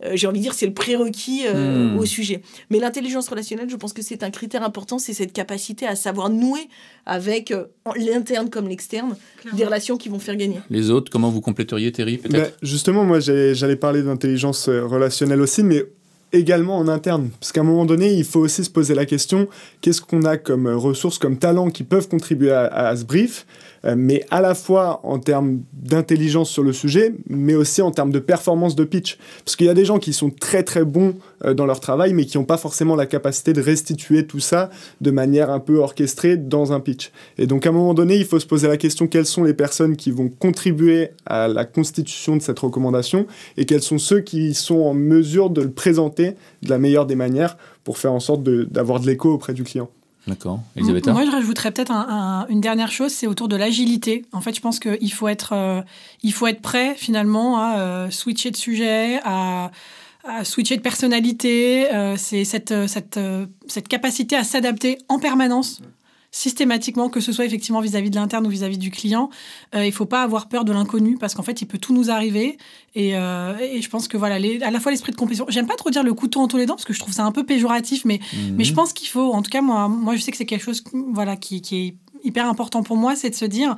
euh, 0.03 0.11
j'ai 0.15 0.27
envie 0.27 0.39
de 0.39 0.43
dire, 0.43 0.53
c'est 0.53 0.65
le 0.65 0.73
prérequis 0.73 1.43
euh, 1.45 1.93
hmm. 1.93 1.99
au 1.99 2.05
sujet. 2.05 2.41
Mais 2.69 2.79
l'intelligence 2.79 3.27
relationnelle, 3.27 3.69
je 3.69 3.75
pense 3.75 3.93
que 3.93 4.01
c'est 4.01 4.23
un 4.23 4.31
critère 4.31 4.63
important, 4.63 4.99
c'est 4.99 5.13
cette 5.13 5.33
capacité 5.33 5.85
à 5.85 5.95
savoir 5.95 6.29
nouer 6.29 6.67
avec 7.05 7.51
euh, 7.51 7.65
l'interne 7.95 8.49
comme 8.49 8.67
l'externe 8.67 9.15
des 9.53 9.65
relations 9.65 9.97
qui 9.97 10.09
vont 10.09 10.19
faire 10.19 10.35
gagner. 10.35 10.57
Les 10.69 10.89
autres, 10.89 11.11
comment 11.11 11.29
vous 11.29 11.41
compléteriez, 11.41 11.91
Thierry 11.91 12.19
bah, 12.29 12.47
Justement, 12.61 13.03
moi, 13.03 13.19
j'allais 13.19 13.75
parler 13.75 14.01
d'intelligence 14.01 14.69
relationnelle 14.69 15.41
aussi, 15.41 15.63
mais 15.63 15.85
également 16.33 16.77
en 16.77 16.87
interne. 16.87 17.29
Parce 17.39 17.51
qu'à 17.51 17.61
un 17.61 17.65
moment 17.65 17.85
donné, 17.85 18.13
il 18.13 18.23
faut 18.23 18.39
aussi 18.39 18.63
se 18.63 18.69
poser 18.69 18.95
la 18.95 19.05
question, 19.05 19.47
qu'est-ce 19.81 20.01
qu'on 20.01 20.23
a 20.23 20.37
comme 20.37 20.67
ressources, 20.67 21.17
comme 21.17 21.37
talents 21.37 21.69
qui 21.69 21.83
peuvent 21.83 22.07
contribuer 22.07 22.51
à, 22.51 22.95
ce 22.95 23.03
brief? 23.03 23.45
euh, 23.80 23.80
mais 23.83 24.23
à 24.29 24.41
la 24.41 24.55
fois 24.55 24.99
en 25.03 25.19
termes 25.19 25.61
d'intelligence 25.73 26.49
sur 26.49 26.63
le 26.63 26.73
sujet, 26.73 27.13
mais 27.27 27.55
aussi 27.55 27.81
en 27.81 27.91
termes 27.91 28.11
de 28.11 28.19
performance 28.19 28.75
de 28.75 28.83
pitch. 28.83 29.17
Parce 29.43 29.55
qu'il 29.55 29.67
y 29.67 29.69
a 29.69 29.73
des 29.73 29.85
gens 29.85 29.99
qui 29.99 30.13
sont 30.13 30.29
très 30.29 30.63
très 30.63 30.85
bons 30.85 31.15
euh, 31.45 31.53
dans 31.53 31.65
leur 31.65 31.79
travail, 31.79 32.13
mais 32.13 32.25
qui 32.25 32.37
n'ont 32.37 32.45
pas 32.45 32.57
forcément 32.57 32.95
la 32.95 33.05
capacité 33.05 33.53
de 33.53 33.61
restituer 33.61 34.25
tout 34.27 34.39
ça 34.39 34.69
de 35.01 35.11
manière 35.11 35.49
un 35.49 35.59
peu 35.59 35.77
orchestrée 35.77 36.37
dans 36.37 36.73
un 36.73 36.79
pitch. 36.79 37.11
Et 37.37 37.47
donc 37.47 37.65
à 37.65 37.69
un 37.69 37.73
moment 37.73 37.93
donné, 37.93 38.15
il 38.15 38.25
faut 38.25 38.39
se 38.39 38.45
poser 38.45 38.67
la 38.67 38.77
question 38.77 39.07
quelles 39.07 39.25
sont 39.25 39.43
les 39.43 39.53
personnes 39.53 39.95
qui 39.95 40.11
vont 40.11 40.29
contribuer 40.29 41.09
à 41.25 41.47
la 41.47 41.65
constitution 41.65 42.35
de 42.35 42.41
cette 42.41 42.59
recommandation 42.59 43.25
et 43.57 43.65
quels 43.65 43.81
sont 43.81 43.97
ceux 43.97 44.19
qui 44.21 44.53
sont 44.53 44.81
en 44.81 44.93
mesure 44.93 45.49
de 45.49 45.61
le 45.61 45.71
présenter 45.71 46.35
de 46.61 46.69
la 46.69 46.77
meilleure 46.77 47.05
des 47.05 47.15
manières 47.15 47.57
pour 47.83 47.97
faire 47.97 48.13
en 48.13 48.19
sorte 48.19 48.43
d'avoir 48.43 48.99
de, 48.99 49.07
l'écho 49.07 49.33
auprès 49.33 49.53
du 49.53 49.63
client? 49.63 49.89
D'accord. 50.27 50.61
Elisabeth 50.75 51.07
Moi, 51.07 51.25
je 51.25 51.31
rajouterais 51.31 51.71
peut-être 51.71 51.91
une 52.49 52.61
dernière 52.61 52.91
chose, 52.91 53.11
c'est 53.11 53.27
autour 53.27 53.47
de 53.47 53.55
l'agilité. 53.55 54.25
En 54.31 54.41
fait, 54.41 54.55
je 54.55 54.61
pense 54.61 54.79
qu'il 54.79 55.11
faut, 55.11 55.27
être, 55.27 55.53
euh, 55.53 55.81
faut 56.31 56.47
être 56.47 56.61
prêt 56.61 56.95
finalement 56.95 57.57
à 57.57 57.79
euh, 57.79 58.09
switcher 58.11 58.51
de 58.51 58.57
sujet, 58.57 59.19
à, 59.23 59.71
à 60.23 60.43
switcher 60.43 60.77
de 60.77 60.81
personnalité. 60.81 61.91
Euh, 61.91 62.15
c'est 62.17 62.45
cette, 62.45 62.87
cette, 62.87 63.19
cette 63.67 63.87
capacité 63.87 64.35
à 64.35 64.43
s'adapter 64.43 64.99
en 65.09 65.17
permanence 65.17 65.81
systématiquement, 66.31 67.09
que 67.09 67.19
ce 67.19 67.33
soit 67.33 67.45
effectivement 67.45 67.81
vis-à-vis 67.81 68.09
de 68.09 68.15
l'interne 68.15 68.47
ou 68.47 68.49
vis-à-vis 68.49 68.77
du 68.77 68.89
client. 68.89 69.29
Euh, 69.75 69.83
il 69.83 69.89
ne 69.89 69.93
faut 69.93 70.05
pas 70.05 70.23
avoir 70.23 70.47
peur 70.47 70.63
de 70.63 70.71
l'inconnu 70.71 71.17
parce 71.17 71.35
qu'en 71.35 71.43
fait, 71.43 71.61
il 71.61 71.65
peut 71.65 71.77
tout 71.77 71.93
nous 71.93 72.09
arriver. 72.09 72.57
Et, 72.95 73.17
euh, 73.17 73.57
et 73.59 73.81
je 73.81 73.89
pense 73.89 74.07
que 74.07 74.17
voilà, 74.17 74.39
les, 74.39 74.61
à 74.63 74.71
la 74.71 74.79
fois 74.79 74.91
l'esprit 74.91 75.11
de 75.11 75.17
compétition. 75.17 75.45
J'aime 75.49 75.67
pas 75.67 75.75
trop 75.75 75.89
dire 75.89 76.03
le 76.03 76.13
couteau 76.13 76.39
entre 76.39 76.57
les 76.57 76.65
dents 76.65 76.75
parce 76.75 76.85
que 76.85 76.93
je 76.93 76.99
trouve 76.99 77.13
ça 77.13 77.25
un 77.25 77.31
peu 77.31 77.45
péjoratif, 77.45 78.05
mais, 78.05 78.19
mhm. 78.33 78.55
mais 78.55 78.63
je 78.63 78.73
pense 78.73 78.93
qu'il 78.93 79.09
faut, 79.09 79.33
en 79.33 79.41
tout 79.41 79.51
cas, 79.51 79.61
moi, 79.61 79.89
moi 79.89 80.15
je 80.15 80.21
sais 80.21 80.31
que 80.31 80.37
c'est 80.37 80.45
quelque 80.45 80.63
chose 80.63 80.83
voilà, 80.93 81.35
qui, 81.35 81.61
qui 81.61 81.77
est 81.77 81.95
hyper 82.23 82.47
important 82.47 82.83
pour 82.83 82.97
moi, 82.97 83.15
c'est 83.15 83.29
de 83.29 83.35
se 83.35 83.45
dire 83.45 83.75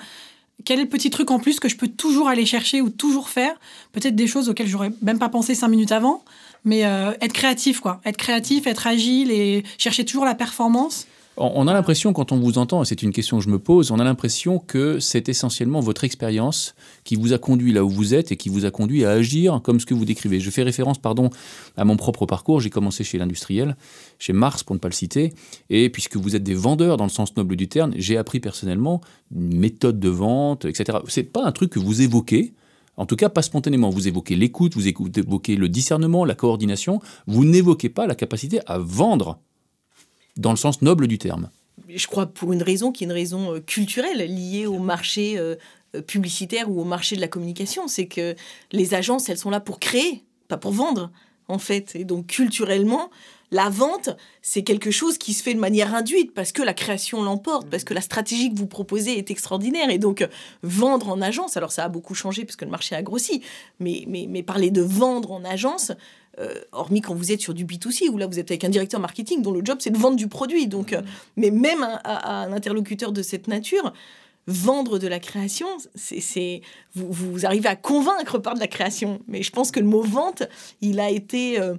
quel 0.65 0.79
est 0.79 0.83
le 0.83 0.89
petit 0.89 1.09
truc 1.09 1.31
en 1.31 1.39
plus 1.39 1.59
que 1.59 1.67
je 1.67 1.75
peux 1.75 1.87
toujours 1.87 2.27
aller 2.27 2.45
chercher 2.45 2.81
ou 2.81 2.89
toujours 2.89 3.29
faire? 3.29 3.55
Peut-être 3.91 4.15
des 4.15 4.27
choses 4.27 4.49
auxquelles 4.49 4.67
j'aurais 4.67 4.91
même 5.01 5.19
pas 5.19 5.29
pensé 5.29 5.55
cinq 5.55 5.67
minutes 5.69 5.91
avant, 5.91 6.23
mais 6.63 6.85
euh, 6.85 7.11
être 7.21 7.33
créatif, 7.33 7.79
quoi. 7.79 7.99
Être 8.05 8.17
créatif, 8.17 8.67
être 8.67 8.87
agile 8.87 9.31
et 9.31 9.63
chercher 9.77 10.05
toujours 10.05 10.25
la 10.25 10.35
performance. 10.35 11.07
On 11.35 11.67
a 11.67 11.73
l'impression, 11.73 12.13
quand 12.13 12.31
on 12.31 12.37
vous 12.37 12.59
entend, 12.59 12.83
et 12.83 12.85
c'est 12.85 13.01
une 13.01 13.11
question 13.11 13.39
que 13.39 13.43
je 13.43 13.49
me 13.49 13.57
pose, 13.57 13.89
on 13.89 13.97
a 13.97 14.03
l'impression 14.03 14.59
que 14.59 14.99
c'est 14.99 15.29
essentiellement 15.29 15.79
votre 15.79 16.03
expérience 16.03 16.75
qui 17.03 17.15
vous 17.15 17.33
a 17.33 17.39
conduit 17.39 17.73
là 17.73 17.83
où 17.83 17.89
vous 17.89 18.13
êtes 18.13 18.31
et 18.31 18.37
qui 18.37 18.49
vous 18.49 18.65
a 18.65 18.71
conduit 18.71 19.03
à 19.03 19.11
agir 19.11 19.59
comme 19.63 19.79
ce 19.79 19.87
que 19.87 19.95
vous 19.95 20.05
décrivez. 20.05 20.39
Je 20.39 20.51
fais 20.51 20.61
référence, 20.61 20.99
pardon, 20.99 21.31
à 21.75 21.85
mon 21.85 21.97
propre 21.97 22.27
parcours. 22.27 22.61
J'ai 22.61 22.69
commencé 22.69 23.03
chez 23.03 23.17
l'industriel, 23.17 23.75
chez 24.19 24.31
Mars 24.31 24.63
pour 24.63 24.75
ne 24.75 24.79
pas 24.79 24.89
le 24.89 24.93
citer, 24.93 25.33
et 25.71 25.89
puisque 25.89 26.17
vous 26.17 26.35
êtes 26.35 26.43
des 26.43 26.53
vendeurs 26.53 26.97
dans 26.97 27.05
le 27.05 27.09
sens 27.09 27.35
noble 27.35 27.55
du 27.55 27.67
terme, 27.67 27.93
j'ai 27.95 28.15
appris 28.15 28.39
personnellement 28.39 29.01
une 29.35 29.57
méthode 29.57 29.99
de 29.99 30.09
vente, 30.09 30.65
etc. 30.65 30.99
C'est 31.07 31.23
pas 31.23 31.43
un 31.43 31.51
truc 31.51 31.71
que 31.71 31.79
vous 31.79 32.03
évoquez. 32.03 32.53
En 32.95 33.07
tout 33.07 33.15
cas, 33.15 33.29
pas 33.29 33.41
spontanément. 33.41 33.89
Vous 33.89 34.07
évoquez 34.07 34.35
l'écoute, 34.35 34.75
vous 34.75 34.87
évoquez 34.87 35.55
le 35.55 35.67
discernement, 35.67 36.25
la 36.25 36.35
coordination. 36.35 37.01
Vous 37.25 37.43
n'évoquez 37.43 37.89
pas 37.89 38.05
la 38.05 38.13
capacité 38.13 38.59
à 38.67 38.77
vendre 38.77 39.39
dans 40.37 40.51
le 40.51 40.57
sens 40.57 40.81
noble 40.81 41.07
du 41.07 41.17
terme. 41.17 41.49
Je 41.87 42.07
crois 42.07 42.27
pour 42.27 42.53
une 42.53 42.63
raison 42.63 42.91
qui 42.91 43.03
est 43.03 43.07
une 43.07 43.13
raison 43.13 43.55
euh, 43.55 43.59
culturelle 43.59 44.17
liée 44.17 44.65
au 44.65 44.79
marché 44.79 45.37
euh, 45.37 45.55
euh, 45.95 46.01
publicitaire 46.01 46.69
ou 46.69 46.81
au 46.81 46.85
marché 46.85 47.15
de 47.15 47.21
la 47.21 47.27
communication. 47.27 47.87
C'est 47.87 48.07
que 48.07 48.35
les 48.71 48.93
agences, 48.93 49.29
elles 49.29 49.37
sont 49.37 49.49
là 49.49 49.59
pour 49.59 49.79
créer, 49.79 50.23
pas 50.47 50.57
pour 50.57 50.71
vendre, 50.71 51.11
en 51.47 51.59
fait. 51.59 51.95
Et 51.95 52.03
donc, 52.03 52.27
culturellement, 52.27 53.09
la 53.53 53.69
vente, 53.69 54.09
c'est 54.41 54.63
quelque 54.63 54.89
chose 54.89 55.19
qui 55.19 55.31
se 55.33 55.43
fait 55.43 55.53
de 55.53 55.59
manière 55.59 55.93
induite 55.93 56.33
parce 56.33 56.51
que 56.51 56.63
la 56.63 56.73
création 56.73 57.21
l'emporte, 57.21 57.69
parce 57.69 57.83
que 57.83 57.93
la 57.93 58.01
stratégie 58.01 58.51
que 58.51 58.57
vous 58.57 58.65
proposez 58.65 59.17
est 59.17 59.29
extraordinaire. 59.29 59.91
Et 59.91 59.99
donc, 59.99 60.27
vendre 60.63 61.09
en 61.09 61.21
agence, 61.21 61.55
alors 61.55 61.71
ça 61.71 61.85
a 61.85 61.89
beaucoup 61.89 62.15
changé 62.15 62.45
parce 62.45 62.55
que 62.55 62.65
le 62.65 62.71
marché 62.71 62.95
a 62.95 63.03
grossi, 63.03 63.43
mais, 63.79 64.05
mais, 64.07 64.25
mais 64.27 64.41
parler 64.41 64.71
de 64.71 64.81
vendre 64.81 65.31
en 65.31 65.45
agence, 65.45 65.91
euh, 66.39 66.55
hormis 66.71 67.01
quand 67.01 67.13
vous 67.13 67.31
êtes 67.31 67.41
sur 67.41 67.53
du 67.53 67.63
B2C, 67.63 68.09
où 68.09 68.17
là 68.17 68.25
vous 68.25 68.39
êtes 68.39 68.49
avec 68.49 68.63
un 68.63 68.69
directeur 68.69 68.99
marketing 68.99 69.43
dont 69.43 69.51
le 69.51 69.61
job 69.63 69.77
c'est 69.79 69.91
de 69.91 69.99
vendre 69.99 70.17
du 70.17 70.27
produit. 70.27 70.65
Donc, 70.65 70.91
euh, 70.91 71.03
mais 71.37 71.51
même 71.51 71.83
à, 71.83 72.41
un 72.41 72.51
interlocuteur 72.53 73.11
de 73.11 73.21
cette 73.21 73.47
nature, 73.47 73.93
vendre 74.47 74.97
de 74.97 75.07
la 75.07 75.19
création, 75.19 75.67
c'est 75.93 76.61
vous, 76.95 77.11
vous, 77.11 77.45
arrivez 77.45 77.69
à 77.69 77.75
convaincre 77.75 78.39
par 78.39 78.55
de 78.55 78.59
la 78.59 78.67
création. 78.67 79.21
Mais 79.27 79.43
je 79.43 79.51
pense 79.51 79.69
que 79.69 79.79
le 79.79 79.85
mot 79.85 80.01
vente, 80.01 80.41
il 80.81 80.99
a 80.99 81.11
été 81.11 81.61
euh, 81.61 81.75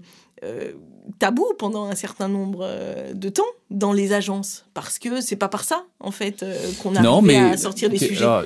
tabou 1.18 1.46
pendant 1.58 1.84
un 1.84 1.94
certain 1.94 2.28
nombre 2.28 2.60
euh, 2.62 3.12
de 3.12 3.28
temps 3.28 3.42
dans 3.70 3.92
les 3.92 4.12
agences 4.12 4.64
parce 4.74 4.98
que 4.98 5.20
c'est 5.20 5.36
pas 5.36 5.48
par 5.48 5.64
ça 5.64 5.84
en 6.00 6.10
fait 6.10 6.42
euh, 6.42 6.56
qu'on 6.82 6.96
arrive 6.96 7.30
à 7.30 7.56
sortir 7.56 7.90
des 7.90 7.98
sujets. 7.98 8.24
Alors, 8.24 8.44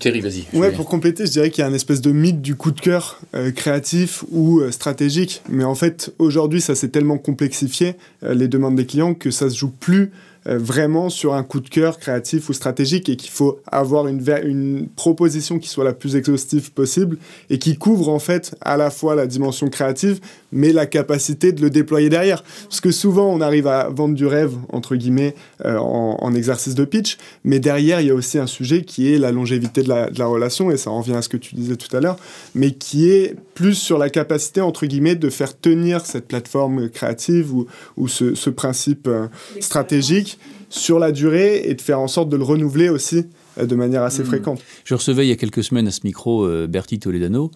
Thierry, 0.00 0.20
vas-y. 0.20 0.44
Ouais, 0.52 0.72
pour 0.72 0.86
compléter, 0.86 1.26
je 1.26 1.30
dirais 1.30 1.50
qu'il 1.50 1.62
y 1.62 1.64
a 1.64 1.68
un 1.68 1.74
espèce 1.74 2.00
de 2.00 2.10
mythe 2.10 2.40
du 2.40 2.56
coup 2.56 2.70
de 2.70 2.80
cœur 2.80 3.20
euh, 3.34 3.52
créatif 3.52 4.24
ou 4.30 4.60
stratégique, 4.70 5.42
mais 5.48 5.64
en 5.64 5.74
fait 5.74 6.12
aujourd'hui 6.18 6.60
ça 6.60 6.74
s'est 6.74 6.88
tellement 6.88 7.18
complexifié 7.18 7.94
les 8.22 8.48
demandes 8.48 8.76
des 8.76 8.86
clients 8.86 9.14
que 9.14 9.30
ça 9.30 9.50
se 9.50 9.56
joue 9.56 9.70
plus 9.70 10.10
euh, 10.48 10.58
vraiment 10.58 11.10
sur 11.10 11.34
un 11.34 11.42
coup 11.42 11.58
de 11.58 11.68
cœur 11.68 11.98
créatif 11.98 12.48
ou 12.48 12.52
stratégique 12.52 13.08
et 13.08 13.16
qu'il 13.16 13.30
faut 13.30 13.58
avoir 13.66 14.06
une, 14.06 14.22
une 14.44 14.86
proposition 14.94 15.58
qui 15.58 15.68
soit 15.68 15.82
la 15.82 15.92
plus 15.92 16.14
exhaustive 16.14 16.70
possible 16.72 17.18
et 17.50 17.58
qui 17.58 17.76
couvre 17.76 18.08
en 18.08 18.20
fait 18.20 18.54
à 18.60 18.76
la 18.76 18.90
fois 18.90 19.16
la 19.16 19.26
dimension 19.26 19.68
créative 19.68 20.20
mais 20.56 20.72
la 20.72 20.86
capacité 20.86 21.52
de 21.52 21.60
le 21.60 21.70
déployer 21.70 22.08
derrière. 22.08 22.42
Parce 22.64 22.80
que 22.80 22.90
souvent 22.90 23.32
on 23.32 23.40
arrive 23.40 23.68
à 23.68 23.88
vendre 23.90 24.14
du 24.14 24.26
rêve 24.26 24.54
entre 24.72 24.96
guillemets 24.96 25.34
euh, 25.64 25.76
en, 25.78 26.34
exercice 26.34 26.74
de 26.74 26.84
pitch, 26.84 27.18
mais 27.44 27.60
derrière 27.60 28.00
il 28.00 28.08
y 28.08 28.10
a 28.10 28.14
aussi 28.14 28.38
un 28.38 28.46
sujet 28.46 28.82
qui 28.82 29.12
est 29.12 29.18
la 29.18 29.30
longévité 29.30 29.82
de 29.82 29.88
la, 29.88 30.10
de 30.10 30.18
la 30.18 30.26
relation 30.26 30.70
et 30.70 30.76
ça 30.76 30.90
en 30.90 31.00
revient 31.00 31.14
à 31.14 31.22
ce 31.22 31.28
que 31.28 31.36
tu 31.36 31.54
disais 31.54 31.76
tout 31.76 31.94
à 31.96 32.00
l'heure, 32.00 32.18
mais 32.54 32.72
qui 32.72 33.10
est 33.10 33.36
plus 33.54 33.74
sur 33.74 33.98
la 33.98 34.10
capacité 34.10 34.60
entre 34.60 34.86
guillemets 34.86 35.14
de 35.14 35.30
faire 35.30 35.58
tenir 35.58 36.04
cette 36.04 36.26
plateforme 36.26 36.88
créative 36.88 37.54
ou, 37.54 37.66
ou 37.96 38.08
ce, 38.08 38.34
ce 38.34 38.50
principe 38.50 39.06
euh, 39.06 39.28
stratégique 39.60 40.38
sur 40.68 40.98
la 40.98 41.12
durée 41.12 41.62
et 41.64 41.74
de 41.74 41.80
faire 41.80 42.00
en 42.00 42.08
sorte 42.08 42.28
de 42.28 42.36
le 42.36 42.42
renouveler 42.42 42.88
aussi 42.88 43.26
euh, 43.58 43.66
de 43.66 43.74
manière 43.74 44.02
assez 44.02 44.22
hmm. 44.22 44.26
fréquente. 44.26 44.62
Je 44.84 44.94
recevais 44.94 45.26
il 45.26 45.28
y 45.28 45.32
a 45.32 45.36
quelques 45.36 45.64
semaines 45.64 45.88
à 45.88 45.90
ce 45.90 46.00
micro 46.04 46.44
euh, 46.44 46.66
Bertie 46.66 46.98
Toledano, 46.98 47.50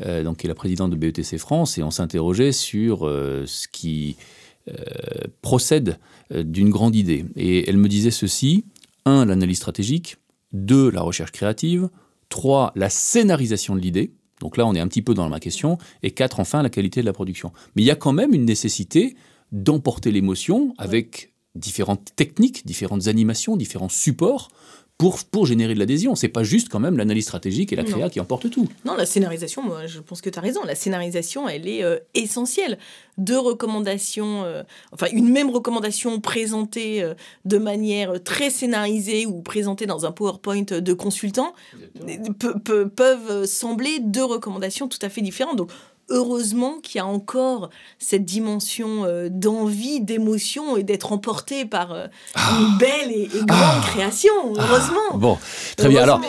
euh, 0.00 0.22
donc, 0.22 0.38
qui 0.38 0.46
est 0.46 0.48
la 0.48 0.54
présidente 0.54 0.90
de 0.90 0.96
BETC 0.96 1.38
France, 1.38 1.78
et 1.78 1.82
on 1.82 1.90
s'interrogeait 1.90 2.52
sur 2.52 3.00
ce 3.00 3.68
qui 3.68 4.16
procède 5.40 5.98
d'une 6.30 6.70
grande 6.70 6.94
idée. 6.94 7.24
Et 7.34 7.68
elle 7.68 7.78
me 7.78 7.88
disait 7.88 8.12
ceci, 8.12 8.64
un, 9.04 9.24
l'analyse 9.24 9.56
stratégique, 9.56 10.18
deux, 10.52 10.90
la 10.90 11.02
recherche 11.02 11.32
créative, 11.32 11.88
trois, 12.28 12.72
la 12.76 12.88
scénarisation 12.88 13.74
de 13.74 13.80
l'idée, 13.80 14.12
donc 14.40 14.56
là 14.56 14.66
on 14.66 14.74
est 14.74 14.80
un 14.80 14.88
petit 14.88 15.02
peu 15.02 15.14
dans 15.14 15.28
ma 15.28 15.40
question, 15.40 15.78
et 16.02 16.12
quatre, 16.12 16.40
enfin, 16.40 16.62
la 16.62 16.70
qualité 16.70 17.00
de 17.00 17.06
la 17.06 17.12
production. 17.12 17.52
Mais 17.74 17.82
il 17.82 17.86
y 17.86 17.90
a 17.90 17.96
quand 17.96 18.12
même 18.12 18.34
une 18.34 18.44
nécessité 18.44 19.16
d'emporter 19.50 20.10
l'émotion 20.10 20.74
avec 20.78 21.32
différentes 21.54 22.14
techniques, 22.16 22.64
différentes 22.66 23.08
animations, 23.08 23.56
différents 23.56 23.90
supports 23.90 24.50
pour, 25.02 25.18
pour 25.24 25.46
générer 25.46 25.74
de 25.74 25.80
l'adhésion. 25.80 26.14
C'est 26.14 26.28
pas 26.28 26.44
juste 26.44 26.68
quand 26.68 26.78
même 26.78 26.96
l'analyse 26.96 27.24
stratégique 27.24 27.72
et 27.72 27.76
la 27.76 27.82
créa 27.82 28.08
qui 28.08 28.20
emporte 28.20 28.48
tout. 28.50 28.68
Non, 28.84 28.94
la 28.94 29.04
scénarisation, 29.04 29.60
moi 29.60 29.88
je 29.88 29.98
pense 29.98 30.20
que 30.20 30.30
tu 30.30 30.38
as 30.38 30.42
raison, 30.42 30.60
la 30.64 30.76
scénarisation 30.76 31.48
elle 31.48 31.66
est 31.66 31.82
euh, 31.82 31.98
essentielle. 32.14 32.78
Deux 33.18 33.38
recommandations, 33.38 34.44
euh, 34.44 34.62
enfin 34.92 35.08
une 35.12 35.28
même 35.28 35.50
recommandation 35.50 36.20
présentée 36.20 37.02
euh, 37.02 37.14
de 37.44 37.58
manière 37.58 38.22
très 38.22 38.48
scénarisée 38.48 39.26
ou 39.26 39.42
présentée 39.42 39.86
dans 39.86 40.06
un 40.06 40.12
PowerPoint 40.12 40.62
de 40.62 40.92
consultant 40.92 41.52
peuvent 42.94 43.44
sembler 43.44 43.98
deux 43.98 44.24
recommandations 44.24 44.86
tout 44.86 45.00
à 45.02 45.08
fait 45.08 45.20
différentes. 45.20 45.56
Donc 45.56 45.72
heureusement 46.12 46.78
qu'il 46.82 46.98
y 46.98 47.00
a 47.00 47.06
encore 47.06 47.70
cette 47.98 48.24
dimension 48.24 49.04
euh, 49.04 49.28
d'envie, 49.30 50.00
d'émotion 50.00 50.76
et 50.76 50.84
d'être 50.84 51.12
emporté 51.12 51.64
par 51.64 51.92
euh, 51.92 52.06
ah. 52.34 52.58
une 52.58 52.78
belle 52.78 53.10
et, 53.10 53.28
grande 53.28 53.48
ah. 53.50 53.80
création. 53.86 54.32
Ah. 54.56 54.66
Heureusement. 54.68 55.18
bon, 55.18 55.38
très 55.76 55.88
bien. 55.88 56.02
Alors, 56.02 56.20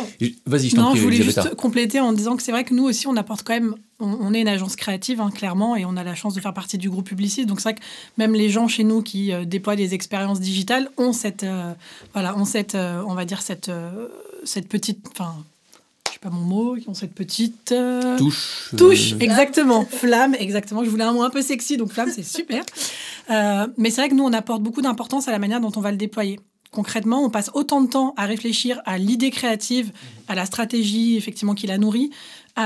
vas-y, 0.46 0.70
je 0.70 0.76
t'en 0.76 0.92
prie. 0.92 1.00
je 1.00 1.04
voulais 1.04 1.22
juste 1.22 1.56
compléter 1.56 2.00
en 2.00 2.14
disant 2.14 2.36
que 2.36 2.44
c'est 2.44 2.52
vrai 2.52 2.64
que 2.64 2.74
nous 2.74 2.86
aussi, 2.86 3.08
on 3.08 3.16
apporte 3.16 3.44
quand 3.44 3.54
même. 3.54 3.76
On, 4.00 4.34
est 4.34 4.42
une 4.42 4.50
agence 4.50 4.76
créative, 4.76 5.22
hein, 5.22 5.30
clairement, 5.34 5.78
et 5.78 5.86
on 5.86 5.96
a 5.96 6.04
la 6.04 6.16
chance 6.16 6.34
de 6.34 6.42
faire 6.42 6.54
partie 6.54 6.78
du 6.78 6.90
groupe 6.90 7.08
publiciste. 7.08 7.48
Donc 7.48 7.62
c'est 7.62 7.70
vrai 7.70 7.76
que 7.76 7.84
même 8.18 8.34
les 8.34 8.50
gens 8.50 8.68
chez 8.68 8.84
nous 8.84 9.02
qui 9.02 9.32
euh, 9.32 9.46
déploient 9.46 9.78
des 9.78 9.94
expériences 9.94 10.42
digitales 10.42 10.90
ont 10.98 11.14
cette, 11.14 11.46
voilà, 12.12 12.36
ont 12.36 12.44
cette, 12.44 12.76
on 12.76 13.14
va 13.14 13.24
dire 13.24 13.42
cette, 13.42 13.72
cette 14.44 14.68
petite, 14.68 15.06
enfin 15.12 15.36
pas 16.24 16.30
mon 16.30 16.42
mot, 16.42 16.76
qui 16.76 16.88
ont 16.88 16.94
cette 16.94 17.14
petite 17.14 17.74
euh, 17.74 18.18
touche. 18.18 18.70
Touche, 18.78 19.14
euh, 19.14 19.20
exactement. 19.20 19.86
Flamme, 19.86 20.36
exactement. 20.40 20.84
Je 20.84 20.90
voulais 20.90 21.04
un 21.04 21.12
mot 21.12 21.22
un 21.22 21.30
peu 21.30 21.42
sexy, 21.42 21.76
donc 21.76 21.92
flamme, 21.92 22.10
c'est 22.14 22.24
super. 22.24 22.64
Euh, 23.30 23.68
mais 23.78 23.90
c'est 23.90 24.02
vrai 24.02 24.10
que 24.10 24.16
nous, 24.16 24.26
on 24.26 24.34
apporte 24.34 24.62
beaucoup 24.62 24.82
d'importance 24.82 25.30
à 25.30 25.32
la 25.32 25.40
manière 25.40 25.62
dont 25.62 25.72
on 25.78 25.80
va 25.80 25.92
le 25.92 25.98
déployer. 25.98 26.42
Concrètement, 26.74 27.24
on 27.24 27.30
passe 27.30 27.50
autant 27.54 27.80
de 27.82 27.88
temps 27.90 28.14
à 28.18 28.26
réfléchir 28.26 28.82
à 28.86 28.98
l'idée 28.98 29.30
créative, 29.32 29.92
à 30.28 30.36
la 30.36 30.46
stratégie 30.46 31.16
effectivement 31.16 31.54
qui 31.54 31.68
la 31.68 31.78
nourrit, 31.78 32.10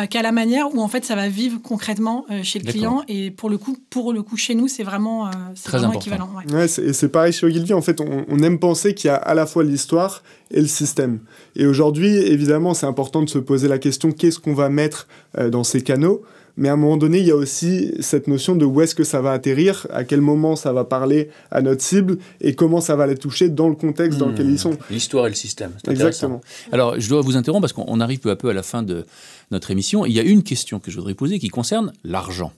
qu'à 0.09 0.21
la 0.21 0.33
manière 0.33 0.73
où 0.75 0.81
en 0.81 0.89
fait 0.89 1.05
ça 1.05 1.15
va 1.15 1.29
vivre 1.29 1.59
concrètement 1.63 2.25
euh, 2.29 2.43
chez 2.43 2.59
le 2.59 2.69
client. 2.69 3.03
Et 3.07 3.31
pour 3.31 3.49
le 3.49 3.57
coup, 3.57 3.77
pour 3.89 4.11
le 4.11 4.21
coup 4.21 4.35
chez 4.35 4.53
nous, 4.53 4.67
c'est 4.67 4.83
vraiment, 4.83 5.27
euh, 5.27 5.29
Très 5.63 5.77
vraiment 5.77 5.93
important. 5.93 5.99
équivalent. 5.99 6.29
ouais. 6.35 6.53
Ouais, 6.53 6.67
c'est- 6.67 6.83
et 6.83 6.91
c'est 6.93 7.07
pareil 7.07 7.31
chez 7.31 7.45
Ogilvy. 7.45 7.73
En 7.73 7.81
fait, 7.81 8.01
on, 8.01 8.25
on 8.27 8.39
aime 8.43 8.59
penser 8.59 8.93
qu'il 8.95 9.07
y 9.07 9.11
a 9.11 9.15
à 9.15 9.33
la 9.33 9.45
fois 9.45 9.63
l'histoire 9.63 10.23
et 10.51 10.59
le 10.59 10.67
système. 10.67 11.19
Et 11.55 11.65
aujourd'hui, 11.65 12.09
évidemment, 12.17 12.73
c'est 12.73 12.85
important 12.85 13.21
de 13.21 13.29
se 13.29 13.37
poser 13.39 13.67
la 13.69 13.77
question 13.79 14.11
qu'est-ce 14.11 14.39
qu'on 14.39 14.53
va 14.53 14.67
mettre 14.69 15.07
euh, 15.37 15.49
dans 15.49 15.63
ces 15.63 15.81
canaux? 15.81 16.21
Mais 16.57 16.69
à 16.69 16.73
un 16.73 16.75
moment 16.75 16.97
donné, 16.97 17.19
il 17.19 17.27
y 17.27 17.31
a 17.31 17.35
aussi 17.35 17.93
cette 17.99 18.27
notion 18.27 18.55
de 18.55 18.65
où 18.65 18.81
est-ce 18.81 18.95
que 18.95 19.03
ça 19.03 19.21
va 19.21 19.31
atterrir, 19.31 19.87
à 19.91 20.03
quel 20.03 20.21
moment 20.21 20.55
ça 20.55 20.73
va 20.73 20.83
parler 20.83 21.29
à 21.51 21.61
notre 21.61 21.83
cible 21.83 22.17
et 22.41 22.55
comment 22.55 22.81
ça 22.81 22.95
va 22.95 23.05
les 23.05 23.15
toucher 23.15 23.49
dans 23.49 23.69
le 23.69 23.75
contexte 23.75 24.17
dans 24.17 24.29
lequel 24.29 24.49
ils 24.49 24.59
sont. 24.59 24.75
L'histoire 24.89 25.27
et 25.27 25.29
le 25.29 25.35
système. 25.35 25.71
Exactement. 25.87 26.41
Alors, 26.71 26.99
je 26.99 27.07
dois 27.07 27.21
vous 27.21 27.37
interrompre 27.37 27.61
parce 27.61 27.73
qu'on 27.73 27.99
arrive 27.99 28.19
peu 28.19 28.31
à 28.31 28.35
peu 28.35 28.49
à 28.49 28.53
la 28.53 28.63
fin 28.63 28.81
de 28.81 29.05
notre 29.51 29.69
émission. 29.69 30.05
Il 30.05 30.13
y 30.13 30.19
a 30.19 30.23
une 30.23 30.43
question 30.43 30.79
que 30.79 30.89
je 30.89 30.97
voudrais 30.97 31.13
poser 31.13 31.39
qui 31.39 31.49
concerne 31.49 31.93
l'argent. 32.03 32.51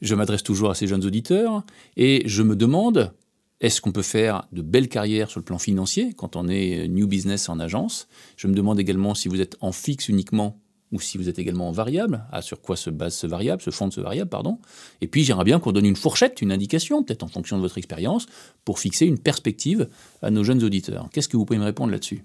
Je 0.00 0.16
m'adresse 0.16 0.42
toujours 0.42 0.70
à 0.70 0.74
ces 0.74 0.88
jeunes 0.88 1.04
auditeurs 1.04 1.62
et 1.96 2.24
je 2.26 2.42
me 2.42 2.56
demande 2.56 3.12
est-ce 3.60 3.80
qu'on 3.80 3.92
peut 3.92 4.02
faire 4.02 4.48
de 4.50 4.60
belles 4.60 4.88
carrières 4.88 5.30
sur 5.30 5.38
le 5.38 5.44
plan 5.44 5.58
financier 5.58 6.12
quand 6.16 6.34
on 6.34 6.48
est 6.48 6.88
new 6.88 7.06
business 7.06 7.48
en 7.48 7.60
agence? 7.60 8.08
Je 8.36 8.48
me 8.48 8.54
demande 8.54 8.80
également 8.80 9.14
si 9.14 9.28
vous 9.28 9.40
êtes 9.40 9.56
en 9.60 9.70
fixe 9.70 10.08
uniquement 10.08 10.58
ou 10.92 11.00
si 11.00 11.18
vous 11.18 11.28
êtes 11.28 11.38
également 11.38 11.68
en 11.68 11.72
variable, 11.72 12.24
sur 12.40 12.60
quoi 12.60 12.76
se 12.76 12.90
base 12.90 13.14
ce 13.14 13.26
variable, 13.26 13.62
se 13.62 13.70
fonde 13.70 13.92
ce 13.92 14.00
variable, 14.00 14.30
pardon. 14.30 14.58
Et 15.00 15.08
puis 15.08 15.24
j'aimerais 15.24 15.44
bien 15.44 15.58
qu'on 15.58 15.72
donne 15.72 15.86
une 15.86 15.96
fourchette, 15.96 16.42
une 16.42 16.52
indication, 16.52 17.02
peut-être 17.02 17.22
en 17.22 17.28
fonction 17.28 17.56
de 17.56 17.62
votre 17.62 17.78
expérience, 17.78 18.26
pour 18.64 18.78
fixer 18.78 19.06
une 19.06 19.18
perspective 19.18 19.88
à 20.20 20.30
nos 20.30 20.44
jeunes 20.44 20.62
auditeurs. 20.62 21.08
Qu'est-ce 21.12 21.28
que 21.28 21.36
vous 21.36 21.44
pouvez 21.44 21.58
me 21.58 21.64
répondre 21.64 21.90
là-dessus? 21.90 22.24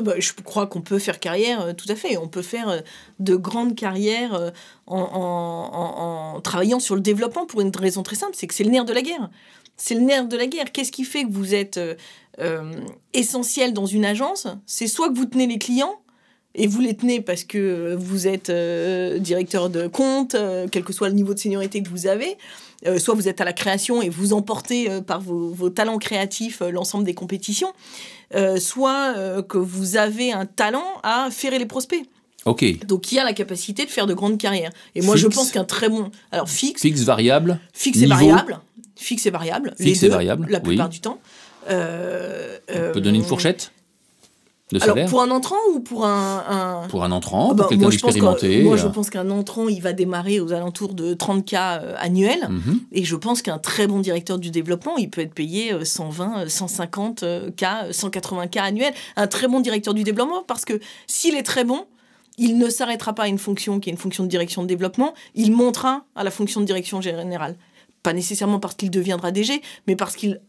Bah, 0.00 0.12
je 0.18 0.32
crois 0.44 0.66
qu'on 0.66 0.82
peut 0.82 0.98
faire 0.98 1.18
carrière, 1.18 1.62
euh, 1.62 1.72
tout 1.72 1.90
à 1.90 1.94
fait. 1.94 2.18
On 2.18 2.28
peut 2.28 2.42
faire 2.42 2.68
euh, 2.68 2.80
de 3.20 3.36
grandes 3.36 3.74
carrières 3.74 4.34
euh, 4.34 4.50
en, 4.86 6.40
travaillant 6.42 6.78
sur 6.78 6.94
le 6.94 7.00
développement 7.00 7.46
pour 7.46 7.62
une 7.62 7.74
raison 7.74 8.02
très 8.02 8.16
simple, 8.16 8.32
c'est 8.34 8.46
que 8.46 8.54
c'est 8.54 8.64
le 8.64 8.70
nerf 8.70 8.84
de 8.84 8.92
la 8.92 9.00
guerre. 9.00 9.30
C'est 9.78 9.94
le 9.94 10.02
nerf 10.02 10.28
de 10.28 10.36
la 10.36 10.46
guerre. 10.46 10.72
Qu'est-ce 10.72 10.92
qui 10.92 11.04
fait 11.04 11.24
que 11.24 11.32
vous 11.32 11.54
êtes 11.54 11.80
essentiel 13.14 13.72
dans 13.72 13.86
une 13.86 14.04
agence? 14.04 14.46
C'est 14.66 14.86
soit 14.86 15.08
que 15.08 15.14
vous 15.14 15.24
tenez 15.24 15.46
les 15.46 15.58
clients, 15.58 16.01
et 16.54 16.66
vous 16.66 16.80
les 16.80 16.94
tenez 16.94 17.20
parce 17.20 17.44
que 17.44 17.94
vous 17.98 18.26
êtes 18.26 18.50
euh, 18.50 19.18
directeur 19.18 19.70
de 19.70 19.86
compte, 19.86 20.34
euh, 20.34 20.66
quel 20.70 20.84
que 20.84 20.92
soit 20.92 21.08
le 21.08 21.14
niveau 21.14 21.34
de 21.34 21.38
seniorité 21.38 21.82
que 21.82 21.88
vous 21.88 22.06
avez, 22.06 22.36
euh, 22.86 22.98
soit 22.98 23.14
vous 23.14 23.28
êtes 23.28 23.40
à 23.40 23.44
la 23.44 23.52
création 23.52 24.02
et 24.02 24.08
vous 24.08 24.32
emportez 24.32 24.88
par 25.06 25.20
vos, 25.20 25.50
vos 25.50 25.70
talents 25.70 25.98
créatifs 25.98 26.60
l'ensemble 26.60 27.04
des 27.04 27.14
compétitions, 27.14 27.72
soit 28.58 29.42
que 29.48 29.58
vous 29.58 29.96
avez 29.96 30.32
un 30.32 30.46
talent 30.46 30.86
à 31.02 31.28
ferrer 31.30 31.58
les 31.58 31.66
prospects. 31.66 32.04
Ok. 32.44 32.86
Donc 32.86 33.12
il 33.12 33.16
y 33.16 33.18
a 33.18 33.24
la 33.24 33.34
capacité 33.34 33.84
de 33.84 33.90
faire 33.90 34.06
de 34.06 34.14
grandes 34.14 34.38
carrières. 34.38 34.72
Et 34.94 35.02
moi 35.02 35.16
je 35.16 35.28
pense 35.28 35.50
qu'un 35.52 35.64
très 35.64 35.88
bon... 35.88 36.10
Alors 36.32 36.48
fixe, 36.48 36.82
Fixe, 36.82 37.02
variable. 37.02 37.60
fixe 37.72 38.02
et 38.02 38.06
variable. 38.06 38.58
Fixe 38.96 39.26
et 39.26 39.30
variable. 39.30 39.74
Fixe 39.78 40.00
les 40.02 40.06
et 40.06 40.08
variable, 40.10 40.46
La 40.50 40.58
oui. 40.58 40.64
plupart 40.64 40.88
du 40.88 41.00
temps. 41.00 41.20
On 41.68 41.72
peut 42.92 43.00
donner 43.00 43.18
une 43.18 43.24
fourchette? 43.24 43.70
De 44.72 44.82
Alors 44.82 44.96
pour 45.08 45.22
un 45.22 45.30
entrant 45.30 45.56
ou 45.74 45.80
pour 45.80 46.04
un... 46.06 46.44
un- 46.84 46.88
pour 46.88 47.04
un 47.04 47.12
entrant, 47.12 47.48
Ah 47.50 47.54
bah, 47.54 47.62
pour 47.64 47.68
quelqu'un 47.70 47.82
moi, 47.82 47.90
je 47.90 47.98
pense 47.98 48.14
d'expérimenté. 48.14 48.58
qu'un- 48.58 48.64
Moi, 48.64 48.76
je 48.76 48.86
euh, 48.86 48.90
pense 48.90 49.10
qu'un 49.10 49.30
entrant, 49.30 49.68
il 49.68 49.80
va 49.82 49.92
démarrer 49.92 50.40
aux 50.40 50.52
alentours 50.52 50.94
de 50.94 51.14
30K 51.14 51.54
euh, 51.82 51.94
annuels. 51.98 52.48
mhm. 52.48 52.80
Et 52.92 53.04
je 53.04 53.16
pense 53.16 53.42
qu'un 53.42 53.58
très 53.58 53.86
bon 53.86 54.00
directeur 54.00 54.38
du 54.38 54.50
développement, 54.50 54.96
il 54.96 55.10
peut 55.10 55.20
être 55.20 55.34
payé 55.34 55.72
euh, 55.72 55.84
120, 55.84 56.40
euh, 56.44 56.48
150 56.48 57.22
euh, 57.22 57.50
K, 57.50 57.62
euh, 57.84 57.92
180 57.92 58.46
K 58.48 58.56
annuels. 58.58 58.94
Un 59.16 59.26
très 59.26 59.48
bon 59.48 59.60
directeur 59.60 59.94
du 59.94 60.02
développement, 60.04 60.42
parce 60.46 60.64
que 60.64 60.80
s'il 61.06 61.34
est 61.36 61.42
très 61.42 61.64
bon, 61.64 61.84
il 62.38 62.56
ne 62.58 62.68
s'arrêtera 62.70 63.12
pas 63.14 63.24
à 63.24 63.28
une 63.28 63.38
fonction 63.38 63.78
qui 63.78 63.90
est 63.90 63.92
une 63.92 63.98
fonction 63.98 64.24
de 64.24 64.28
direction 64.28 64.62
de 64.62 64.66
développement, 64.66 65.12
il 65.34 65.52
montera 65.52 66.04
à 66.16 66.24
la 66.24 66.30
fonction 66.30 66.60
de 66.62 66.66
direction 66.66 67.00
générale. 67.02 67.56
Pas 68.02 68.14
nécessairement 68.14 68.58
parce 68.58 68.74
qu'il 68.74 68.90
deviendra 68.90 69.30
DG, 69.32 69.60
mais 69.86 69.96
parce 69.96 70.16
qu'il 70.16 70.40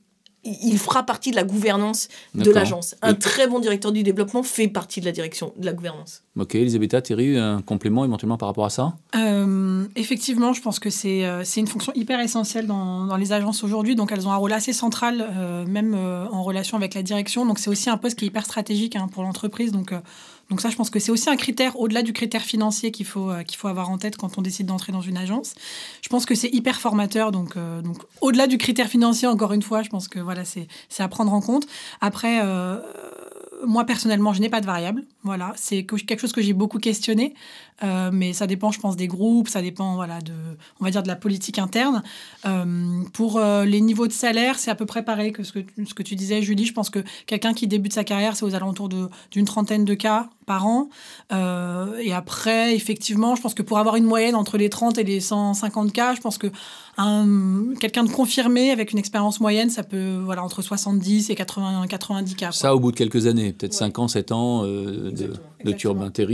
il 0.44 0.78
fera 0.78 1.04
partie 1.04 1.32
de 1.32 1.36
la 1.36 1.44
gouvernance 1.44 2.08
de 2.36 2.52
l'agence. 2.52 2.96
Un 3.02 3.14
Et- 3.14 3.20
très 3.20 3.48
bon 3.48 3.60
directeur 3.60 3.92
du 3.92 4.04
développement 4.04 4.44
fait 4.44 4.68
partie 4.68 5.00
de 5.00 5.06
la 5.06 5.12
direction 5.12 5.54
de 5.58 5.66
la 5.66 5.74
gouvernance. 5.74 6.22
Ok, 6.38 6.56
Elisabetta, 6.56 7.02
Thierry, 7.02 7.38
un 7.38 7.62
complément 7.62 8.04
éventuellement 8.06 8.38
par 8.38 8.50
rapport 8.50 8.66
à 8.66 8.70
ça? 8.70 8.94
Euh, 9.16 9.86
effectivement, 9.96 10.52
je 10.54 10.62
pense 10.62 10.80
que 10.80 10.90
c'est 10.90 11.26
euh, 11.26 11.44
c'est 11.44 11.60
une 11.60 11.68
fonction 11.68 11.92
hyper 11.96 12.20
essentielle 12.20 12.68
dans, 12.68 13.06
dans 13.06 13.18
les 13.18 13.32
agences 13.32 13.64
aujourd'hui. 13.64 13.96
Donc, 13.96 14.12
elles 14.12 14.28
ont 14.28 14.32
un 14.32 14.38
rôle 14.38 14.54
assez 14.54 14.74
central, 14.74 15.26
euh, 15.38 15.66
même 15.66 15.94
euh, 15.96 16.26
en 16.32 16.44
relation 16.44 16.76
avec 16.78 16.94
la 16.96 17.04
direction. 17.04 17.46
Donc, 17.46 17.60
c'est 17.60 17.70
aussi 17.70 17.90
un 17.90 17.98
poste 17.98 18.18
qui 18.18 18.26
est 18.26 18.28
hyper 18.30 18.46
stratégique 18.46 18.96
hein, 18.96 19.08
pour 19.12 19.24
l'entreprise. 19.24 19.72
Donc, 19.72 19.92
euh, 19.92 20.00
donc, 20.50 20.62
ça, 20.62 20.70
je 20.70 20.76
pense 20.76 20.90
que 20.90 21.00
c'est 21.00 21.12
aussi 21.12 21.30
un 21.30 21.36
critère 21.36 21.80
au-delà 21.80 22.04
du 22.04 22.14
critère 22.14 22.42
financier 22.42 22.92
qu'il 22.92 23.06
faut, 23.06 23.32
euh, 23.32 23.44
qu'il 23.44 23.58
faut 23.58 23.70
avoir 23.70 23.90
en 23.90 23.98
tête 23.98 24.18
quand 24.18 24.38
on 24.38 24.42
décide 24.42 24.66
d'entrer 24.66 24.92
dans 24.92 25.02
une 25.02 25.18
agence. 25.18 25.56
Je 26.02 26.10
pense 26.10 26.26
que 26.26 26.36
c'est 26.36 26.50
hyper 26.50 26.80
formateur. 26.80 27.32
Donc, 27.32 27.56
euh, 27.56 27.82
donc 27.82 27.98
au-delà 28.22 28.48
du 28.48 28.58
critère 28.58 28.88
financier, 28.88 29.28
encore 29.28 29.54
une 29.54 29.62
fois, 29.62 29.84
je 29.84 29.90
pense 29.90 30.08
que 30.08 30.20
voilà, 30.20 30.44
c'est 30.46 30.68
à 31.00 31.08
prendre 31.08 31.34
en 31.34 31.42
compte. 31.42 31.66
Après, 32.02 32.42
euh, 32.44 32.80
moi, 33.66 33.86
personnellement, 33.86 34.34
je 34.34 34.42
n'ai 34.42 34.50
pas 34.50 34.62
de 34.62 34.66
variable. 34.66 35.04
Voilà, 35.24 35.54
c'est 35.56 35.84
que- 35.84 35.96
quelque 35.96 36.20
chose 36.20 36.32
que 36.34 36.42
j'ai 36.42 36.54
beaucoup 36.54 36.80
questionné. 36.80 37.34
Euh, 37.84 38.12
mais 38.14 38.34
ça 38.34 38.48
dépend, 38.48 38.72
je 38.72 38.80
pense, 38.80 38.96
des 38.96 39.08
groupes, 39.08 39.48
ça 39.48 39.62
dépend, 39.62 39.96
voilà, 39.96 40.22
de, 40.22 40.34
on 40.80 40.86
va 40.86 40.92
dire, 40.92 41.04
de 41.04 41.08
la 41.08 41.16
politique 41.16 41.60
interne. 41.60 42.04
Euh, 42.46 43.04
pour 43.14 43.38
euh, 43.38 43.66
les 43.66 43.82
niveaux 43.82 44.08
de 44.08 44.14
salaire, 44.14 44.60
c'est 44.60 44.72
à 44.72 44.76
peu 44.76 44.86
près 44.86 45.04
pareil 45.04 45.32
que 45.32 45.44
ce 45.44 45.52
que, 45.54 45.60
ce 45.86 45.94
que 45.94 46.04
tu 46.04 46.16
disais, 46.16 46.42
Julie. 46.42 46.66
Je 46.66 46.74
pense 46.74 46.90
que 46.90 47.00
quelqu'un 47.26 47.54
qui 47.54 47.68
débute 47.68 47.94
sa 47.94 48.04
carrière, 48.04 48.36
c'est 48.36 48.46
aux 48.46 48.56
alentours 48.56 48.90
d'une 48.90 49.46
trentaine 49.46 49.86
de 49.86 49.94
cas 49.94 50.30
par 50.46 50.68
an. 50.68 50.90
Et 51.32 52.14
après, 52.14 52.76
effectivement, 52.76 53.36
je 53.36 53.42
pense 53.42 53.54
que 53.54 53.64
pour 53.64 53.80
avoir 53.80 53.96
une 53.96 54.06
moyenne 54.06 54.36
entre 54.36 54.58
les 54.58 54.70
30 54.70 54.98
et 54.98 55.04
les 55.04 55.20
150 55.20 55.94
cas, 55.94 56.16
je 56.16 56.22
pense 56.22 56.38
que 56.38 56.48
un- 56.98 57.74
quelqu'un 57.80 58.04
de 58.04 58.10
confirmé 58.10 58.72
avec 58.72 58.92
une 58.92 59.00
expérience 59.00 59.40
moyenne, 59.40 59.70
ça 59.70 59.84
peut, 59.84 60.20
voilà, 60.24 60.44
entre 60.44 60.62
70 60.62 61.30
et 61.30 61.36
80, 61.36 61.86
90 61.88 62.36
cas. 62.36 62.48
quoi. 62.48 62.52
Ça, 62.54 62.76
au 62.76 62.80
bout 62.80 62.92
de 62.92 62.98
quelques 62.98 63.26
années, 63.28 63.54
peut-être 63.54 63.72
Ouais. 63.74 63.78
5 63.80 64.00
ans, 64.00 64.08
7 64.08 64.32
ans 64.32 64.64
euh, 64.64 65.12
de, 65.12 65.34
de 65.66 65.72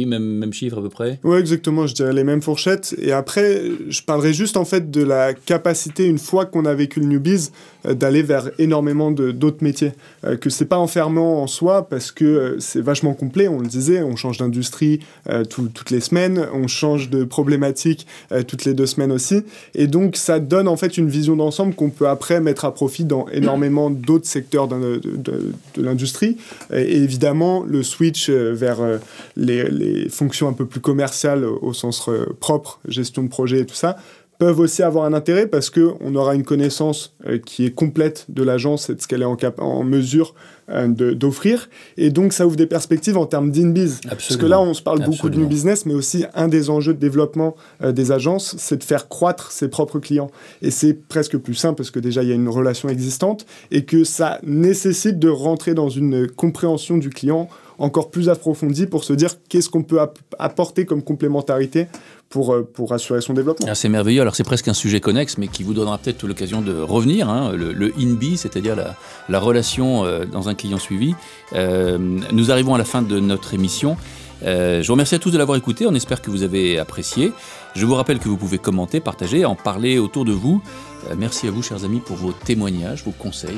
même, 0.06 0.24
même 0.24 0.52
chiffre 0.54 0.80
à 0.80 0.82
peu 0.82 0.90
près 0.90 1.20
Ouais, 1.24 1.40
exactement, 1.40 1.88
je 1.88 1.94
dirais 1.94 2.14
les 2.14 2.24
mêmes 2.24 2.42
fourchettes. 2.42 2.96
Et 3.00 3.12
après, 3.12 3.62
je 3.88 4.02
parlerai 4.04 4.34
juste 4.34 4.58
en 4.58 4.66
fait 4.66 4.90
de 4.92 5.04
la 5.04 5.34
capacité, 5.34 6.06
une 6.08 6.20
fois 6.20 6.46
qu'on 6.46 6.66
a 6.66 6.74
vécu 6.74 7.00
le 7.00 7.06
newbies, 7.06 7.50
d'aller 7.86 8.22
vers 8.24 8.50
énormément 8.60 9.12
d'autres 9.12 9.64
métiers. 9.64 9.92
Euh, 10.26 10.36
que 10.36 10.50
c'est 10.50 10.66
pas 10.66 10.78
enfermant 10.78 11.42
en 11.42 11.48
soi 11.48 11.88
parce 11.90 12.12
que 12.12 12.26
euh, 12.26 12.60
c'est 12.60 12.82
vachement 12.82 13.14
complet, 13.14 13.48
on 13.48 13.60
le 13.60 13.68
disait, 13.68 14.04
on 14.04 14.16
change 14.16 14.38
d'industrie 14.38 15.00
euh, 15.30 15.46
tout- 15.46 15.70
toutes 15.74 15.90
les 15.92 16.02
semaines, 16.02 16.46
on 16.54 16.68
change 16.68 17.10
de 17.10 17.24
problématique 17.24 18.06
euh, 18.32 18.44
toutes 18.44 18.66
les 18.66 18.74
deux 18.74 18.86
semaines 18.86 19.12
aussi. 19.12 19.44
Et 19.76 19.88
donc, 19.88 20.16
ça 20.18 20.40
donne 20.40 20.68
en 20.68 20.76
fait 20.78 20.98
une 20.98 21.10
vision 21.10 21.36
d'ensemble 21.36 21.74
qu'on 21.74 21.90
peut 21.90 22.08
après 22.08 22.42
mettre 22.42 22.66
à 22.66 22.74
profit 22.74 23.06
dans 23.06 23.28
énormément 23.30 23.90
d'autres 23.90 24.28
secteurs 24.28 24.68
de, 24.68 25.00
de- 25.04 25.54
de 25.76 25.82
l'industrie. 25.82 26.38
Et 26.74 26.98
évidemment, 26.98 27.64
le 27.64 27.82
switch 27.84 28.30
euh, 28.30 28.52
vers 28.54 28.82
euh, 28.82 28.98
les, 29.38 29.70
les 29.70 30.10
fonctions 30.10 30.48
un 30.48 30.54
peu 30.54 30.66
plus 30.66 30.82
commerciales 30.82 31.46
au 31.46 31.74
sens 31.74 32.08
euh, 32.10 32.26
propre, 32.40 32.80
gestion 32.88 33.24
de 33.24 33.30
projet 33.30 33.60
et 33.60 33.66
tout 33.66 33.76
ça, 33.76 33.98
peuvent 34.40 34.60
aussi 34.60 34.82
avoir 34.82 35.06
un 35.06 35.14
intérêt 35.14 35.46
parce 35.46 35.70
qu'on 35.70 36.16
aura 36.16 36.34
une 36.34 36.44
connaissance 36.46 37.14
euh, 37.28 37.38
qui 37.38 37.66
est 37.66 37.72
complète 37.72 38.26
de 38.30 38.42
l'agence 38.42 38.90
et 38.90 38.96
de 38.96 39.02
ce 39.02 39.08
qu'elle 39.08 39.22
est 39.22 39.26
en, 39.26 39.36
cap- 39.36 39.62
en 39.62 39.84
mesure 39.84 40.34
euh, 40.70 40.88
d'offrir. 40.88 41.70
Et 41.98 42.10
donc, 42.10 42.32
ça 42.34 42.48
ouvre 42.48 42.56
des 42.56 42.66
perspectives 42.66 43.18
en 43.18 43.26
termes 43.26 43.52
d'in-biz. 43.52 44.00
Parce 44.10 44.38
que 44.38 44.46
là, 44.46 44.62
on 44.62 44.74
se 44.74 44.82
parle 44.82 45.04
beaucoup 45.04 45.30
de 45.30 45.38
new 45.38 45.48
business, 45.48 45.86
mais 45.86 45.94
aussi 45.94 46.26
un 46.34 46.48
des 46.48 46.70
enjeux 46.70 46.94
de 46.94 47.00
développement 47.00 47.56
euh, 47.84 47.92
des 47.92 48.12
agences, 48.12 48.56
c'est 48.58 48.78
de 48.78 48.84
faire 48.84 49.10
croître 49.10 49.52
ses 49.52 49.68
propres 49.68 50.00
clients. 50.00 50.32
Et 50.62 50.72
c'est 50.72 50.94
presque 50.94 51.38
plus 51.38 51.56
simple 51.56 51.76
parce 51.76 51.92
que 51.92 52.00
déjà, 52.00 52.24
il 52.24 52.30
y 52.30 52.32
a 52.32 52.36
une 52.36 52.50
relation 52.50 52.88
existante 52.88 53.46
et 53.72 53.84
que 53.84 54.06
ça 54.06 54.40
nécessite 54.44 55.20
de 55.20 55.30
rentrer 55.30 55.74
dans 55.74 55.90
une 55.90 56.28
compréhension 56.30 56.98
du 56.98 57.10
client 57.10 57.50
encore 57.80 58.12
plus 58.12 58.30
approfondie 58.30 58.86
pour 58.86 59.04
se 59.04 59.14
dire 59.14 59.32
qu'est-ce 59.50 59.70
qu'on 59.70 59.84
peut 59.84 60.00
app- 60.00 60.20
apporter 60.38 60.86
comme 60.86 61.02
complémentarité 61.02 61.88
pour, 62.30 62.54
euh, 62.54 62.62
pour 62.72 62.94
assurer 62.94 63.22
son 63.22 63.34
développement. 63.34 63.66
Ah, 63.70 63.74
c'est 63.76 63.90
merveilleux. 63.90 64.22
Alors, 64.22 64.36
c'est 64.36 64.44
presque 64.44 64.68
un 64.68 64.74
sujet 64.74 65.00
connexe, 65.00 65.38
mais 65.38 65.48
qui 65.48 65.64
vous 65.64 65.74
donnera 65.74 65.98
peut-être 65.98 66.28
l'occasion 66.28 66.62
de 66.62 66.80
revenir. 66.80 67.28
hein, 67.30 67.54
le, 67.54 67.74
le 67.74 67.92
in-be, 67.98 68.36
c'est-à-dire 68.36 68.76
la, 68.76 68.96
la 69.30 69.40
relation 69.40 70.06
euh, 70.06 70.26
dans 70.26 70.48
un 70.50 70.54
client 70.56 70.78
suivi. 70.78 71.16
Euh, 71.54 71.98
nous 72.32 72.52
arrivons 72.52 72.76
à 72.76 72.78
la 72.78 72.86
fin 72.86 73.02
de 73.02 73.20
notre 73.20 73.54
émission. 73.54 73.98
Euh, 74.44 74.82
je 74.82 74.88
vous 74.88 74.94
remercie 74.94 75.16
à 75.16 75.20
tous 75.20 75.32
de 75.32 75.38
l'avoir 75.38 75.58
écouté. 75.58 75.86
On 75.88 75.94
espère 75.94 76.22
que 76.22 76.30
vous 76.30 76.44
avez 76.44 76.80
apprécié. 76.80 77.32
Je 77.76 77.86
vous 77.86 77.96
rappelle 77.96 78.20
que 78.20 78.28
vous 78.28 78.38
pouvez 78.38 78.58
commenter, 78.58 79.00
partager, 79.00 79.46
en 79.46 79.56
parler 79.56 80.00
autour 80.00 80.26
de 80.26 80.32
vous. 80.32 80.62
Euh, 81.10 81.16
merci 81.18 81.48
à 81.48 81.52
vous, 81.52 81.62
chers 81.62 81.86
amis, 81.86 82.00
pour 82.00 82.18
vos 82.18 82.32
témoignages, 82.32 83.04
vos 83.04 83.12
conseils, 83.12 83.58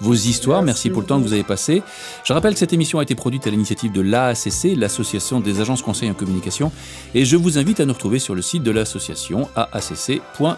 vos, 0.00 0.14
histoires. 0.14 0.62
Merci, 0.62 0.72
Merci 0.72 0.90
pour 0.90 1.02
le 1.02 1.06
temps 1.06 1.18
que 1.18 1.26
vous 1.26 1.32
avez 1.32 1.42
passé. 1.42 1.82
Je 2.24 2.32
rappelle 2.32 2.54
que 2.54 2.58
cette 2.58 2.72
émission 2.72 2.98
a 2.98 3.02
été 3.02 3.14
produite 3.14 3.46
à 3.46 3.50
l'initiative 3.50 3.92
de 3.92 4.00
l'AACC, 4.00 4.76
l'Association 4.76 5.40
des 5.40 5.60
agences 5.60 5.82
conseils 5.82 6.10
en 6.10 6.14
communication. 6.14 6.72
Et 7.14 7.24
je 7.24 7.36
vous 7.36 7.58
invite 7.58 7.80
à 7.80 7.84
nous 7.84 7.92
retrouver 7.92 8.18
sur 8.18 8.34
le 8.34 8.42
site 8.42 8.62
de 8.62 8.70
l'association 8.70 9.48
aacc.fr. 9.54 10.54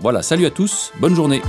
Voilà, 0.00 0.22
salut 0.22 0.46
à 0.46 0.50
tous, 0.50 0.92
bonne 1.00 1.14
journée. 1.14 1.42